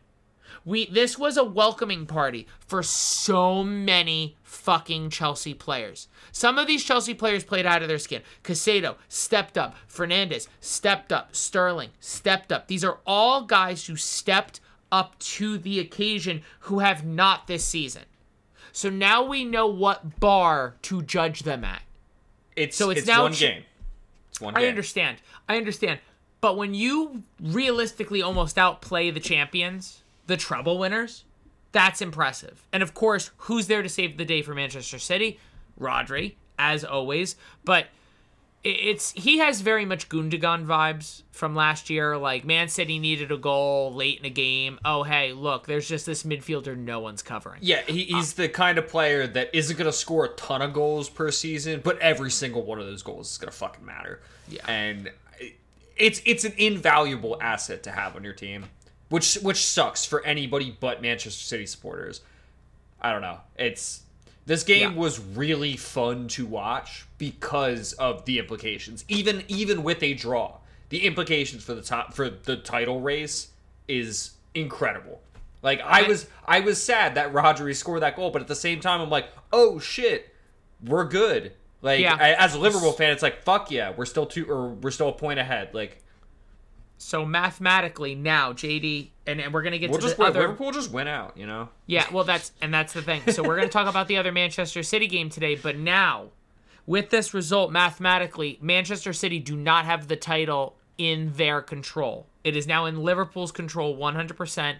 We 0.63 0.85
this 0.85 1.17
was 1.17 1.37
a 1.37 1.43
welcoming 1.43 2.05
party 2.05 2.45
for 2.59 2.83
so 2.83 3.63
many 3.63 4.35
fucking 4.43 5.09
Chelsea 5.09 5.55
players. 5.55 6.07
Some 6.31 6.59
of 6.59 6.67
these 6.67 6.83
Chelsea 6.83 7.15
players 7.15 7.43
played 7.43 7.65
out 7.65 7.81
of 7.81 7.87
their 7.87 7.97
skin. 7.97 8.21
Caicedo 8.43 8.95
stepped 9.07 9.57
up. 9.57 9.75
Fernandez 9.87 10.47
stepped 10.59 11.11
up. 11.11 11.35
Sterling 11.35 11.89
stepped 11.99 12.51
up. 12.51 12.67
These 12.67 12.83
are 12.83 12.99
all 13.07 13.43
guys 13.43 13.87
who 13.87 13.95
stepped 13.95 14.59
up 14.91 15.17
to 15.19 15.57
the 15.57 15.79
occasion 15.79 16.43
who 16.61 16.79
have 16.79 17.03
not 17.05 17.47
this 17.47 17.65
season. 17.65 18.03
So 18.71 18.89
now 18.91 19.23
we 19.23 19.45
know 19.45 19.65
what 19.67 20.19
bar 20.19 20.75
to 20.83 21.01
judge 21.01 21.39
them 21.39 21.63
at. 21.63 21.81
It's 22.55 22.77
So 22.77 22.91
it's 22.91 22.99
it's, 22.99 23.07
now 23.07 23.23
one 23.23 23.33
ch- 23.33 23.39
game. 23.39 23.63
It's 24.37 24.41
one 24.43 24.55
I 24.55 24.59
game. 24.59 24.69
understand. 24.69 25.17
I 25.49 25.57
understand. 25.57 25.99
But 26.41 26.57
when 26.57 26.75
you 26.75 27.23
realistically 27.41 28.21
almost 28.21 28.55
outplay 28.59 29.09
the 29.09 29.19
champions, 29.19 30.03
the 30.27 30.37
treble 30.37 30.77
winners, 30.77 31.23
that's 31.71 32.03
impressive. 32.03 32.63
And 32.71 32.83
of 32.83 32.93
course, 32.93 33.31
who's 33.37 33.65
there 33.65 33.81
to 33.81 33.89
save 33.89 34.17
the 34.17 34.25
day 34.25 34.43
for 34.43 34.53
Manchester 34.53 34.99
City? 34.99 35.39
Rodri, 35.79 36.35
as 36.59 36.85
always. 36.85 37.35
But 37.65 37.87
it's 38.67 39.11
he 39.13 39.37
has 39.39 39.61
very 39.61 39.85
much 39.85 40.09
Gundogan 40.09 40.65
vibes 40.65 41.23
from 41.31 41.55
last 41.55 41.89
year. 41.89 42.17
Like 42.17 42.45
Man 42.45 42.67
City 42.67 42.99
needed 42.99 43.31
a 43.31 43.37
goal 43.37 43.93
late 43.93 44.19
in 44.19 44.25
a 44.25 44.29
game. 44.29 44.79
Oh 44.83 45.03
hey, 45.03 45.33
look, 45.33 45.65
there's 45.67 45.87
just 45.87 46.05
this 46.05 46.23
midfielder 46.23 46.77
no 46.77 46.99
one's 46.99 47.21
covering. 47.21 47.59
Yeah, 47.61 47.81
he, 47.81 48.03
he's 48.03 48.33
the 48.33 48.49
kind 48.49 48.77
of 48.77 48.87
player 48.87 49.27
that 49.27 49.49
isn't 49.53 49.77
going 49.77 49.89
to 49.89 49.93
score 49.93 50.25
a 50.25 50.29
ton 50.29 50.61
of 50.61 50.73
goals 50.73 51.09
per 51.09 51.31
season, 51.31 51.81
but 51.83 51.97
every 51.99 52.31
single 52.31 52.63
one 52.63 52.79
of 52.79 52.85
those 52.85 53.03
goals 53.03 53.31
is 53.31 53.37
going 53.37 53.51
to 53.51 53.57
fucking 53.57 53.85
matter. 53.85 54.21
Yeah. 54.49 54.61
and 54.67 55.11
it's 55.97 56.21
it's 56.25 56.43
an 56.43 56.53
invaluable 56.57 57.37
asset 57.41 57.83
to 57.83 57.91
have 57.91 58.15
on 58.15 58.23
your 58.23 58.33
team, 58.33 58.65
which 59.09 59.35
which 59.35 59.65
sucks 59.65 60.05
for 60.05 60.25
anybody 60.25 60.75
but 60.79 61.01
Manchester 61.01 61.43
City 61.43 61.65
supporters. 61.65 62.21
I 63.01 63.11
don't 63.11 63.21
know. 63.21 63.39
It's 63.57 64.01
this 64.47 64.63
game 64.63 64.93
Yeah. 64.93 64.97
was 64.97 65.19
really 65.19 65.77
fun 65.77 66.27
to 66.29 66.45
watch 66.47 67.05
because 67.19 67.93
of 67.93 68.25
the 68.25 68.39
implications. 68.39 69.05
Even 69.07 69.43
even 69.47 69.83
with 69.83 70.01
a 70.01 70.13
draw, 70.15 70.57
the 70.89 71.05
implications 71.05 71.63
for 71.63 71.75
the 71.75 71.81
top 71.83 72.13
for 72.15 72.29
the 72.29 72.55
title 72.57 72.99
race 73.01 73.49
is 73.87 74.31
incredible. 74.55 75.21
Like 75.61 75.81
I 75.81 76.03
was 76.07 76.27
I 76.47 76.61
was 76.61 76.81
sad 76.81 77.15
that 77.15 77.33
Rodri 77.33 77.75
scored 77.75 78.01
that 78.01 78.15
goal, 78.15 78.31
but 78.31 78.41
at 78.41 78.47
the 78.47 78.55
same 78.55 78.79
time 78.79 79.01
I'm 79.01 79.09
like, 79.09 79.27
"Oh 79.53 79.79
shit, 79.79 80.33
we're 80.83 81.05
good." 81.05 81.51
Like 81.81 81.99
Yeah. 81.99 82.15
I- 82.19 82.33
as 82.33 82.55
a 82.55 82.59
Liverpool 82.59 82.91
fan, 82.93 83.11
it's 83.11 83.21
like, 83.23 83.43
"Fuck 83.43 83.69
yeah, 83.69 83.91
we're 83.95 84.05
still 84.05 84.25
two 84.25 84.45
or 84.49 84.69
we're 84.69 84.91
still 84.91 85.09
a 85.09 85.13
point 85.13 85.39
ahead." 85.39 85.73
Like 85.73 86.01
So 86.97 87.25
mathematically 87.25 88.15
now, 88.15 88.53
JD, 88.53 89.09
and, 89.27 89.39
and 89.39 89.53
we're 89.53 89.61
gonna 89.61 89.77
get 89.77 89.89
We'll 89.91 89.99
to 89.99 90.05
just 90.05 90.17
the 90.17 90.23
win. 90.23 90.29
other. 90.31 90.41
Liverpool 90.41 90.71
just 90.71 90.89
went 90.91 91.09
out. 91.09 91.37
You 91.37 91.45
know. 91.45 91.69
Yeah, 91.85 92.05
well, 92.11 92.23
that's 92.23 92.51
and 92.61 92.73
that's 92.73 92.93
the 92.93 93.01
thing. 93.01 93.21
So 93.31 93.43
we're 93.43 93.55
going 93.55 93.67
to 93.67 93.71
talk 93.73 93.87
about 93.87 94.07
the 94.07 94.17
other 94.17 94.31
Manchester 94.31 94.81
City 94.83 95.07
game 95.07 95.29
today, 95.29 95.55
but 95.55 95.77
now 95.77 96.29
with 96.87 97.09
this 97.09 97.33
result 97.33 97.71
mathematically, 97.71 98.57
Manchester 98.61 99.13
City 99.13 99.39
do 99.39 99.55
not 99.55 99.85
have 99.85 100.07
the 100.07 100.15
title 100.15 100.75
in 100.97 101.33
their 101.33 101.61
control. 101.61 102.25
It 102.43 102.55
is 102.55 102.65
now 102.65 102.85
in 102.85 103.03
Liverpool's 103.03 103.51
control 103.51 103.95
100%. 103.97 104.77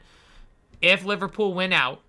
If 0.82 1.04
Liverpool 1.06 1.54
win 1.54 1.74
out, 1.74 2.02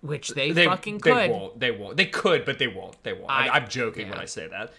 which 0.00 0.28
they, 0.30 0.52
They 0.52 0.66
fucking 0.66 0.98
they 0.98 1.10
could. 1.10 1.30
won't. 1.30 1.60
They 1.60 1.70
won't. 1.70 1.96
They 1.96 2.06
could, 2.06 2.44
but 2.44 2.58
they 2.58 2.68
won't. 2.68 3.02
They 3.02 3.12
won't. 3.12 3.28
I, 3.28 3.48
I'm 3.48 3.68
joking 3.68 4.08
when. 4.08 4.18
I 4.18 4.24
say 4.26 4.46
that. 4.48 4.72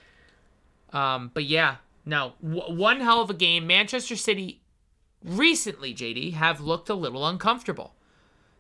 Um, 0.98 1.32
but 1.34 1.44
yeah, 1.44 1.76
no, 2.06 2.34
w- 2.44 2.80
one 2.80 3.02
hell 3.02 3.22
of 3.22 3.30
a 3.30 3.34
game. 3.34 3.66
Manchester 3.66 4.16
City 4.16 4.62
recently, 5.24 5.94
JD, 5.94 6.34
have 6.34 6.62
looked 6.62 6.90
a 6.90 6.94
little 6.94 7.28
uncomfortable. 7.28 7.96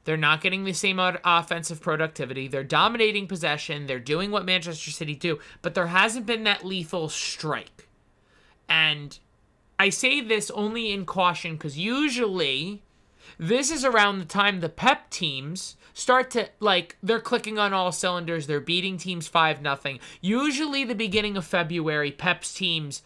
They're 0.05 0.17
not 0.17 0.41
getting 0.41 0.63
the 0.63 0.73
same 0.73 0.99
offensive 0.99 1.81
productivity. 1.81 2.47
They're 2.47 2.63
dominating 2.63 3.27
possession. 3.27 3.87
They're 3.87 3.99
doing 3.99 4.29
what 4.29 4.45
Manchester 4.45 4.91
City 4.91 5.15
do, 5.15 5.39
but 5.61 5.73
there 5.73 5.87
hasn't 5.87 6.27
been 6.27 6.43
that 6.43 6.63
lethal 6.63 7.09
strike. 7.09 7.87
And 8.69 9.17
I 9.79 9.89
say 9.89 10.21
this 10.21 10.51
only 10.51 10.91
in 10.91 11.05
caution 11.05 11.53
because 11.53 11.77
usually 11.77 12.83
this 13.39 13.71
is 13.71 13.83
around 13.83 14.19
the 14.19 14.25
time 14.25 14.59
the 14.59 14.69
pep 14.69 15.09
teams 15.09 15.75
start 15.93 16.29
to 16.31 16.49
like 16.59 16.97
they're 17.01 17.19
clicking 17.19 17.57
on 17.57 17.73
all 17.73 17.91
cylinders 17.91 18.47
they're 18.47 18.59
beating 18.59 18.97
teams 18.97 19.27
5 19.27 19.61
nothing 19.61 19.99
usually 20.21 20.83
the 20.83 20.95
beginning 20.95 21.35
of 21.35 21.45
february 21.45 22.11
pep's 22.11 22.53
teams 22.53 23.01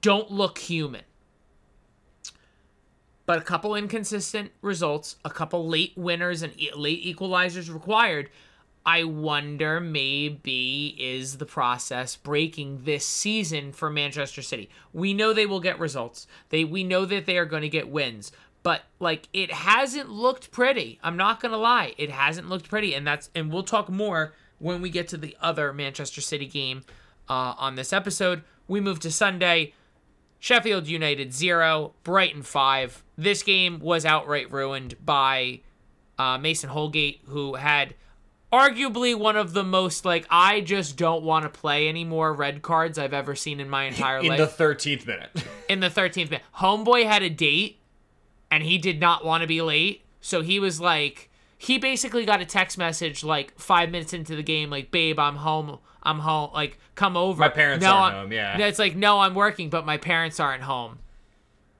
don't 0.00 0.30
look 0.30 0.58
human. 0.58 1.02
But 3.26 3.38
a 3.38 3.42
couple 3.42 3.74
inconsistent 3.74 4.52
results 4.62 5.16
a 5.24 5.30
couple 5.30 5.68
late 5.68 5.92
winners 5.96 6.42
and 6.42 6.54
late 6.74 7.04
equalizers 7.04 7.70
required 7.70 8.30
i 8.86 9.04
wonder 9.04 9.80
maybe 9.80 10.96
is 10.98 11.36
the 11.36 11.44
process 11.44 12.16
breaking 12.16 12.84
this 12.84 13.04
season 13.04 13.70
for 13.72 13.90
manchester 13.90 14.40
city. 14.40 14.70
We 14.94 15.12
know 15.12 15.34
they 15.34 15.44
will 15.44 15.60
get 15.60 15.78
results. 15.78 16.26
They 16.48 16.64
we 16.64 16.84
know 16.84 17.04
that 17.04 17.26
they 17.26 17.36
are 17.36 17.44
going 17.44 17.62
to 17.62 17.68
get 17.68 17.90
wins. 17.90 18.32
But 18.62 18.84
like 18.98 19.28
it 19.34 19.52
hasn't 19.52 20.08
looked 20.08 20.50
pretty. 20.50 20.98
I'm 21.02 21.18
not 21.18 21.40
going 21.40 21.52
to 21.52 21.58
lie. 21.58 21.94
It 21.98 22.10
hasn't 22.10 22.48
looked 22.48 22.70
pretty 22.70 22.94
and 22.94 23.06
that's 23.06 23.28
and 23.34 23.52
we'll 23.52 23.62
talk 23.62 23.90
more 23.90 24.32
when 24.58 24.80
we 24.80 24.88
get 24.88 25.06
to 25.08 25.18
the 25.18 25.36
other 25.38 25.74
manchester 25.74 26.22
city 26.22 26.46
game 26.46 26.82
uh, 27.28 27.54
on 27.58 27.74
this 27.74 27.92
episode 27.92 28.42
we 28.68 28.80
move 28.80 29.00
to 29.00 29.10
sunday 29.10 29.72
Sheffield 30.40 30.86
United 30.86 31.34
0, 31.34 31.94
Brighton 32.04 32.42
5. 32.42 33.02
This 33.16 33.42
game 33.42 33.80
was 33.80 34.04
outright 34.04 34.52
ruined 34.52 34.94
by 35.04 35.62
uh, 36.16 36.38
Mason 36.38 36.70
Holgate, 36.70 37.22
who 37.26 37.56
had 37.56 37.94
arguably 38.52 39.18
one 39.18 39.36
of 39.36 39.52
the 39.52 39.64
most, 39.64 40.04
like, 40.04 40.26
I 40.30 40.60
just 40.60 40.96
don't 40.96 41.24
want 41.24 41.42
to 41.42 41.48
play 41.48 41.88
anymore 41.88 42.32
red 42.32 42.62
cards 42.62 42.98
I've 42.98 43.12
ever 43.12 43.34
seen 43.34 43.58
in 43.58 43.68
my 43.68 43.84
entire 43.88 44.18
In 44.18 44.28
life. 44.28 44.38
In 44.40 44.46
the 44.46 44.52
13th 44.52 45.06
minute. 45.06 45.30
in 45.68 45.80
the 45.80 45.90
13th 45.90 46.30
minute. 46.30 46.42
Homeboy 46.58 47.04
had 47.04 47.22
a 47.24 47.30
date 47.30 47.80
and 48.50 48.62
he 48.62 48.78
did 48.78 49.00
not 49.00 49.24
want 49.24 49.40
to 49.42 49.46
be 49.48 49.60
late. 49.60 50.04
So 50.20 50.40
he 50.40 50.60
was 50.60 50.80
like, 50.80 51.27
he 51.58 51.76
basically 51.76 52.24
got 52.24 52.40
a 52.40 52.46
text 52.46 52.78
message 52.78 53.24
like 53.24 53.58
five 53.58 53.90
minutes 53.90 54.12
into 54.12 54.36
the 54.36 54.42
game, 54.42 54.70
like, 54.70 54.90
babe, 54.90 55.18
I'm 55.18 55.36
home. 55.36 55.78
I'm 56.02 56.20
home. 56.20 56.50
Like, 56.54 56.78
come 56.94 57.16
over. 57.16 57.40
My 57.40 57.48
parents 57.48 57.82
no, 57.84 57.90
aren't 57.92 58.14
I'm- 58.14 58.24
home, 58.26 58.32
yeah. 58.32 58.58
It's 58.58 58.78
like, 58.78 58.94
no, 58.96 59.18
I'm 59.20 59.34
working, 59.34 59.68
but 59.68 59.84
my 59.84 59.96
parents 59.96 60.38
aren't 60.38 60.62
home. 60.62 61.00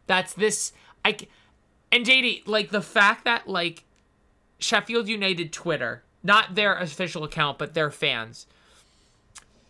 That's 0.09 0.35
this. 0.35 0.73
I 1.05 1.17
and 1.93 2.05
JD, 2.05 2.47
like 2.47 2.71
the 2.71 2.83
fact 2.83 3.25
that 3.25 3.49
like 3.49 3.85
Sheffield 4.59 5.09
United 5.09 5.53
Twitter, 5.53 6.03
not 6.23 6.55
their 6.57 6.77
official 6.77 7.23
account, 7.25 7.59
but 7.59 7.75
their 7.75 7.91
fans, 7.91 8.47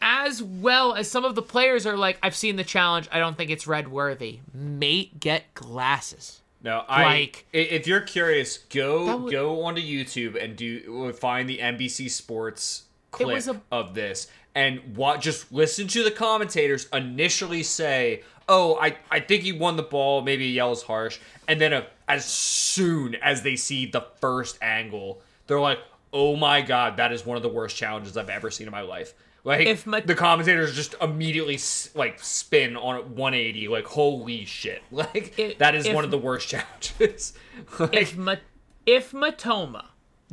as 0.00 0.42
well 0.42 0.94
as 0.94 1.10
some 1.10 1.24
of 1.24 1.34
the 1.34 1.42
players 1.42 1.86
are 1.86 1.96
like, 1.96 2.18
I've 2.22 2.36
seen 2.36 2.56
the 2.56 2.64
challenge. 2.64 3.08
I 3.12 3.18
don't 3.18 3.36
think 3.36 3.50
it's 3.50 3.66
red 3.66 3.88
worthy. 3.88 4.40
Mate, 4.54 5.20
get 5.20 5.52
glasses. 5.54 6.40
No, 6.62 6.84
I. 6.88 7.04
Like- 7.04 7.46
if 7.52 7.86
you're 7.86 8.00
curious, 8.00 8.58
go 8.58 9.16
wa- 9.16 9.30
go 9.30 9.62
onto 9.64 9.80
YouTube 9.80 10.42
and 10.42 10.56
do 10.56 11.12
find 11.12 11.48
the 11.48 11.58
NBC 11.60 12.08
Sports 12.10 12.84
clip 13.10 13.28
a- 13.46 13.60
of 13.70 13.94
this 13.94 14.26
and 14.54 14.96
what 14.96 15.20
just 15.20 15.52
listen 15.52 15.86
to 15.88 16.02
the 16.02 16.10
commentators 16.10 16.88
initially 16.92 17.62
say, 17.62 18.22
"Oh, 18.48 18.76
I 18.80 18.96
I 19.10 19.20
think 19.20 19.42
he 19.44 19.52
won 19.52 19.76
the 19.76 19.82
ball." 19.82 20.20
Maybe 20.22 20.46
yells 20.46 20.82
harsh, 20.82 21.18
and 21.46 21.60
then 21.60 21.72
uh 21.72 21.84
as 22.08 22.24
soon 22.24 23.14
as 23.16 23.42
they 23.42 23.54
see 23.56 23.86
the 23.86 24.00
first 24.20 24.58
angle, 24.62 25.20
they're 25.46 25.60
like, 25.60 25.78
"Oh 26.12 26.34
my 26.36 26.60
god, 26.62 26.96
that 26.96 27.12
is 27.12 27.24
one 27.24 27.36
of 27.36 27.42
the 27.42 27.48
worst 27.48 27.76
challenges 27.76 28.16
I've 28.16 28.30
ever 28.30 28.50
seen 28.50 28.66
in 28.66 28.72
my 28.72 28.80
life." 28.80 29.14
Like 29.48 29.66
If 29.66 29.86
Ma- 29.86 30.00
the 30.04 30.14
commentators 30.14 30.76
just 30.76 30.94
immediately 31.00 31.58
like 31.94 32.22
spin 32.22 32.76
on 32.76 33.14
180, 33.16 33.68
like 33.68 33.86
holy 33.86 34.44
shit! 34.44 34.82
Like 34.90 35.38
If- 35.38 35.56
that 35.56 35.74
is 35.74 35.86
if- 35.86 35.94
one 35.94 36.04
of 36.04 36.10
the 36.10 36.18
worst 36.18 36.48
challenges. 36.50 37.32
like, 37.78 37.94
If 37.94 38.14
Ma- 38.14 38.36
if 38.84 39.12
Mitoma 39.12 39.86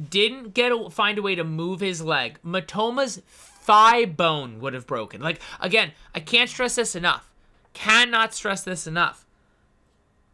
didn't 0.09 0.53
get 0.53 0.74
a, 0.74 0.89
find 0.89 1.18
a 1.18 1.22
way 1.22 1.34
to 1.36 1.45
move 1.45 1.80
his 1.80 2.01
leg, 2.01 2.39
Mitoma's 2.45 3.22
thigh 3.30 4.03
bone 4.03 4.59
would 4.59 4.74
have 4.74 4.86
broken. 4.86 5.22
Like 5.22 5.39
again, 5.61 5.93
I 6.13 6.20
can't 6.20 6.49
stress 6.49 6.76
this 6.76 6.93
enough. 6.93 7.32
Cannot 7.72 8.34
stress 8.34 8.63
this 8.63 8.86
enough. 8.86 9.26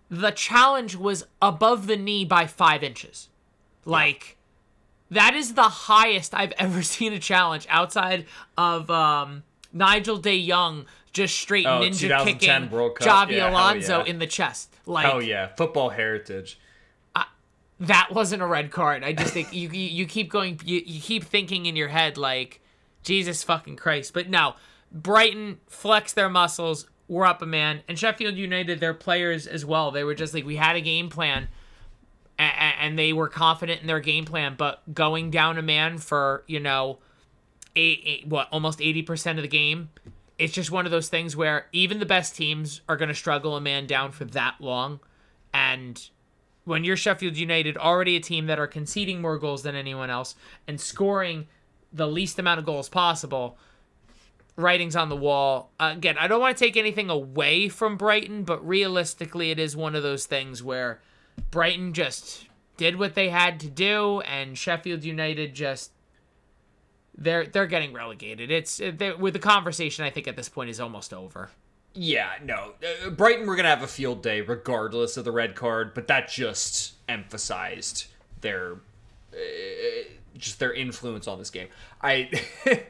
The 0.09 0.31
challenge 0.31 0.95
was 0.95 1.25
above 1.39 1.85
the 1.85 1.97
knee 1.97 2.25
by 2.25 2.47
five 2.47 2.81
inches. 2.81 3.29
Like 3.85 4.37
that 5.11 5.33
is 5.35 5.53
the 5.53 5.63
highest 5.63 6.33
I've 6.33 6.53
ever 6.57 6.81
seen 6.95 7.13
a 7.13 7.19
challenge 7.19 7.67
outside 7.69 8.25
of 8.57 8.89
um, 8.89 9.43
Nigel 9.71 10.17
De 10.17 10.47
Jong 10.47 10.85
just 11.13 11.37
straight 11.37 11.65
Oh, 11.65 11.81
ninja 11.81 12.23
kicking. 12.23 12.69
Javi 12.69 13.37
Yeah, 13.37 13.49
Alonso 13.51 13.99
yeah. 13.99 14.05
in 14.05 14.19
the 14.19 14.27
chest. 14.27 14.73
Like 14.85 15.13
oh 15.13 15.19
yeah, 15.19 15.47
football 15.47 15.89
heritage. 15.89 16.57
that 17.81 18.09
wasn't 18.11 18.41
a 18.41 18.45
red 18.45 18.71
card. 18.71 19.03
I 19.03 19.11
just 19.13 19.33
think 19.33 19.53
you 19.53 19.69
you, 19.69 19.89
you 19.89 20.05
keep 20.05 20.29
going 20.31 20.59
you, 20.63 20.81
you 20.85 21.01
keep 21.01 21.23
thinking 21.23 21.65
in 21.65 21.75
your 21.75 21.87
head 21.89 22.17
like 22.17 22.61
Jesus 23.03 23.43
fucking 23.43 23.75
Christ. 23.75 24.13
But 24.13 24.29
no, 24.29 24.55
Brighton 24.91 25.59
flex 25.67 26.13
their 26.13 26.29
muscles, 26.29 26.87
were 27.07 27.25
up 27.25 27.41
a 27.41 27.45
man, 27.45 27.81
and 27.87 27.97
Sheffield 27.97 28.35
United 28.35 28.79
their 28.79 28.93
players 28.93 29.47
as 29.47 29.65
well. 29.65 29.91
They 29.91 30.03
were 30.03 30.15
just 30.15 30.33
like 30.33 30.45
we 30.45 30.55
had 30.57 30.75
a 30.75 30.81
game 30.81 31.09
plan 31.09 31.47
and 32.41 32.97
they 32.97 33.13
were 33.13 33.27
confident 33.27 33.81
in 33.81 33.87
their 33.87 33.99
game 33.99 34.25
plan, 34.25 34.55
but 34.57 34.81
going 34.93 35.31
down 35.31 35.57
a 35.57 35.61
man 35.61 35.97
for, 35.97 36.43
you 36.47 36.59
know, 36.59 36.99
eight, 37.75 38.01
eight, 38.05 38.27
what 38.27 38.47
almost 38.51 38.79
80% 38.79 39.37
of 39.37 39.41
the 39.41 39.47
game, 39.47 39.89
it's 40.39 40.53
just 40.53 40.71
one 40.71 40.85
of 40.85 40.91
those 40.91 41.09
things 41.09 41.35
where 41.35 41.67
even 41.71 41.99
the 41.99 42.05
best 42.05 42.35
teams 42.35 42.81
are 42.89 42.97
going 42.97 43.09
to 43.09 43.15
struggle 43.15 43.55
a 43.55 43.61
man 43.61 43.85
down 43.85 44.11
for 44.11 44.25
that 44.25 44.55
long 44.59 44.99
and 45.53 46.09
when 46.63 46.83
you're 46.83 46.97
Sheffield 46.97 47.37
United, 47.37 47.77
already 47.77 48.15
a 48.15 48.19
team 48.19 48.47
that 48.47 48.59
are 48.59 48.67
conceding 48.67 49.21
more 49.21 49.37
goals 49.37 49.63
than 49.63 49.75
anyone 49.75 50.09
else 50.09 50.35
and 50.67 50.79
scoring 50.79 51.47
the 51.91 52.07
least 52.07 52.39
amount 52.39 52.59
of 52.59 52.65
goals 52.65 52.87
possible, 52.87 53.57
writings 54.55 54.95
on 54.95 55.09
the 55.09 55.15
wall. 55.15 55.71
Uh, 55.79 55.93
again, 55.95 56.17
I 56.19 56.27
don't 56.27 56.39
want 56.39 56.55
to 56.55 56.63
take 56.63 56.77
anything 56.77 57.09
away 57.09 57.67
from 57.67 57.97
Brighton, 57.97 58.43
but 58.43 58.65
realistically, 58.65 59.51
it 59.51 59.59
is 59.59 59.75
one 59.75 59.95
of 59.95 60.03
those 60.03 60.25
things 60.25 60.61
where 60.61 61.01
Brighton 61.51 61.93
just 61.93 62.47
did 62.77 62.97
what 62.97 63.15
they 63.15 63.29
had 63.29 63.59
to 63.61 63.67
do, 63.67 64.21
and 64.21 64.57
Sheffield 64.57 65.03
United 65.03 65.53
just 65.53 65.91
they're 67.17 67.45
they're 67.45 67.67
getting 67.67 67.93
relegated. 67.93 68.51
It's 68.51 68.79
with 68.79 69.33
the 69.33 69.39
conversation. 69.39 70.05
I 70.05 70.09
think 70.09 70.27
at 70.27 70.35
this 70.35 70.49
point 70.49 70.69
is 70.69 70.79
almost 70.79 71.13
over. 71.13 71.49
Yeah, 71.93 72.31
no. 72.43 72.73
Uh, 72.81 73.09
Brighton 73.09 73.45
were 73.45 73.55
going 73.55 73.65
to 73.65 73.69
have 73.69 73.83
a 73.83 73.87
field 73.87 74.23
day 74.23 74.39
regardless 74.41 75.17
of 75.17 75.25
the 75.25 75.31
red 75.31 75.55
card, 75.55 75.93
but 75.93 76.07
that 76.07 76.29
just 76.29 76.93
emphasized 77.09 78.07
their 78.39 78.77
uh, 79.33 79.37
just 80.37 80.59
their 80.59 80.73
influence 80.73 81.27
on 81.27 81.37
this 81.37 81.49
game. 81.49 81.67
I 82.01 82.29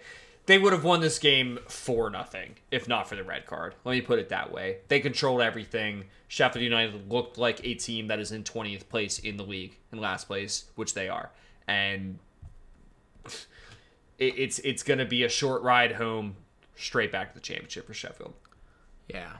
they 0.51 0.57
would 0.57 0.73
have 0.73 0.83
won 0.83 0.99
this 0.99 1.17
game 1.17 1.57
for 1.69 2.09
nothing 2.09 2.55
if 2.71 2.85
not 2.85 3.07
for 3.07 3.15
the 3.15 3.23
red 3.23 3.45
card. 3.45 3.73
Let 3.85 3.93
me 3.93 4.01
put 4.01 4.19
it 4.19 4.27
that 4.29 4.51
way. 4.51 4.79
They 4.89 4.99
controlled 4.99 5.39
everything. 5.39 6.03
Sheffield 6.27 6.61
United 6.61 7.09
looked 7.09 7.37
like 7.37 7.65
a 7.65 7.73
team 7.73 8.07
that 8.07 8.19
is 8.19 8.33
in 8.33 8.43
20th 8.43 8.89
place 8.89 9.17
in 9.17 9.37
the 9.37 9.45
league, 9.45 9.77
in 9.93 10.01
last 10.01 10.27
place, 10.27 10.65
which 10.75 10.93
they 10.93 11.07
are. 11.07 11.31
And 11.69 12.19
it, 13.25 13.37
it's 14.37 14.59
it's 14.59 14.83
going 14.83 14.99
to 14.99 15.05
be 15.05 15.23
a 15.23 15.29
short 15.29 15.61
ride 15.61 15.93
home 15.93 16.35
straight 16.75 17.13
back 17.13 17.29
to 17.29 17.35
the 17.35 17.39
championship 17.39 17.87
for 17.87 17.93
Sheffield. 17.93 18.33
Yeah. 19.07 19.37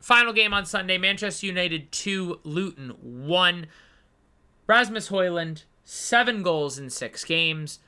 Final 0.00 0.32
game 0.32 0.52
on 0.52 0.66
Sunday 0.66 0.98
Manchester 0.98 1.46
United 1.46 1.92
2, 1.92 2.40
Luton 2.42 2.96
1. 3.00 3.66
Rasmus 4.66 5.08
Højlund, 5.08 5.62
seven 5.84 6.42
goals 6.42 6.80
in 6.80 6.90
six 6.90 7.24
games. 7.24 7.78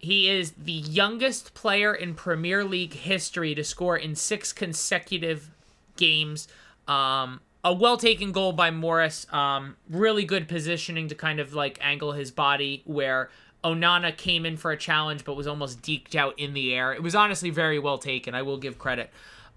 He 0.00 0.30
is 0.30 0.52
the 0.52 0.72
youngest 0.72 1.52
player 1.52 1.94
in 1.94 2.14
Premier 2.14 2.64
League 2.64 2.94
history 2.94 3.54
to 3.54 3.62
score 3.62 3.98
in 3.98 4.14
six 4.14 4.50
consecutive 4.50 5.50
games. 5.96 6.48
Um, 6.88 7.40
a 7.62 7.74
well 7.74 7.98
taken 7.98 8.32
goal 8.32 8.52
by 8.52 8.70
Morris. 8.70 9.30
Um, 9.30 9.76
really 9.90 10.24
good 10.24 10.48
positioning 10.48 11.08
to 11.08 11.14
kind 11.14 11.38
of 11.38 11.52
like 11.52 11.78
angle 11.82 12.12
his 12.12 12.30
body 12.30 12.82
where 12.86 13.28
Onana 13.62 14.16
came 14.16 14.46
in 14.46 14.56
for 14.56 14.70
a 14.70 14.76
challenge 14.76 15.22
but 15.24 15.34
was 15.34 15.46
almost 15.46 15.82
deked 15.82 16.14
out 16.14 16.38
in 16.38 16.54
the 16.54 16.74
air. 16.74 16.94
It 16.94 17.02
was 17.02 17.14
honestly 17.14 17.50
very 17.50 17.78
well 17.78 17.98
taken. 17.98 18.34
I 18.34 18.40
will 18.40 18.56
give 18.56 18.78
credit. 18.78 19.10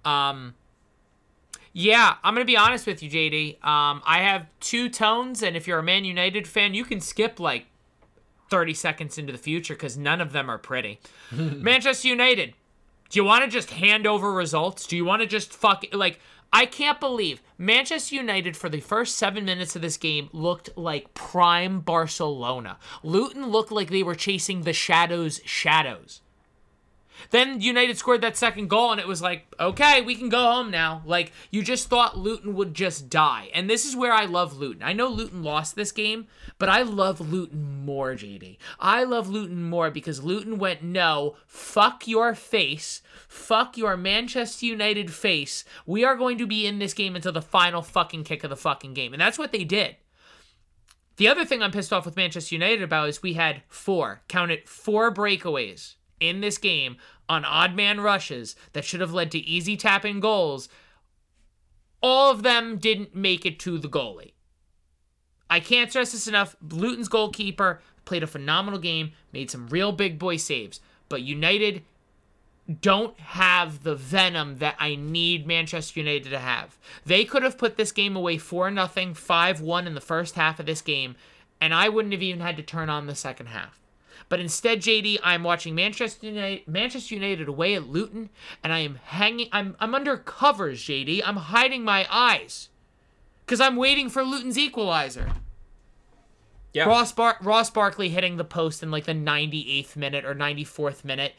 Um, 0.03 0.55
yeah, 1.71 2.15
I'm 2.21 2.35
gonna 2.35 2.43
be 2.43 2.57
honest 2.57 2.85
with 2.85 3.01
you, 3.01 3.09
JD. 3.09 3.63
Um, 3.65 4.01
I 4.05 4.19
have 4.19 4.47
two 4.59 4.89
tones, 4.89 5.41
and 5.41 5.55
if 5.55 5.67
you're 5.67 5.79
a 5.79 5.83
Man 5.83 6.03
United 6.03 6.49
fan, 6.49 6.73
you 6.73 6.83
can 6.83 6.99
skip 6.99 7.39
like 7.39 7.67
30 8.53 8.75
seconds 8.75 9.17
into 9.17 9.31
the 9.31 9.39
future 9.39 9.73
because 9.73 9.97
none 9.97 10.21
of 10.21 10.31
them 10.31 10.47
are 10.47 10.59
pretty. 10.59 10.99
Manchester 11.31 12.07
United. 12.07 12.53
Do 13.09 13.17
you 13.17 13.23
want 13.23 13.43
to 13.43 13.49
just 13.49 13.71
hand 13.71 14.05
over 14.05 14.31
results? 14.31 14.85
Do 14.85 14.95
you 14.95 15.03
want 15.03 15.23
to 15.23 15.27
just 15.27 15.51
fuck 15.51 15.83
like? 15.91 16.19
I 16.51 16.67
can't 16.67 16.99
believe 16.99 17.41
Manchester 17.57 18.13
United 18.13 18.55
for 18.55 18.69
the 18.69 18.79
first 18.79 19.15
seven 19.15 19.43
minutes 19.43 19.75
of 19.75 19.81
this 19.81 19.97
game 19.97 20.29
looked 20.33 20.69
like 20.77 21.15
prime 21.15 21.79
Barcelona. 21.79 22.77
Luton 23.01 23.47
looked 23.47 23.71
like 23.71 23.89
they 23.89 24.03
were 24.03 24.13
chasing 24.13 24.61
the 24.61 24.71
shadows, 24.71 25.41
shadows. 25.45 26.21
Then 27.29 27.61
United 27.61 27.97
scored 27.97 28.21
that 28.21 28.37
second 28.37 28.69
goal, 28.69 28.91
and 28.91 28.99
it 28.99 29.07
was 29.07 29.21
like, 29.21 29.45
okay, 29.59 30.01
we 30.01 30.15
can 30.15 30.29
go 30.29 30.39
home 30.39 30.71
now. 30.71 31.01
Like, 31.05 31.31
you 31.51 31.63
just 31.63 31.89
thought 31.89 32.17
Luton 32.17 32.55
would 32.55 32.73
just 32.73 33.09
die. 33.09 33.49
And 33.53 33.69
this 33.69 33.85
is 33.85 33.95
where 33.95 34.13
I 34.13 34.25
love 34.25 34.57
Luton. 34.57 34.83
I 34.83 34.93
know 34.93 35.07
Luton 35.07 35.43
lost 35.43 35.75
this 35.75 35.91
game, 35.91 36.27
but 36.59 36.69
I 36.69 36.81
love 36.81 37.19
Luton 37.19 37.85
more, 37.85 38.13
JD. 38.13 38.57
I 38.79 39.03
love 39.03 39.29
Luton 39.29 39.63
more 39.63 39.91
because 39.91 40.23
Luton 40.23 40.57
went, 40.57 40.83
no, 40.83 41.35
fuck 41.47 42.07
your 42.07 42.35
face. 42.35 43.01
Fuck 43.27 43.77
your 43.77 43.97
Manchester 43.97 44.65
United 44.65 45.11
face. 45.11 45.65
We 45.85 46.03
are 46.03 46.15
going 46.15 46.37
to 46.37 46.47
be 46.47 46.65
in 46.65 46.79
this 46.79 46.93
game 46.93 47.15
until 47.15 47.31
the 47.31 47.41
final 47.41 47.81
fucking 47.81 48.23
kick 48.23 48.43
of 48.43 48.49
the 48.49 48.55
fucking 48.55 48.93
game. 48.93 49.13
And 49.13 49.21
that's 49.21 49.39
what 49.39 49.51
they 49.51 49.63
did. 49.63 49.97
The 51.17 51.27
other 51.27 51.45
thing 51.45 51.61
I'm 51.61 51.71
pissed 51.71 51.93
off 51.93 52.05
with 52.05 52.15
Manchester 52.15 52.55
United 52.55 52.81
about 52.81 53.09
is 53.09 53.21
we 53.21 53.33
had 53.33 53.61
four, 53.67 54.21
count 54.27 54.51
it, 54.51 54.67
four 54.67 55.13
breakaways 55.13 55.95
in 56.19 56.41
this 56.41 56.57
game 56.57 56.97
on 57.29 57.45
odd 57.45 57.75
man 57.75 58.01
rushes 58.01 58.55
that 58.73 58.85
should 58.85 59.01
have 59.01 59.13
led 59.13 59.31
to 59.31 59.39
easy 59.39 59.77
tapping 59.77 60.19
goals. 60.19 60.69
All 62.01 62.31
of 62.31 62.43
them 62.43 62.77
didn't 62.77 63.15
make 63.15 63.45
it 63.45 63.59
to 63.59 63.77
the 63.77 63.89
goalie. 63.89 64.33
I 65.49 65.59
can't 65.59 65.89
stress 65.89 66.11
this 66.11 66.27
enough. 66.27 66.55
Luton's 66.61 67.07
goalkeeper 67.07 67.81
played 68.05 68.23
a 68.23 68.27
phenomenal 68.27 68.79
game, 68.79 69.11
made 69.31 69.51
some 69.51 69.67
real 69.67 69.91
big 69.91 70.19
boy 70.19 70.37
saves, 70.37 70.79
but 71.09 71.21
United 71.21 71.83
don't 72.81 73.19
have 73.19 73.83
the 73.83 73.95
venom 73.95 74.57
that 74.57 74.75
I 74.79 74.95
need 74.95 75.45
Manchester 75.45 75.99
United 75.99 76.29
to 76.29 76.39
have. 76.39 76.77
They 77.05 77.25
could 77.25 77.43
have 77.43 77.57
put 77.57 77.75
this 77.75 77.91
game 77.91 78.15
away 78.15 78.37
4 78.37 78.71
nothing, 78.71 79.13
5-1 79.13 79.85
in 79.85 79.95
the 79.95 80.01
first 80.01 80.35
half 80.35 80.59
of 80.59 80.65
this 80.65 80.81
game, 80.81 81.15
and 81.59 81.73
I 81.73 81.89
wouldn't 81.89 82.13
have 82.13 82.23
even 82.23 82.41
had 82.41 82.57
to 82.57 82.63
turn 82.63 82.89
on 82.89 83.05
the 83.05 83.15
second 83.15 83.47
half. 83.47 83.82
But 84.29 84.39
instead, 84.39 84.81
JD, 84.81 85.19
I'm 85.23 85.43
watching 85.43 85.75
Manchester 85.75 86.27
United, 86.27 86.67
Manchester 86.67 87.15
United 87.15 87.47
away 87.47 87.75
at 87.75 87.87
Luton, 87.87 88.29
and 88.63 88.73
I 88.73 88.79
am 88.79 88.99
hanging. 89.03 89.49
I'm 89.51 89.75
I'm 89.79 89.93
under 89.93 90.17
covers, 90.17 90.81
JD. 90.83 91.21
I'm 91.25 91.35
hiding 91.35 91.83
my 91.83 92.07
eyes, 92.09 92.69
cause 93.47 93.61
I'm 93.61 93.75
waiting 93.75 94.09
for 94.09 94.23
Luton's 94.23 94.57
equalizer. 94.57 95.29
Yeah. 96.73 96.85
Ross 96.85 97.11
Bar- 97.11 97.37
Ross 97.41 97.69
Barkley 97.69 98.09
hitting 98.09 98.37
the 98.37 98.43
post 98.43 98.81
in 98.81 98.89
like 98.89 99.05
the 99.05 99.13
98th 99.13 99.95
minute 99.95 100.25
or 100.25 100.33
94th 100.33 101.05
minute, 101.05 101.33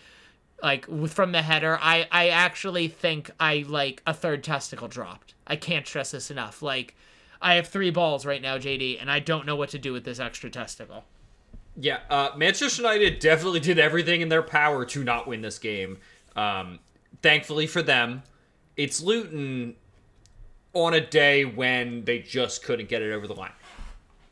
like 0.62 0.87
from 1.09 1.32
the 1.32 1.43
header. 1.43 1.78
I 1.82 2.07
I 2.12 2.28
actually 2.28 2.89
think 2.89 3.30
I 3.41 3.64
like 3.68 4.03
a 4.07 4.14
third 4.14 4.45
testicle 4.45 4.87
dropped. 4.87 5.35
I 5.47 5.57
can't 5.57 5.87
stress 5.87 6.12
this 6.12 6.30
enough. 6.30 6.62
Like, 6.62 6.95
I 7.43 7.55
have 7.55 7.66
three 7.66 7.91
balls 7.91 8.24
right 8.24 8.41
now, 8.41 8.59
JD, 8.59 9.01
and 9.01 9.11
I 9.11 9.18
don't 9.18 9.45
know 9.45 9.57
what 9.57 9.70
to 9.70 9.78
do 9.78 9.93
with 9.93 10.05
this 10.05 10.20
extra 10.20 10.49
testicle. 10.51 11.05
Yeah, 11.77 12.01
uh, 12.09 12.31
Manchester 12.37 12.83
United 12.83 13.18
definitely 13.18 13.61
did 13.61 13.79
everything 13.79 14.20
in 14.20 14.29
their 14.29 14.43
power 14.43 14.85
to 14.85 15.05
not 15.05 15.27
win 15.27 15.41
this 15.41 15.59
game. 15.59 15.99
Um, 16.37 16.79
thankfully 17.22 17.66
for 17.66 17.83
them, 17.83 18.22
it's 18.77 19.01
Luton 19.01 19.75
on 20.72 20.95
a 20.95 21.01
day 21.01 21.45
when 21.45 22.05
they 22.05 22.18
just 22.20 22.62
couldn't 22.62 22.89
get 22.89 23.03
it 23.03 23.12
over 23.12 23.27
the 23.27 23.35
line. 23.35 23.53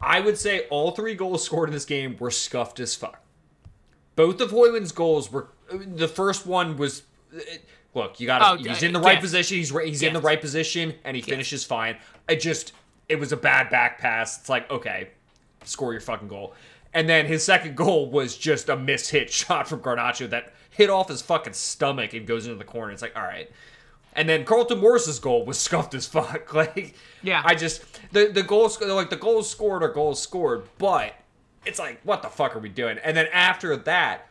I 0.00 0.20
would 0.20 0.36
say 0.36 0.66
all 0.68 0.90
three 0.90 1.14
goals 1.14 1.44
scored 1.44 1.68
in 1.68 1.72
this 1.72 1.84
game 1.84 2.16
were 2.18 2.30
scuffed 2.30 2.80
as 2.80 2.94
fuck. 2.94 3.20
Both 4.16 4.40
of 4.40 4.50
Højlund's 4.50 4.92
goals 4.92 5.30
were. 5.30 5.48
The 5.70 6.08
first 6.08 6.46
one 6.46 6.76
was. 6.76 7.02
Look, 7.94 8.20
you 8.20 8.26
got. 8.26 8.42
Oh, 8.42 8.62
to 8.62 8.68
he's 8.68 8.82
uh, 8.82 8.86
in 8.86 8.92
the 8.92 9.00
right 9.00 9.14
yes. 9.14 9.22
position. 9.22 9.56
He's 9.58 9.70
he's 9.70 10.02
in 10.02 10.12
the 10.12 10.20
right 10.20 10.40
position, 10.40 10.94
and 11.04 11.16
he 11.16 11.22
finishes 11.22 11.64
fine. 11.64 11.96
I 12.28 12.34
just. 12.34 12.72
It 13.08 13.18
was 13.18 13.32
a 13.32 13.36
bad 13.36 13.70
back 13.70 13.98
pass. 13.98 14.38
It's 14.40 14.48
like 14.48 14.70
okay, 14.70 15.10
score 15.64 15.92
your 15.92 16.00
fucking 16.00 16.28
goal. 16.28 16.54
And 16.94 17.08
then 17.08 17.26
his 17.26 17.42
second 17.42 17.76
goal 17.76 18.10
was 18.10 18.36
just 18.36 18.68
a 18.68 18.76
miss 18.76 19.08
hit 19.10 19.30
shot 19.32 19.68
from 19.68 19.80
Garnacho 19.80 20.28
that 20.30 20.52
hit 20.70 20.90
off 20.90 21.08
his 21.08 21.22
fucking 21.22 21.52
stomach 21.52 22.12
and 22.14 22.26
goes 22.26 22.46
into 22.46 22.58
the 22.58 22.64
corner. 22.64 22.92
It's 22.92 23.02
like, 23.02 23.16
all 23.16 23.22
right. 23.22 23.50
And 24.14 24.28
then 24.28 24.44
Carlton 24.44 24.78
Morris's 24.78 25.18
goal 25.18 25.44
was 25.46 25.58
scuffed 25.66 25.94
as 25.94 26.06
fuck. 26.06 26.52
Like, 26.54 26.94
Yeah. 27.22 27.42
I 27.44 27.54
just 27.54 27.82
the 28.12 28.26
the 28.26 28.42
goals 28.42 28.80
like 28.80 29.10
the 29.10 29.16
goals 29.16 29.48
scored 29.48 29.82
are 29.82 29.88
goals 29.88 30.20
scored, 30.20 30.64
but 30.78 31.14
it's 31.64 31.78
like, 31.78 32.00
what 32.02 32.22
the 32.22 32.28
fuck 32.28 32.56
are 32.56 32.58
we 32.58 32.68
doing? 32.68 32.98
And 33.04 33.16
then 33.16 33.26
after 33.32 33.76
that, 33.76 34.26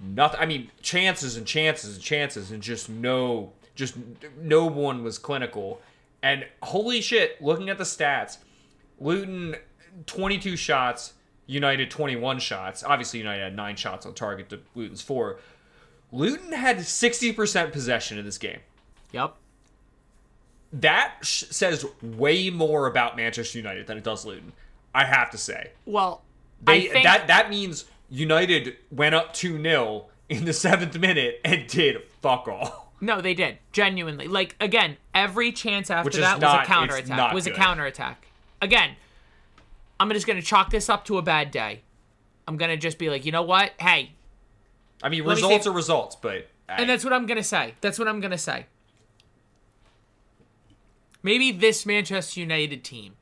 nothing. 0.00 0.40
I 0.40 0.46
mean, 0.46 0.70
chances 0.82 1.36
and 1.36 1.46
chances 1.46 1.94
and 1.94 2.02
chances, 2.02 2.50
and 2.50 2.62
just 2.62 2.88
no, 2.88 3.52
just 3.74 3.94
no 4.40 4.66
one 4.66 5.02
was 5.04 5.18
clinical. 5.18 5.80
And 6.22 6.44
holy 6.62 7.00
shit, 7.00 7.40
looking 7.40 7.68
at 7.68 7.78
the 7.78 7.84
stats, 7.84 8.38
Luton 9.00 9.56
22 10.06 10.56
shots, 10.56 11.14
United 11.52 11.90
21 11.90 12.38
shots. 12.38 12.82
Obviously, 12.82 13.18
United 13.18 13.42
had 13.42 13.56
nine 13.56 13.76
shots 13.76 14.06
on 14.06 14.14
target 14.14 14.48
to 14.50 14.60
Luton's 14.74 15.02
four. 15.02 15.38
Luton 16.10 16.52
had 16.52 16.78
60% 16.78 17.72
possession 17.72 18.18
in 18.18 18.24
this 18.24 18.38
game. 18.38 18.60
Yep. 19.12 19.34
That 20.72 21.16
sh- 21.22 21.44
says 21.50 21.84
way 22.02 22.50
more 22.50 22.86
about 22.86 23.16
Manchester 23.16 23.58
United 23.58 23.86
than 23.86 23.98
it 23.98 24.04
does 24.04 24.24
Luton. 24.24 24.52
I 24.94 25.04
have 25.04 25.30
to 25.30 25.38
say. 25.38 25.72
Well, 25.86 26.22
They, 26.62 26.88
I 26.88 26.92
think 26.92 27.04
that 27.04 27.26
that 27.26 27.50
means 27.50 27.84
United 28.10 28.76
went 28.90 29.14
up 29.14 29.34
2-0 29.34 30.04
in 30.28 30.44
the 30.44 30.52
7th 30.52 30.98
minute 30.98 31.40
and 31.44 31.66
did 31.66 32.02
fuck 32.22 32.48
all. 32.48 32.92
no, 33.00 33.20
they 33.20 33.34
did 33.34 33.58
genuinely. 33.72 34.28
Like 34.28 34.56
again, 34.60 34.96
every 35.14 35.52
chance 35.52 35.90
after 35.90 36.20
that 36.20 36.40
not- 36.40 36.60
was 36.60 36.64
a 36.64 36.66
counterattack. 36.66 37.34
Was 37.34 37.46
a 37.46 37.50
good. 37.50 37.58
counterattack. 37.58 38.26
Again, 38.62 38.96
I'm 40.02 40.10
just 40.10 40.26
gonna 40.26 40.42
chalk 40.42 40.70
this 40.70 40.88
up 40.88 41.04
to 41.04 41.16
a 41.18 41.22
bad 41.22 41.52
day. 41.52 41.82
I'm 42.48 42.56
gonna 42.56 42.76
just 42.76 42.98
be 42.98 43.08
like, 43.08 43.24
you 43.24 43.30
know 43.30 43.42
what? 43.42 43.70
Hey, 43.78 44.12
I 45.00 45.08
mean, 45.08 45.24
Let 45.24 45.36
me 45.36 45.42
results 45.42 45.66
are 45.66 45.72
results, 45.72 46.16
but 46.16 46.48
and 46.68 46.90
that's 46.90 47.04
what 47.04 47.12
I'm 47.12 47.26
gonna 47.26 47.44
say. 47.44 47.74
That's 47.80 48.00
what 48.00 48.08
I'm 48.08 48.20
gonna 48.20 48.36
say. 48.36 48.66
Maybe 51.22 51.52
this 51.52 51.86
Manchester 51.86 52.40
United 52.40 52.82
team 52.82 53.14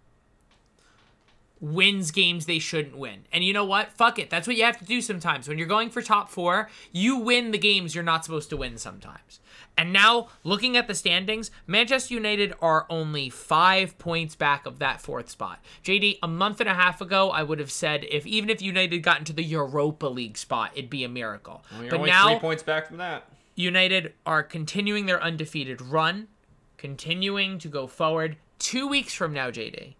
wins 1.60 2.10
games 2.10 2.46
they 2.46 2.58
shouldn't 2.58 2.96
win. 2.96 3.24
And 3.30 3.44
you 3.44 3.52
know 3.52 3.66
what? 3.66 3.92
Fuck 3.92 4.18
it. 4.18 4.30
That's 4.30 4.46
what 4.46 4.56
you 4.56 4.64
have 4.64 4.78
to 4.78 4.84
do 4.86 5.02
sometimes. 5.02 5.46
When 5.46 5.58
you're 5.58 5.66
going 5.66 5.90
for 5.90 6.00
top 6.00 6.30
four, 6.30 6.70
you 6.92 7.18
win 7.18 7.50
the 7.50 7.58
games 7.58 7.94
you're 7.94 8.02
not 8.02 8.24
supposed 8.24 8.48
to 8.50 8.56
win 8.56 8.78
sometimes. 8.78 9.40
And 9.76 9.94
now, 9.94 10.28
looking 10.44 10.76
at 10.76 10.88
the 10.88 10.94
standings, 10.94 11.50
Manchester 11.66 12.12
United 12.12 12.52
are 12.60 12.84
only 12.90 13.30
five 13.30 13.96
points 13.98 14.34
back 14.34 14.66
of 14.66 14.78
that 14.78 15.00
fourth 15.00 15.30
spot. 15.30 15.58
JD, 15.82 16.18
a 16.22 16.28
month 16.28 16.60
and 16.60 16.68
a 16.68 16.74
half 16.74 17.00
ago, 17.00 17.30
I 17.30 17.42
would 17.42 17.58
have 17.58 17.70
said 17.70 18.04
if 18.10 18.26
even 18.26 18.50
if 18.50 18.60
United 18.60 18.98
got 18.98 19.18
into 19.18 19.32
the 19.32 19.42
Europa 19.42 20.06
League 20.06 20.36
spot, 20.36 20.72
it'd 20.74 20.90
be 20.90 21.02
a 21.02 21.08
miracle. 21.08 21.64
you're 21.80 21.90
but 21.90 22.00
only 22.00 22.10
now, 22.10 22.28
three 22.28 22.38
points 22.40 22.62
back 22.62 22.88
from 22.88 22.98
that. 22.98 23.26
United 23.54 24.12
are 24.26 24.42
continuing 24.42 25.06
their 25.06 25.22
undefeated 25.22 25.80
run, 25.80 26.28
continuing 26.76 27.58
to 27.58 27.68
go 27.68 27.86
forward. 27.86 28.36
Two 28.58 28.86
weeks 28.86 29.14
from 29.14 29.32
now, 29.32 29.50
JD, 29.50 29.94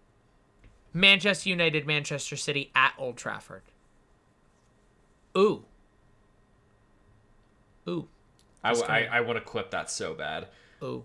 Manchester 0.93 1.49
United, 1.49 1.87
Manchester 1.87 2.37
City 2.37 2.71
at 2.75 2.93
Old 2.99 3.17
Trafford. 3.17 3.63
Ooh. 5.37 5.65
Ooh. 7.89 8.09
I, 8.63 8.73
I, 8.73 9.09
I 9.13 9.21
want 9.23 9.39
to 9.39 9.45
clip 9.45 9.71
that 9.71 9.91
so 9.91 10.15
bad. 10.15 10.49
Ooh. 10.83 11.05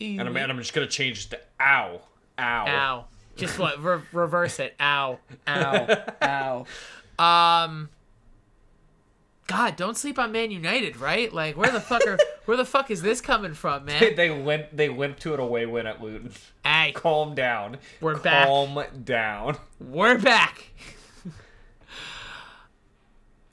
And 0.00 0.20
I'm, 0.20 0.36
and 0.36 0.50
I'm 0.50 0.58
just 0.58 0.72
going 0.72 0.86
to 0.86 0.92
change 0.92 1.26
it 1.26 1.30
to 1.30 1.40
ow. 1.60 2.00
Ow. 2.38 2.66
Ow. 2.66 3.04
Just 3.36 3.58
what? 3.58 3.82
Re- 3.82 4.02
reverse 4.12 4.58
it. 4.58 4.74
Ow. 4.80 5.18
Ow. 5.46 6.04
Ow. 7.18 7.24
Um. 7.64 7.88
God, 9.48 9.76
don't 9.76 9.96
sleep 9.96 10.18
on 10.18 10.32
Man 10.32 10.50
United, 10.50 10.96
right? 10.96 11.30
Like, 11.32 11.56
where 11.56 11.70
the 11.70 11.80
fuck 11.80 12.06
are, 12.06 12.16
where 12.46 12.56
the 12.56 12.64
fuck 12.64 12.90
is 12.90 13.02
this 13.02 13.20
coming 13.20 13.54
from, 13.54 13.84
man? 13.86 14.14
they 14.16 14.30
limp 14.30 14.68
they 14.72 14.88
limp 14.88 15.18
to 15.20 15.34
an 15.34 15.40
away 15.40 15.66
win 15.66 15.86
at 15.86 16.02
Luton. 16.02 16.32
Hey, 16.64 16.92
Calm 16.92 17.34
down. 17.34 17.76
We're 18.00 18.16
back. 18.16 18.46
Calm 18.46 18.82
down. 19.04 19.58
We're 19.78 20.18
back. 20.18 20.70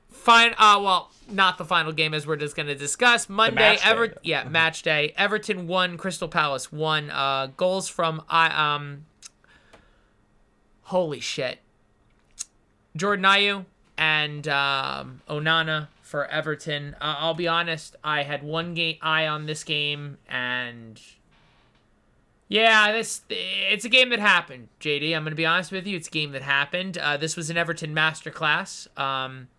Fine. 0.10 0.54
Uh, 0.58 0.80
well, 0.82 1.12
not 1.32 1.57
the 1.57 1.65
final 1.65 1.91
game 1.91 2.13
as 2.13 2.25
we're 2.25 2.36
just 2.36 2.55
going 2.55 2.67
to 2.67 2.75
discuss. 2.75 3.30
Monday, 3.30 3.77
Ever 3.84 4.13
yeah, 4.23 4.43
match 4.43 4.82
day. 4.82 5.13
Everton 5.17 5.67
won, 5.67 5.97
Crystal 5.97 6.27
Palace 6.27 6.71
won. 6.71 7.09
Uh, 7.09 7.47
goals 7.57 7.88
from 7.88 8.23
I 8.30 8.75
um. 8.75 9.05
Holy 10.84 11.19
shit. 11.19 11.59
Jordan 12.95 13.25
Ayew 13.25 13.65
and 13.97 14.47
um, 14.47 15.21
Onana 15.30 15.89
for 16.01 16.25
Everton. 16.27 16.95
Uh, 16.99 17.15
I'll 17.19 17.36
be 17.36 17.47
honest, 17.47 17.95
I 18.03 18.23
had 18.23 18.41
one 18.41 18.73
game 18.73 18.97
eye 19.01 19.27
on 19.27 19.45
this 19.45 19.63
game, 19.63 20.17
and 20.27 20.99
yeah, 22.47 22.91
this 22.91 23.21
it's 23.30 23.86
a 23.86 23.89
game 23.89 24.09
that 24.09 24.19
happened. 24.19 24.69
JD, 24.82 25.15
I'm 25.15 25.23
gonna 25.23 25.36
be 25.36 25.45
honest 25.45 25.71
with 25.71 25.86
you, 25.86 25.95
it's 25.95 26.07
a 26.07 26.11
game 26.11 26.32
that 26.32 26.41
happened. 26.41 26.97
Uh, 26.97 27.17
this 27.17 27.36
was 27.36 27.49
an 27.49 27.57
Everton 27.57 27.93
masterclass. 27.93 28.88
Um, 28.99 29.49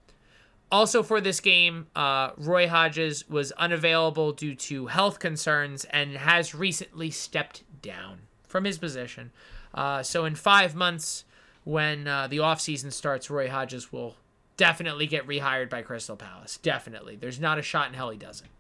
also 0.71 1.03
for 1.03 1.21
this 1.21 1.41
game, 1.41 1.87
uh, 1.97 2.31
Roy 2.37 2.69
Hodgson 2.69 3.15
was 3.29 3.53
unavailable 3.53 4.33
due 4.33 4.55
to 4.55 4.87
health 4.87 5.19
concerns 5.19 5.85
and 5.87 6.17
has 6.17 6.55
recently 6.55 7.11
stepped 7.11 7.63
down 7.83 8.21
from 8.47 8.65
his 8.65 8.79
position. 8.79 9.33
Uh, 9.75 10.03
so 10.03 10.25
in 10.25 10.35
five 10.35 10.75
months, 10.75 11.25
when 11.65 12.07
uh, 12.07 12.27
the 12.27 12.39
offseason 12.39 12.93
starts, 12.93 13.31
Roy 13.31 13.49
Hodgson 13.49 13.83
will 13.93 14.17
definitely 14.57 15.07
get 15.07 15.27
rehired 15.27 15.71
by 15.71 15.83
Crystal 15.83 16.17
Palace. 16.17 16.59
Definitely. 16.59 17.17
There's 17.17 17.41
not 17.41 17.59
a 17.59 17.63
shot 17.63 17.89
in 17.89 17.95
hell 17.95 18.11
he 18.11 18.19
doesn't. 18.19 18.51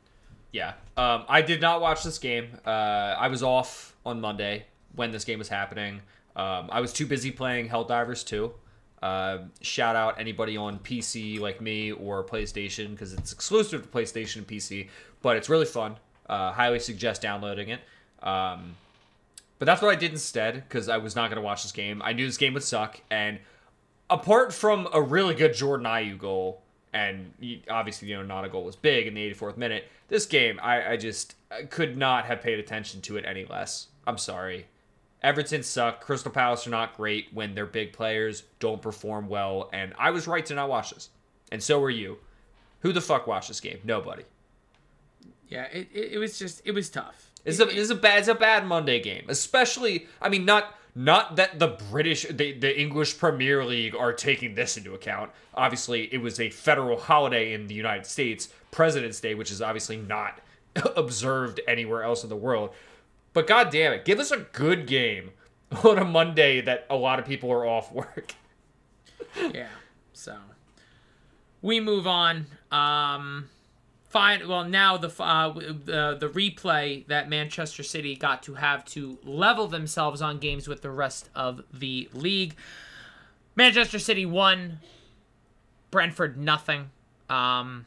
Yeah. 0.52 0.74
Um, 0.96 1.24
I 1.28 1.42
did 1.42 1.61
not 1.61 1.80
watch 1.80 2.02
this 2.02 2.18
game. 2.18 2.58
Uh, 2.66 2.70
I 2.70 3.28
was 3.28 3.42
off 3.42 3.94
on 4.04 4.20
Monday 4.20 4.66
when 4.94 5.12
this 5.12 5.24
game 5.24 5.38
was 5.38 5.48
happening. 5.48 6.00
Um, 6.34 6.68
I 6.70 6.80
was 6.80 6.92
too 6.92 7.06
busy 7.06 7.30
playing 7.30 7.68
Helldivers 7.68 8.26
2. 8.26 8.52
Uh, 9.03 9.38
shout 9.62 9.96
out 9.96 10.20
anybody 10.20 10.57
on 10.57 10.78
PC 10.78 11.40
like 11.40 11.61
me 11.61 11.92
or 11.92 12.22
PlayStation 12.22 12.90
because 12.90 13.12
it's 13.12 13.32
exclusive 13.32 13.82
to 13.82 13.88
PlayStation 13.88 14.36
and 14.36 14.46
PC, 14.46 14.88
but 15.22 15.36
it's 15.36 15.48
really 15.48 15.66
fun. 15.66 15.96
Uh, 16.28 16.53
highly 16.53 16.78
suggest 16.78 17.22
downloading 17.22 17.70
it. 17.70 17.80
Um, 18.22 18.76
but 19.59 19.66
that's 19.66 19.82
what 19.82 19.90
I 19.90 19.94
did 19.94 20.12
instead 20.12 20.55
because 20.55 20.88
I 20.88 20.98
was 20.98 21.16
not 21.16 21.28
going 21.28 21.36
to 21.36 21.44
watch 21.44 21.62
this 21.62 21.72
game. 21.72 22.01
I 22.03 22.12
knew 22.12 22.26
this 22.26 22.36
game 22.36 22.55
would 22.55 22.62
suck, 22.62 23.01
and 23.11 23.38
apart 24.09 24.53
from 24.53 24.88
a 24.92 25.01
really 25.01 25.34
good 25.34 25.55
Jordan 25.55 25.86
Ayew 25.86 26.18
goal, 26.18 26.62
and 26.92 27.32
obviously 27.70 28.09
you 28.09 28.16
know 28.16 28.22
not 28.22 28.44
a 28.44 28.48
goal 28.48 28.64
was 28.64 28.76
big 28.76 29.07
in 29.07 29.14
the 29.14 29.32
84th 29.32 29.57
minute. 29.57 29.84
This 30.09 30.26
game, 30.26 30.59
I, 30.62 30.92
I 30.92 30.96
just 30.96 31.36
I 31.51 31.62
could 31.62 31.96
not 31.96 32.26
have 32.26 32.42
paid 32.42 32.59
attention 32.59 33.01
to 33.03 33.16
it 33.16 33.24
any 33.26 33.44
less. 33.44 33.88
I'm 34.07 34.18
sorry. 34.18 34.66
Everton 35.22 35.62
suck. 35.62 36.00
Crystal 36.00 36.30
Palace 36.30 36.66
are 36.66 36.70
not 36.70 36.96
great 36.96 37.28
when 37.32 37.54
their 37.54 37.66
big 37.66 37.92
players 37.92 38.44
don't 38.58 38.80
perform 38.80 39.28
well, 39.28 39.68
and 39.72 39.92
I 39.98 40.10
was 40.10 40.26
right 40.26 40.44
to 40.46 40.54
not 40.54 40.68
watch 40.68 40.90
this, 40.90 41.10
and 41.52 41.62
so 41.62 41.80
were 41.80 41.90
you. 41.90 42.18
Who 42.80 42.92
the 42.92 43.00
fuck 43.00 43.26
watched 43.26 43.48
this 43.48 43.60
game? 43.60 43.78
Nobody. 43.84 44.22
Yeah, 45.48 45.64
it, 45.64 45.88
it, 45.92 46.12
it 46.12 46.18
was 46.18 46.38
just, 46.38 46.62
it 46.64 46.72
was 46.72 46.88
tough. 46.88 47.30
It's 47.44 47.58
a 47.58 47.68
it's 47.68 47.90
a 47.90 47.94
bad 47.94 48.18
it's 48.18 48.28
a 48.28 48.34
bad 48.34 48.66
Monday 48.66 49.00
game, 49.00 49.24
especially. 49.28 50.06
I 50.20 50.28
mean, 50.28 50.44
not 50.44 50.74
not 50.94 51.36
that 51.36 51.58
the 51.58 51.68
British 51.90 52.26
the 52.28 52.52
the 52.52 52.78
English 52.78 53.18
Premier 53.18 53.64
League 53.64 53.94
are 53.94 54.12
taking 54.12 54.54
this 54.54 54.76
into 54.76 54.94
account. 54.94 55.30
Obviously, 55.54 56.12
it 56.12 56.18
was 56.18 56.38
a 56.38 56.50
federal 56.50 56.98
holiday 56.98 57.54
in 57.54 57.66
the 57.66 57.74
United 57.74 58.06
States, 58.06 58.50
President's 58.70 59.20
Day, 59.20 59.34
which 59.34 59.50
is 59.50 59.62
obviously 59.62 59.96
not 59.96 60.40
observed 60.96 61.60
anywhere 61.66 62.02
else 62.02 62.22
in 62.22 62.28
the 62.28 62.36
world. 62.36 62.70
But 63.33 63.47
god 63.47 63.70
damn 63.70 63.93
it, 63.93 64.05
give 64.05 64.18
us 64.18 64.31
a 64.31 64.39
good 64.39 64.87
game 64.87 65.31
on 65.85 65.99
a 65.99 66.05
Monday 66.05 66.61
that 66.61 66.87
a 66.91 66.97
lot 66.97 67.18
of 67.18 67.24
people 67.24 67.51
are 67.53 67.66
off 67.66 67.93
work. 67.93 68.35
yeah. 69.53 69.68
So 70.12 70.37
we 71.62 71.81
move 71.81 72.07
on. 72.07 72.47
Um, 72.70 73.49
fine. 74.09 74.47
Well, 74.49 74.64
now 74.64 74.97
the 74.97 75.09
uh, 75.22 75.53
the 75.53 76.16
the 76.18 76.28
replay 76.28 77.07
that 77.07 77.28
Manchester 77.28 77.83
City 77.83 78.16
got 78.16 78.43
to 78.45 78.55
have 78.55 78.85
to 78.87 79.18
level 79.24 79.66
themselves 79.66 80.20
on 80.20 80.39
games 80.39 80.68
with 80.68 80.83
the 80.83 80.91
rest 80.91 81.31
of 81.35 81.62
the 81.72 82.09
league. 82.12 82.55
Manchester 83.57 83.99
City 83.99 84.26
won. 84.26 84.81
Brentford 85.91 86.37
nothing. 86.37 86.91
Um, 87.28 87.87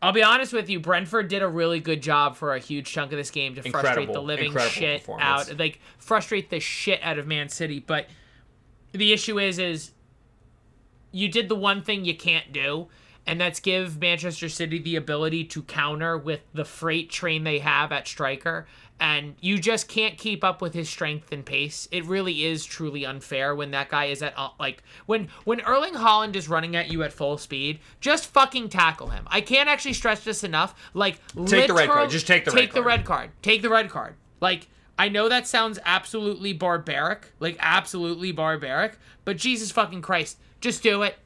I'll 0.00 0.12
be 0.12 0.22
honest 0.22 0.52
with 0.52 0.70
you. 0.70 0.78
Brentford 0.78 1.28
did 1.28 1.42
a 1.42 1.48
really 1.48 1.80
good 1.80 2.02
job 2.02 2.36
for 2.36 2.54
a 2.54 2.58
huge 2.60 2.86
chunk 2.86 3.10
of 3.12 3.18
this 3.18 3.30
game 3.30 3.54
to 3.56 3.62
frustrate 3.70 4.12
the 4.12 4.22
living 4.22 4.52
shit 4.68 5.08
out, 5.20 5.58
like 5.58 5.80
frustrate 5.98 6.50
the 6.50 6.60
shit 6.60 7.00
out 7.02 7.18
of 7.18 7.26
Man 7.26 7.48
City. 7.48 7.80
But 7.80 8.06
the 8.92 9.12
issue 9.12 9.40
is, 9.40 9.58
is 9.58 9.92
you 11.10 11.28
did 11.28 11.48
the 11.48 11.56
one 11.56 11.82
thing 11.82 12.04
you 12.04 12.16
can't 12.16 12.52
do, 12.52 12.86
and 13.26 13.40
that's 13.40 13.58
give 13.58 14.00
Manchester 14.00 14.48
City 14.48 14.78
the 14.78 14.94
ability 14.96 15.44
to 15.46 15.62
counter 15.62 16.16
with 16.16 16.40
the 16.54 16.64
freight 16.64 17.10
train 17.10 17.42
they 17.42 17.58
have 17.58 17.90
at 17.90 18.06
striker. 18.06 18.66
And 19.00 19.36
you 19.40 19.58
just 19.58 19.86
can't 19.86 20.18
keep 20.18 20.42
up 20.42 20.60
with 20.60 20.74
his 20.74 20.88
strength 20.88 21.30
and 21.30 21.44
pace. 21.44 21.86
It 21.92 22.04
really 22.04 22.44
is 22.44 22.64
truly 22.64 23.06
unfair 23.06 23.54
when 23.54 23.70
that 23.70 23.88
guy 23.88 24.06
is 24.06 24.22
at 24.22 24.34
uh, 24.36 24.50
like 24.58 24.82
when 25.06 25.28
when 25.44 25.60
Erling 25.60 25.94
Haaland 25.94 26.34
is 26.34 26.48
running 26.48 26.74
at 26.74 26.90
you 26.90 27.02
at 27.04 27.12
full 27.12 27.38
speed. 27.38 27.78
Just 28.00 28.26
fucking 28.26 28.70
tackle 28.70 29.08
him. 29.08 29.24
I 29.28 29.40
can't 29.40 29.68
actually 29.68 29.92
stress 29.92 30.24
this 30.24 30.42
enough. 30.42 30.74
Like 30.94 31.20
Take 31.46 31.68
the 31.68 31.74
red 31.74 31.88
card. 31.88 32.10
Just 32.10 32.26
take 32.26 32.44
the 32.44 32.50
red 32.50 32.60
take 32.60 32.70
the 32.70 32.80
card. 32.80 32.86
red 32.86 33.04
card. 33.04 33.30
Take 33.42 33.62
the 33.62 33.70
red 33.70 33.88
card. 33.88 34.14
Like 34.40 34.66
I 34.98 35.08
know 35.08 35.28
that 35.28 35.46
sounds 35.46 35.78
absolutely 35.84 36.52
barbaric, 36.52 37.32
like 37.38 37.56
absolutely 37.60 38.32
barbaric, 38.32 38.98
but 39.24 39.36
Jesus 39.36 39.70
fucking 39.70 40.02
Christ, 40.02 40.38
just 40.60 40.82
do 40.82 41.02
it. 41.02 41.16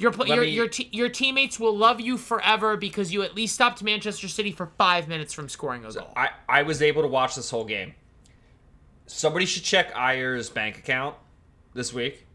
Your 0.00 0.12
your 0.26 0.40
me- 0.40 0.50
your, 0.50 0.68
te- 0.68 0.88
your 0.92 1.08
teammates 1.08 1.60
will 1.60 1.76
love 1.76 2.00
you 2.00 2.16
forever 2.16 2.76
because 2.76 3.12
you 3.12 3.22
at 3.22 3.34
least 3.34 3.54
stopped 3.54 3.82
Manchester 3.82 4.28
City 4.28 4.50
for 4.50 4.70
five 4.78 5.08
minutes 5.08 5.34
from 5.34 5.48
scoring 5.48 5.84
a 5.84 5.92
goal. 5.92 6.12
I, 6.16 6.30
I 6.48 6.62
was 6.62 6.80
able 6.80 7.02
to 7.02 7.08
watch 7.08 7.36
this 7.36 7.50
whole 7.50 7.64
game. 7.64 7.94
Somebody 9.06 9.44
should 9.44 9.64
check 9.64 9.92
Ajer's 9.92 10.48
bank 10.48 10.78
account 10.78 11.16
this 11.74 11.92
week 11.92 12.26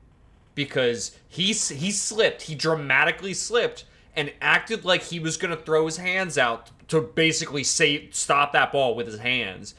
because 0.53 1.17
he 1.27 1.47
he 1.47 1.91
slipped. 1.91 2.43
He 2.43 2.55
dramatically 2.55 3.33
slipped 3.33 3.85
and 4.15 4.31
acted 4.41 4.85
like 4.85 5.03
he 5.03 5.19
was 5.19 5.35
going 5.35 5.55
to 5.55 5.61
throw 5.61 5.85
his 5.85 5.97
hands 5.97 6.37
out 6.37 6.71
to 6.87 7.01
basically 7.01 7.63
say 7.63 8.09
stop 8.11 8.53
that 8.53 8.71
ball 8.71 8.95
with 8.95 9.07
his 9.07 9.19
hands, 9.19 9.75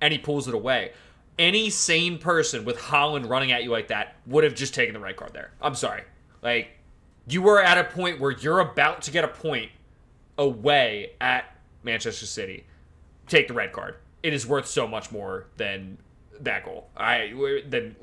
and 0.00 0.12
he 0.12 0.18
pulls 0.18 0.46
it 0.46 0.54
away. 0.54 0.92
Any 1.38 1.70
sane 1.70 2.18
person 2.18 2.64
with 2.66 2.76
Haaland 2.76 3.28
running 3.28 3.50
at 3.50 3.64
you 3.64 3.70
like 3.70 3.88
that 3.88 4.16
would 4.26 4.44
have 4.44 4.54
just 4.54 4.74
taken 4.74 4.92
the 4.94 5.00
red 5.00 5.16
card 5.16 5.32
there. 5.32 5.52
I'm 5.62 5.74
sorry. 5.74 6.02
Like 6.42 6.68
you 7.32 7.42
were 7.42 7.62
at 7.62 7.78
a 7.78 7.84
point 7.84 8.20
where 8.20 8.30
you're 8.30 8.60
about 8.60 9.02
to 9.02 9.10
get 9.10 9.24
a 9.24 9.28
point 9.28 9.70
away 10.38 11.12
at 11.20 11.56
Manchester 11.82 12.26
City 12.26 12.64
take 13.30 13.48
the 13.48 13.54
red 13.54 13.72
card. 13.72 13.96
It 14.22 14.34
is 14.34 14.46
worth 14.46 14.66
so 14.66 14.86
much 14.86 15.10
more 15.10 15.46
than 15.56 15.98
that 16.40 16.64
goal. 16.64 16.88
I 16.96 17.32
than 17.66 17.96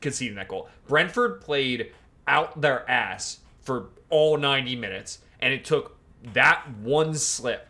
conceding 0.00 0.36
that 0.36 0.48
goal. 0.48 0.68
Brentford 0.86 1.40
played 1.40 1.92
out 2.28 2.60
their 2.60 2.88
ass 2.88 3.38
for 3.62 3.86
all 4.10 4.36
90 4.36 4.76
minutes, 4.76 5.20
and 5.40 5.52
it 5.52 5.64
took 5.64 5.96
that 6.32 6.68
one 6.82 7.14
slip. 7.14 7.66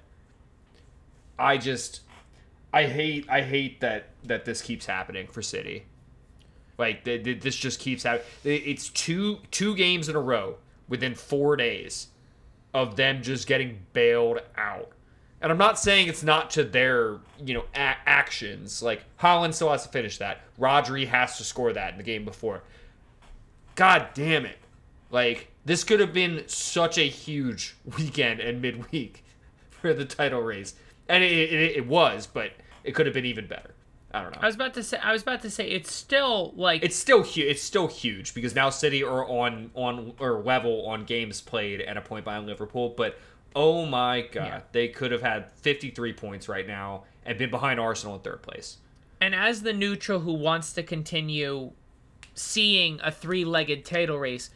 I 1.39 1.59
just, 1.59 2.01
I 2.73 2.85
hate, 2.85 3.27
I 3.31 3.43
hate 3.43 3.81
that 3.81 4.11
that 4.25 4.45
this 4.45 4.61
keeps 4.61 4.87
happening 4.87 5.27
for 5.27 5.41
City. 5.41 5.87
Like 6.79 7.05
th- 7.05 7.25
th- 7.25 7.41
this 7.41 7.57
just 7.57 7.81
keeps 7.81 8.03
happening. 8.03 8.27
It's 8.45 8.91
two 8.91 9.39
two 9.51 9.75
games 9.75 10.09
in 10.11 10.17
a 10.17 10.21
row 10.21 10.57
within 10.89 11.15
four 11.15 11.57
days 11.57 12.09
of 12.75 12.97
them 12.97 13.23
just 13.23 13.47
getting 13.47 13.79
bailed 13.93 14.41
out. 14.57 14.91
And 15.41 15.53
I'm 15.53 15.59
not 15.59 15.79
saying 15.79 16.09
it's 16.09 16.23
not 16.23 16.51
to 16.51 16.65
their, 16.65 17.19
you 17.45 17.55
know, 17.55 17.65
a- 17.75 17.97
actions. 18.07 18.83
Like 18.83 19.03
Haaland 19.21 19.55
still 19.55 19.71
has 19.71 19.85
to 19.85 19.89
finish 19.89 20.19
that. 20.19 20.41
Rodri 20.59 21.07
has 21.07 21.37
to 21.39 21.45
score 21.45 21.73
that 21.73 21.93
in 21.93 21.99
the 21.99 22.03
game 22.03 22.25
before. 22.25 22.63
God 23.75 24.09
damn 24.15 24.47
it. 24.47 24.59
Like 25.11 25.53
this 25.65 25.85
could 25.85 26.01
have 26.01 26.13
been 26.13 26.45
such 26.47 26.99
a 26.99 27.09
huge 27.09 27.77
weekend 27.99 28.41
and 28.41 28.61
midweek 28.61 29.25
for 29.71 29.93
the 29.95 30.05
title 30.05 30.41
race. 30.41 30.75
And 31.09 31.23
it, 31.23 31.33
it, 31.33 31.77
it 31.77 31.87
was, 31.87 32.27
but 32.27 32.53
it 32.83 32.93
could 32.95 33.07
have 33.07 33.15
been 33.15 33.27
even 33.27 33.47
better. 33.47 33.76
I 34.13 34.23
don't 34.23 34.33
know. 34.33 34.39
I 34.41 34.47
was 34.47 34.55
about 34.55 34.75
to 34.75 34.83
say. 34.83 34.99
I 34.99 35.13
was 35.13 35.23
about 35.23 35.43
to 35.43 35.51
say 35.51 35.69
it's 35.69 35.93
still 35.93 36.53
like 36.57 36.83
It's 36.85 36.97
still 36.97 37.23
huge. 37.23 37.49
It's 37.51 37.63
still 37.63 37.87
huge 37.89 38.35
because 38.35 38.55
now 38.55 38.71
City 38.71 39.03
are 39.03 39.25
on 39.29 39.71
on 39.75 40.15
or 40.19 40.43
level 40.43 40.87
on 40.87 41.05
games 41.05 41.41
played 41.41 41.81
and 41.81 41.99
a 41.99 42.01
point 42.01 42.25
behind 42.25 42.47
Liverpool. 42.47 42.95
But 42.97 43.19
oh 43.55 43.85
my 43.85 44.23
god, 44.23 44.45
Yeah. 44.47 44.61
they 44.73 44.89
could 44.89 45.11
have 45.13 45.23
had 45.23 45.51
53 45.57 46.13
points 46.13 46.49
right 46.49 46.67
now 46.67 47.05
and 47.25 47.37
been 47.37 47.51
behind 47.51 47.81
Arsenal 47.81 48.15
in 48.15 48.21
third 48.23 48.43
place. 48.43 48.79
And 49.21 49.35
as 49.35 49.63
the 49.63 49.73
neutral 49.73 50.21
who 50.21 50.35
wants 50.35 50.73
to 50.75 50.83
continue 50.83 51.73
seeing 52.35 53.01
a 53.03 53.11
three 53.11 53.45
legged 53.45 53.85
title 53.85 54.19
race, 54.19 54.51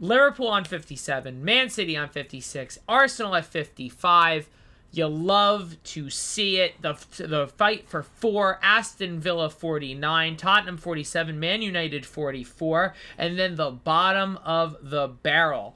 Liverpool 0.00 0.48
on 0.48 0.64
57, 0.64 1.44
Man 1.44 1.68
City 1.70 1.96
on 1.96 2.08
56, 2.08 2.78
Arsenal 2.88 3.34
at 3.36 3.44
55. 3.44 4.48
You 4.94 5.08
love 5.08 5.76
to 5.84 6.08
see 6.08 6.58
it. 6.58 6.80
The, 6.80 6.96
the 7.18 7.48
fight 7.48 7.88
for 7.88 8.04
four, 8.04 8.60
Aston 8.62 9.18
Villa 9.18 9.50
49, 9.50 10.36
Tottenham 10.36 10.76
47, 10.76 11.40
Man 11.40 11.62
United 11.62 12.06
44, 12.06 12.94
and 13.18 13.36
then 13.36 13.56
the 13.56 13.72
bottom 13.72 14.38
of 14.44 14.76
the 14.82 15.08
barrel. 15.08 15.74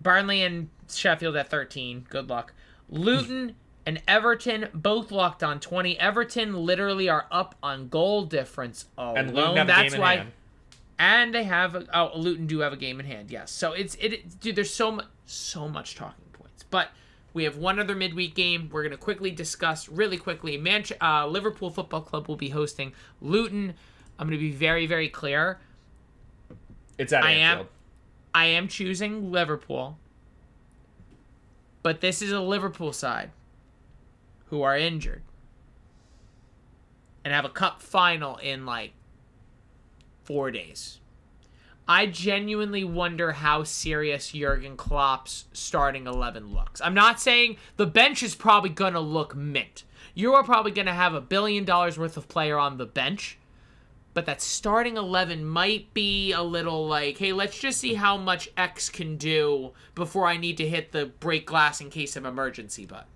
Burnley 0.00 0.42
and 0.42 0.68
Sheffield 0.88 1.34
at 1.36 1.48
13. 1.50 2.06
Good 2.08 2.28
luck. 2.28 2.52
Luton 2.88 3.56
and 3.86 4.00
Everton 4.06 4.68
both 4.72 5.10
locked 5.10 5.42
on 5.42 5.58
20. 5.60 5.98
Everton 5.98 6.54
literally 6.64 7.08
are 7.08 7.26
up 7.32 7.56
on 7.62 7.88
goal 7.88 8.24
difference 8.26 8.86
alone. 8.96 9.16
And 9.18 9.34
Luton 9.34 9.56
have 9.56 9.66
a 9.68 9.72
That's 9.72 9.98
why. 9.98 10.16
hand. 10.16 10.32
And 10.98 11.34
they 11.34 11.44
have 11.44 11.74
a, 11.74 11.86
oh 11.94 12.12
Luton 12.16 12.46
do 12.46 12.60
have 12.60 12.72
a 12.72 12.76
game 12.76 13.00
in 13.00 13.06
hand. 13.06 13.30
Yes. 13.30 13.50
So 13.50 13.72
it's 13.72 13.94
it, 13.96 14.12
it- 14.12 14.40
dude. 14.40 14.54
There's 14.56 14.72
so 14.72 14.92
much 14.92 15.06
so 15.26 15.68
much 15.68 15.96
talking 15.96 16.26
points, 16.32 16.62
but. 16.70 16.88
We 17.32 17.44
have 17.44 17.56
one 17.56 17.78
other 17.78 17.94
midweek 17.94 18.34
game. 18.34 18.68
We're 18.72 18.82
going 18.82 18.90
to 18.92 18.96
quickly 18.98 19.30
discuss 19.30 19.88
really 19.88 20.16
quickly. 20.16 20.58
Manch- 20.58 20.92
uh, 21.00 21.26
Liverpool 21.26 21.70
Football 21.70 22.02
Club 22.02 22.26
will 22.28 22.36
be 22.36 22.48
hosting 22.48 22.92
Luton. 23.20 23.74
I'm 24.18 24.26
going 24.28 24.38
to 24.38 24.42
be 24.44 24.50
very, 24.50 24.86
very 24.86 25.08
clear. 25.08 25.60
It's 26.98 27.12
at 27.12 27.24
I 27.24 27.30
am- 27.32 27.50
Anfield. 27.50 27.68
I 28.32 28.44
am 28.46 28.68
choosing 28.68 29.32
Liverpool, 29.32 29.98
but 31.82 32.00
this 32.00 32.22
is 32.22 32.30
a 32.30 32.40
Liverpool 32.40 32.92
side 32.92 33.32
who 34.46 34.62
are 34.62 34.76
injured 34.76 35.22
and 37.24 37.34
have 37.34 37.44
a 37.44 37.48
cup 37.48 37.82
final 37.82 38.36
in 38.36 38.64
like 38.64 38.92
four 40.22 40.52
days. 40.52 41.00
I 41.90 42.06
genuinely 42.06 42.84
wonder 42.84 43.32
how 43.32 43.64
serious 43.64 44.30
Jurgen 44.30 44.76
Klopp's 44.76 45.46
starting 45.52 46.06
11 46.06 46.54
looks. 46.54 46.80
I'm 46.80 46.94
not 46.94 47.20
saying 47.20 47.56
the 47.78 47.84
bench 47.84 48.22
is 48.22 48.36
probably 48.36 48.70
going 48.70 48.92
to 48.92 49.00
look 49.00 49.34
mint. 49.34 49.82
You 50.14 50.34
are 50.34 50.44
probably 50.44 50.70
going 50.70 50.86
to 50.86 50.92
have 50.92 51.14
a 51.14 51.20
billion 51.20 51.64
dollars 51.64 51.98
worth 51.98 52.16
of 52.16 52.28
player 52.28 52.56
on 52.56 52.78
the 52.78 52.86
bench 52.86 53.40
but 54.14 54.26
that 54.26 54.40
starting 54.40 54.96
11 54.96 55.44
might 55.44 55.92
be 55.94 56.32
a 56.32 56.42
little 56.42 56.86
like, 56.86 57.18
hey, 57.18 57.32
let's 57.32 57.58
just 57.58 57.80
see 57.80 57.94
how 57.94 58.16
much 58.16 58.48
X 58.56 58.88
can 58.88 59.16
do 59.16 59.72
before 59.94 60.26
I 60.26 60.36
need 60.36 60.56
to 60.58 60.68
hit 60.68 60.92
the 60.92 61.06
break 61.06 61.46
glass 61.46 61.80
in 61.80 61.90
case 61.90 62.16
of 62.16 62.24
emergency 62.24 62.86
button. 62.86 63.06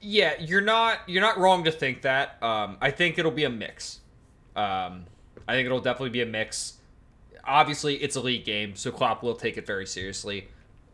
Yeah, 0.00 0.34
you're 0.40 0.60
not 0.60 1.00
you're 1.06 1.22
not 1.22 1.38
wrong 1.38 1.64
to 1.64 1.72
think 1.72 2.02
that. 2.02 2.42
Um, 2.42 2.76
I 2.80 2.90
think 2.90 3.18
it'll 3.18 3.30
be 3.30 3.44
a 3.44 3.50
mix. 3.50 4.00
Um, 4.56 5.04
I 5.46 5.54
think 5.54 5.66
it'll 5.66 5.80
definitely 5.80 6.10
be 6.10 6.22
a 6.22 6.26
mix. 6.26 6.78
Obviously, 7.44 7.96
it's 7.96 8.16
a 8.16 8.20
league 8.20 8.44
game, 8.44 8.76
so 8.76 8.90
Klopp 8.92 9.22
will 9.22 9.34
take 9.34 9.56
it 9.56 9.66
very 9.66 9.86
seriously. 9.86 10.48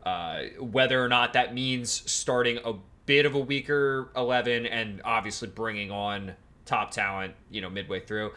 Uh, 0.04 0.44
whether 0.58 1.02
or 1.04 1.08
not 1.08 1.34
that 1.34 1.52
means 1.52 1.90
starting 2.10 2.58
a 2.64 2.74
bit 3.04 3.26
of 3.26 3.34
a 3.34 3.38
weaker 3.38 4.10
eleven 4.16 4.64
and 4.66 5.02
obviously 5.04 5.48
bringing 5.48 5.90
on 5.90 6.34
top 6.64 6.90
talent, 6.90 7.34
you 7.50 7.60
know, 7.60 7.68
midway 7.68 8.00
through, 8.00 8.32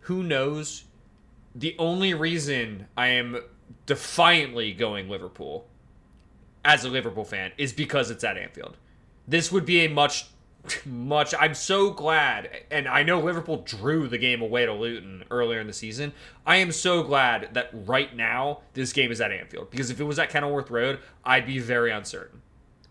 who 0.00 0.22
knows? 0.22 0.84
The 1.54 1.76
only 1.78 2.14
reason 2.14 2.86
I 2.96 3.08
am 3.08 3.42
defiantly 3.86 4.72
going 4.72 5.08
Liverpool 5.08 5.66
as 6.64 6.84
a 6.84 6.88
Liverpool 6.88 7.24
fan 7.24 7.52
is 7.58 7.72
because 7.72 8.10
it's 8.10 8.24
at 8.24 8.36
Anfield. 8.36 8.76
This 9.28 9.52
would 9.52 9.66
be 9.66 9.84
a 9.84 9.88
much, 9.88 10.26
much. 10.86 11.34
I'm 11.38 11.54
so 11.54 11.90
glad, 11.90 12.48
and 12.70 12.86
I 12.86 13.02
know 13.02 13.20
Liverpool 13.20 13.58
drew 13.66 14.06
the 14.08 14.18
game 14.18 14.40
away 14.42 14.64
to 14.66 14.72
Luton 14.72 15.24
earlier 15.30 15.60
in 15.60 15.66
the 15.66 15.72
season. 15.72 16.12
I 16.46 16.56
am 16.56 16.70
so 16.72 17.02
glad 17.02 17.50
that 17.54 17.70
right 17.72 18.14
now 18.14 18.60
this 18.74 18.92
game 18.92 19.10
is 19.10 19.20
at 19.20 19.32
Anfield 19.32 19.70
because 19.70 19.90
if 19.90 20.00
it 20.00 20.04
was 20.04 20.18
at 20.18 20.30
Kenilworth 20.30 20.70
Road, 20.70 21.00
I'd 21.24 21.46
be 21.46 21.58
very 21.58 21.90
uncertain 21.90 22.42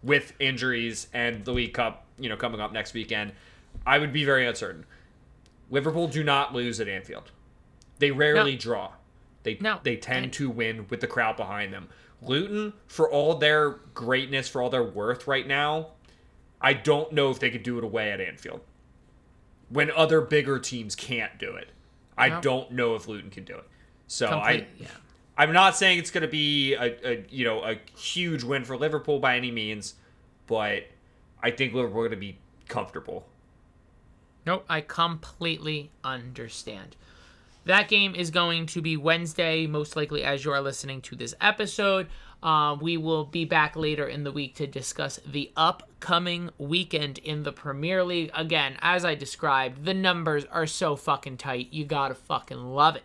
with 0.04 0.34
injuries 0.40 1.08
and 1.14 1.46
the 1.46 1.52
League 1.54 1.74
Cup, 1.74 2.06
you 2.18 2.28
know, 2.28 2.36
coming 2.36 2.60
up 2.60 2.74
next 2.74 2.94
weekend. 2.94 3.32
I 3.86 4.00
would 4.00 4.12
be 4.12 4.26
very 4.26 4.46
uncertain. 4.48 4.86
Liverpool 5.70 6.08
do 6.08 6.24
not 6.24 6.54
lose 6.54 6.80
at 6.82 6.88
Anfield. 6.88 7.32
They 8.00 8.12
rarely 8.12 8.54
No. 8.54 8.58
draw. 8.58 8.92
They 9.44 9.58
No. 9.62 9.80
they 9.84 9.96
tend 9.96 10.34
to 10.34 10.50
win 10.50 10.88
with 10.90 11.00
the 11.02 11.08
crowd 11.08 11.38
behind 11.38 11.74
them. 11.74 11.88
Luton, 12.22 12.74
for 12.88 13.10
all 13.10 13.36
their 13.36 13.72
greatness, 13.94 14.48
for 14.50 14.62
all 14.62 14.70
their 14.70 14.84
worth 14.84 15.26
right 15.28 15.48
now, 15.48 15.92
I 16.62 16.74
don't 16.74 17.12
know 17.12 17.30
if 17.32 17.40
they 17.40 17.50
could 17.50 17.64
do 17.64 17.78
it 17.78 17.84
away 17.84 18.12
at 18.12 18.22
Anfield. 18.22 18.62
When 19.70 19.90
other 19.92 20.22
bigger 20.22 20.60
teams 20.60 20.96
can't 20.96 21.38
do 21.40 21.56
it, 21.56 21.70
I 22.18 22.30
No. 22.30 22.42
don't 22.42 22.72
know 22.72 22.96
if 22.96 23.08
Luton 23.08 23.30
can 23.30 23.46
do 23.46 23.56
it. 23.56 23.68
So 24.08 24.28
I, 24.28 24.68
yeah. 24.78 24.88
I'm 25.38 25.54
not 25.54 25.76
saying 25.76 26.00
it's 26.00 26.12
going 26.12 26.24
to 26.24 26.28
be 26.28 26.74
a, 26.74 27.10
a 27.10 27.26
you 27.30 27.46
know 27.46 27.64
a 27.64 27.78
huge 27.98 28.44
win 28.44 28.64
for 28.66 28.78
Liverpool 28.78 29.20
by 29.20 29.38
any 29.38 29.50
means, 29.52 29.96
but 30.48 30.84
I 31.42 31.52
think 31.52 31.74
Liverpool 31.74 32.02
are 32.02 32.10
going 32.10 32.12
to 32.12 32.18
be 32.18 32.38
comfortable. 32.68 33.26
Nope, 34.46 34.66
I 34.68 34.82
completely 34.82 35.92
understand. 36.04 36.96
That 37.66 37.88
game 37.88 38.16
is 38.16 38.32
going 38.32 38.66
to 38.68 38.82
be 38.82 38.98
Wednesday, 38.98 39.68
most 39.68 39.96
likely 39.96 40.24
as 40.24 40.44
you 40.44 40.52
are 40.52 40.62
listening 40.62 41.00
to 41.04 41.16
this 41.16 41.36
episode. 41.40 42.08
Uh, 42.44 42.76
we 42.82 42.98
will 42.98 43.26
be 43.26 43.46
back 43.46 43.76
later 43.76 44.08
in 44.08 44.24
the 44.24 44.32
week 44.32 44.56
to 44.56 44.66
discuss 44.66 45.20
the 45.26 45.52
upcoming 45.56 46.50
weekend 46.58 47.20
in 47.20 47.44
the 47.44 47.52
Premier 47.52 48.04
League. 48.04 48.32
Again, 48.34 48.78
as 48.82 49.06
I 49.06 49.14
described, 49.14 49.86
the 49.86 49.94
numbers 49.94 50.46
are 50.46 50.66
so 50.66 50.96
fucking 50.96 51.38
tight. 51.38 51.68
You 51.72 51.86
gotta 51.86 52.16
fucking 52.16 52.58
love 52.58 52.96
it. 52.96 53.04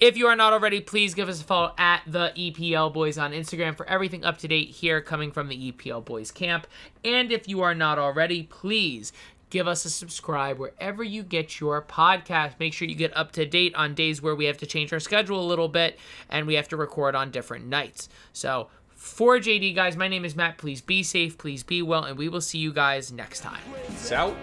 If 0.00 0.16
you 0.16 0.26
are 0.26 0.36
not 0.36 0.52
already, 0.52 0.80
please 0.80 1.14
give 1.14 1.28
us 1.28 1.40
a 1.40 1.44
follow 1.44 1.74
at 1.76 2.02
the 2.06 2.32
EPL 2.36 2.92
Boys 2.92 3.18
on 3.18 3.32
Instagram 3.32 3.76
for 3.76 3.86
everything 3.86 4.24
up 4.24 4.38
to 4.38 4.48
date 4.48 4.70
here 4.70 5.02
coming 5.02 5.32
from 5.32 5.48
the 5.48 5.72
EPL 5.72 6.04
Boys 6.04 6.30
camp. 6.30 6.66
And 7.04 7.30
if 7.30 7.46
you 7.46 7.60
are 7.60 7.74
not 7.74 7.98
already, 7.98 8.44
please 8.44 9.12
give 9.50 9.66
us 9.66 9.84
a 9.84 9.90
subscribe 9.90 10.58
wherever 10.58 11.02
you 11.02 11.22
get 11.22 11.60
your 11.60 11.82
podcast. 11.82 12.58
Make 12.58 12.72
sure 12.72 12.88
you 12.88 12.94
get 12.94 13.16
up 13.16 13.32
to 13.32 13.46
date 13.46 13.74
on 13.74 13.94
days 13.94 14.20
where 14.20 14.34
we 14.34 14.46
have 14.46 14.58
to 14.58 14.66
change 14.66 14.92
our 14.92 15.00
schedule 15.00 15.40
a 15.40 15.46
little 15.46 15.68
bit 15.68 15.98
and 16.28 16.46
we 16.46 16.54
have 16.54 16.68
to 16.68 16.76
record 16.76 17.14
on 17.14 17.30
different 17.30 17.66
nights. 17.66 18.08
So, 18.32 18.68
for 18.98 19.38
JD, 19.38 19.76
guys, 19.76 19.96
my 19.96 20.08
name 20.08 20.24
is 20.24 20.34
Matt. 20.34 20.58
Please 20.58 20.80
be 20.80 21.04
safe, 21.04 21.38
please 21.38 21.62
be 21.62 21.82
well, 21.82 22.02
and 22.02 22.18
we 22.18 22.28
will 22.28 22.40
see 22.40 22.58
you 22.58 22.72
guys 22.72 23.12
next 23.12 23.40
time. 23.40 23.62
Out. 24.10 24.34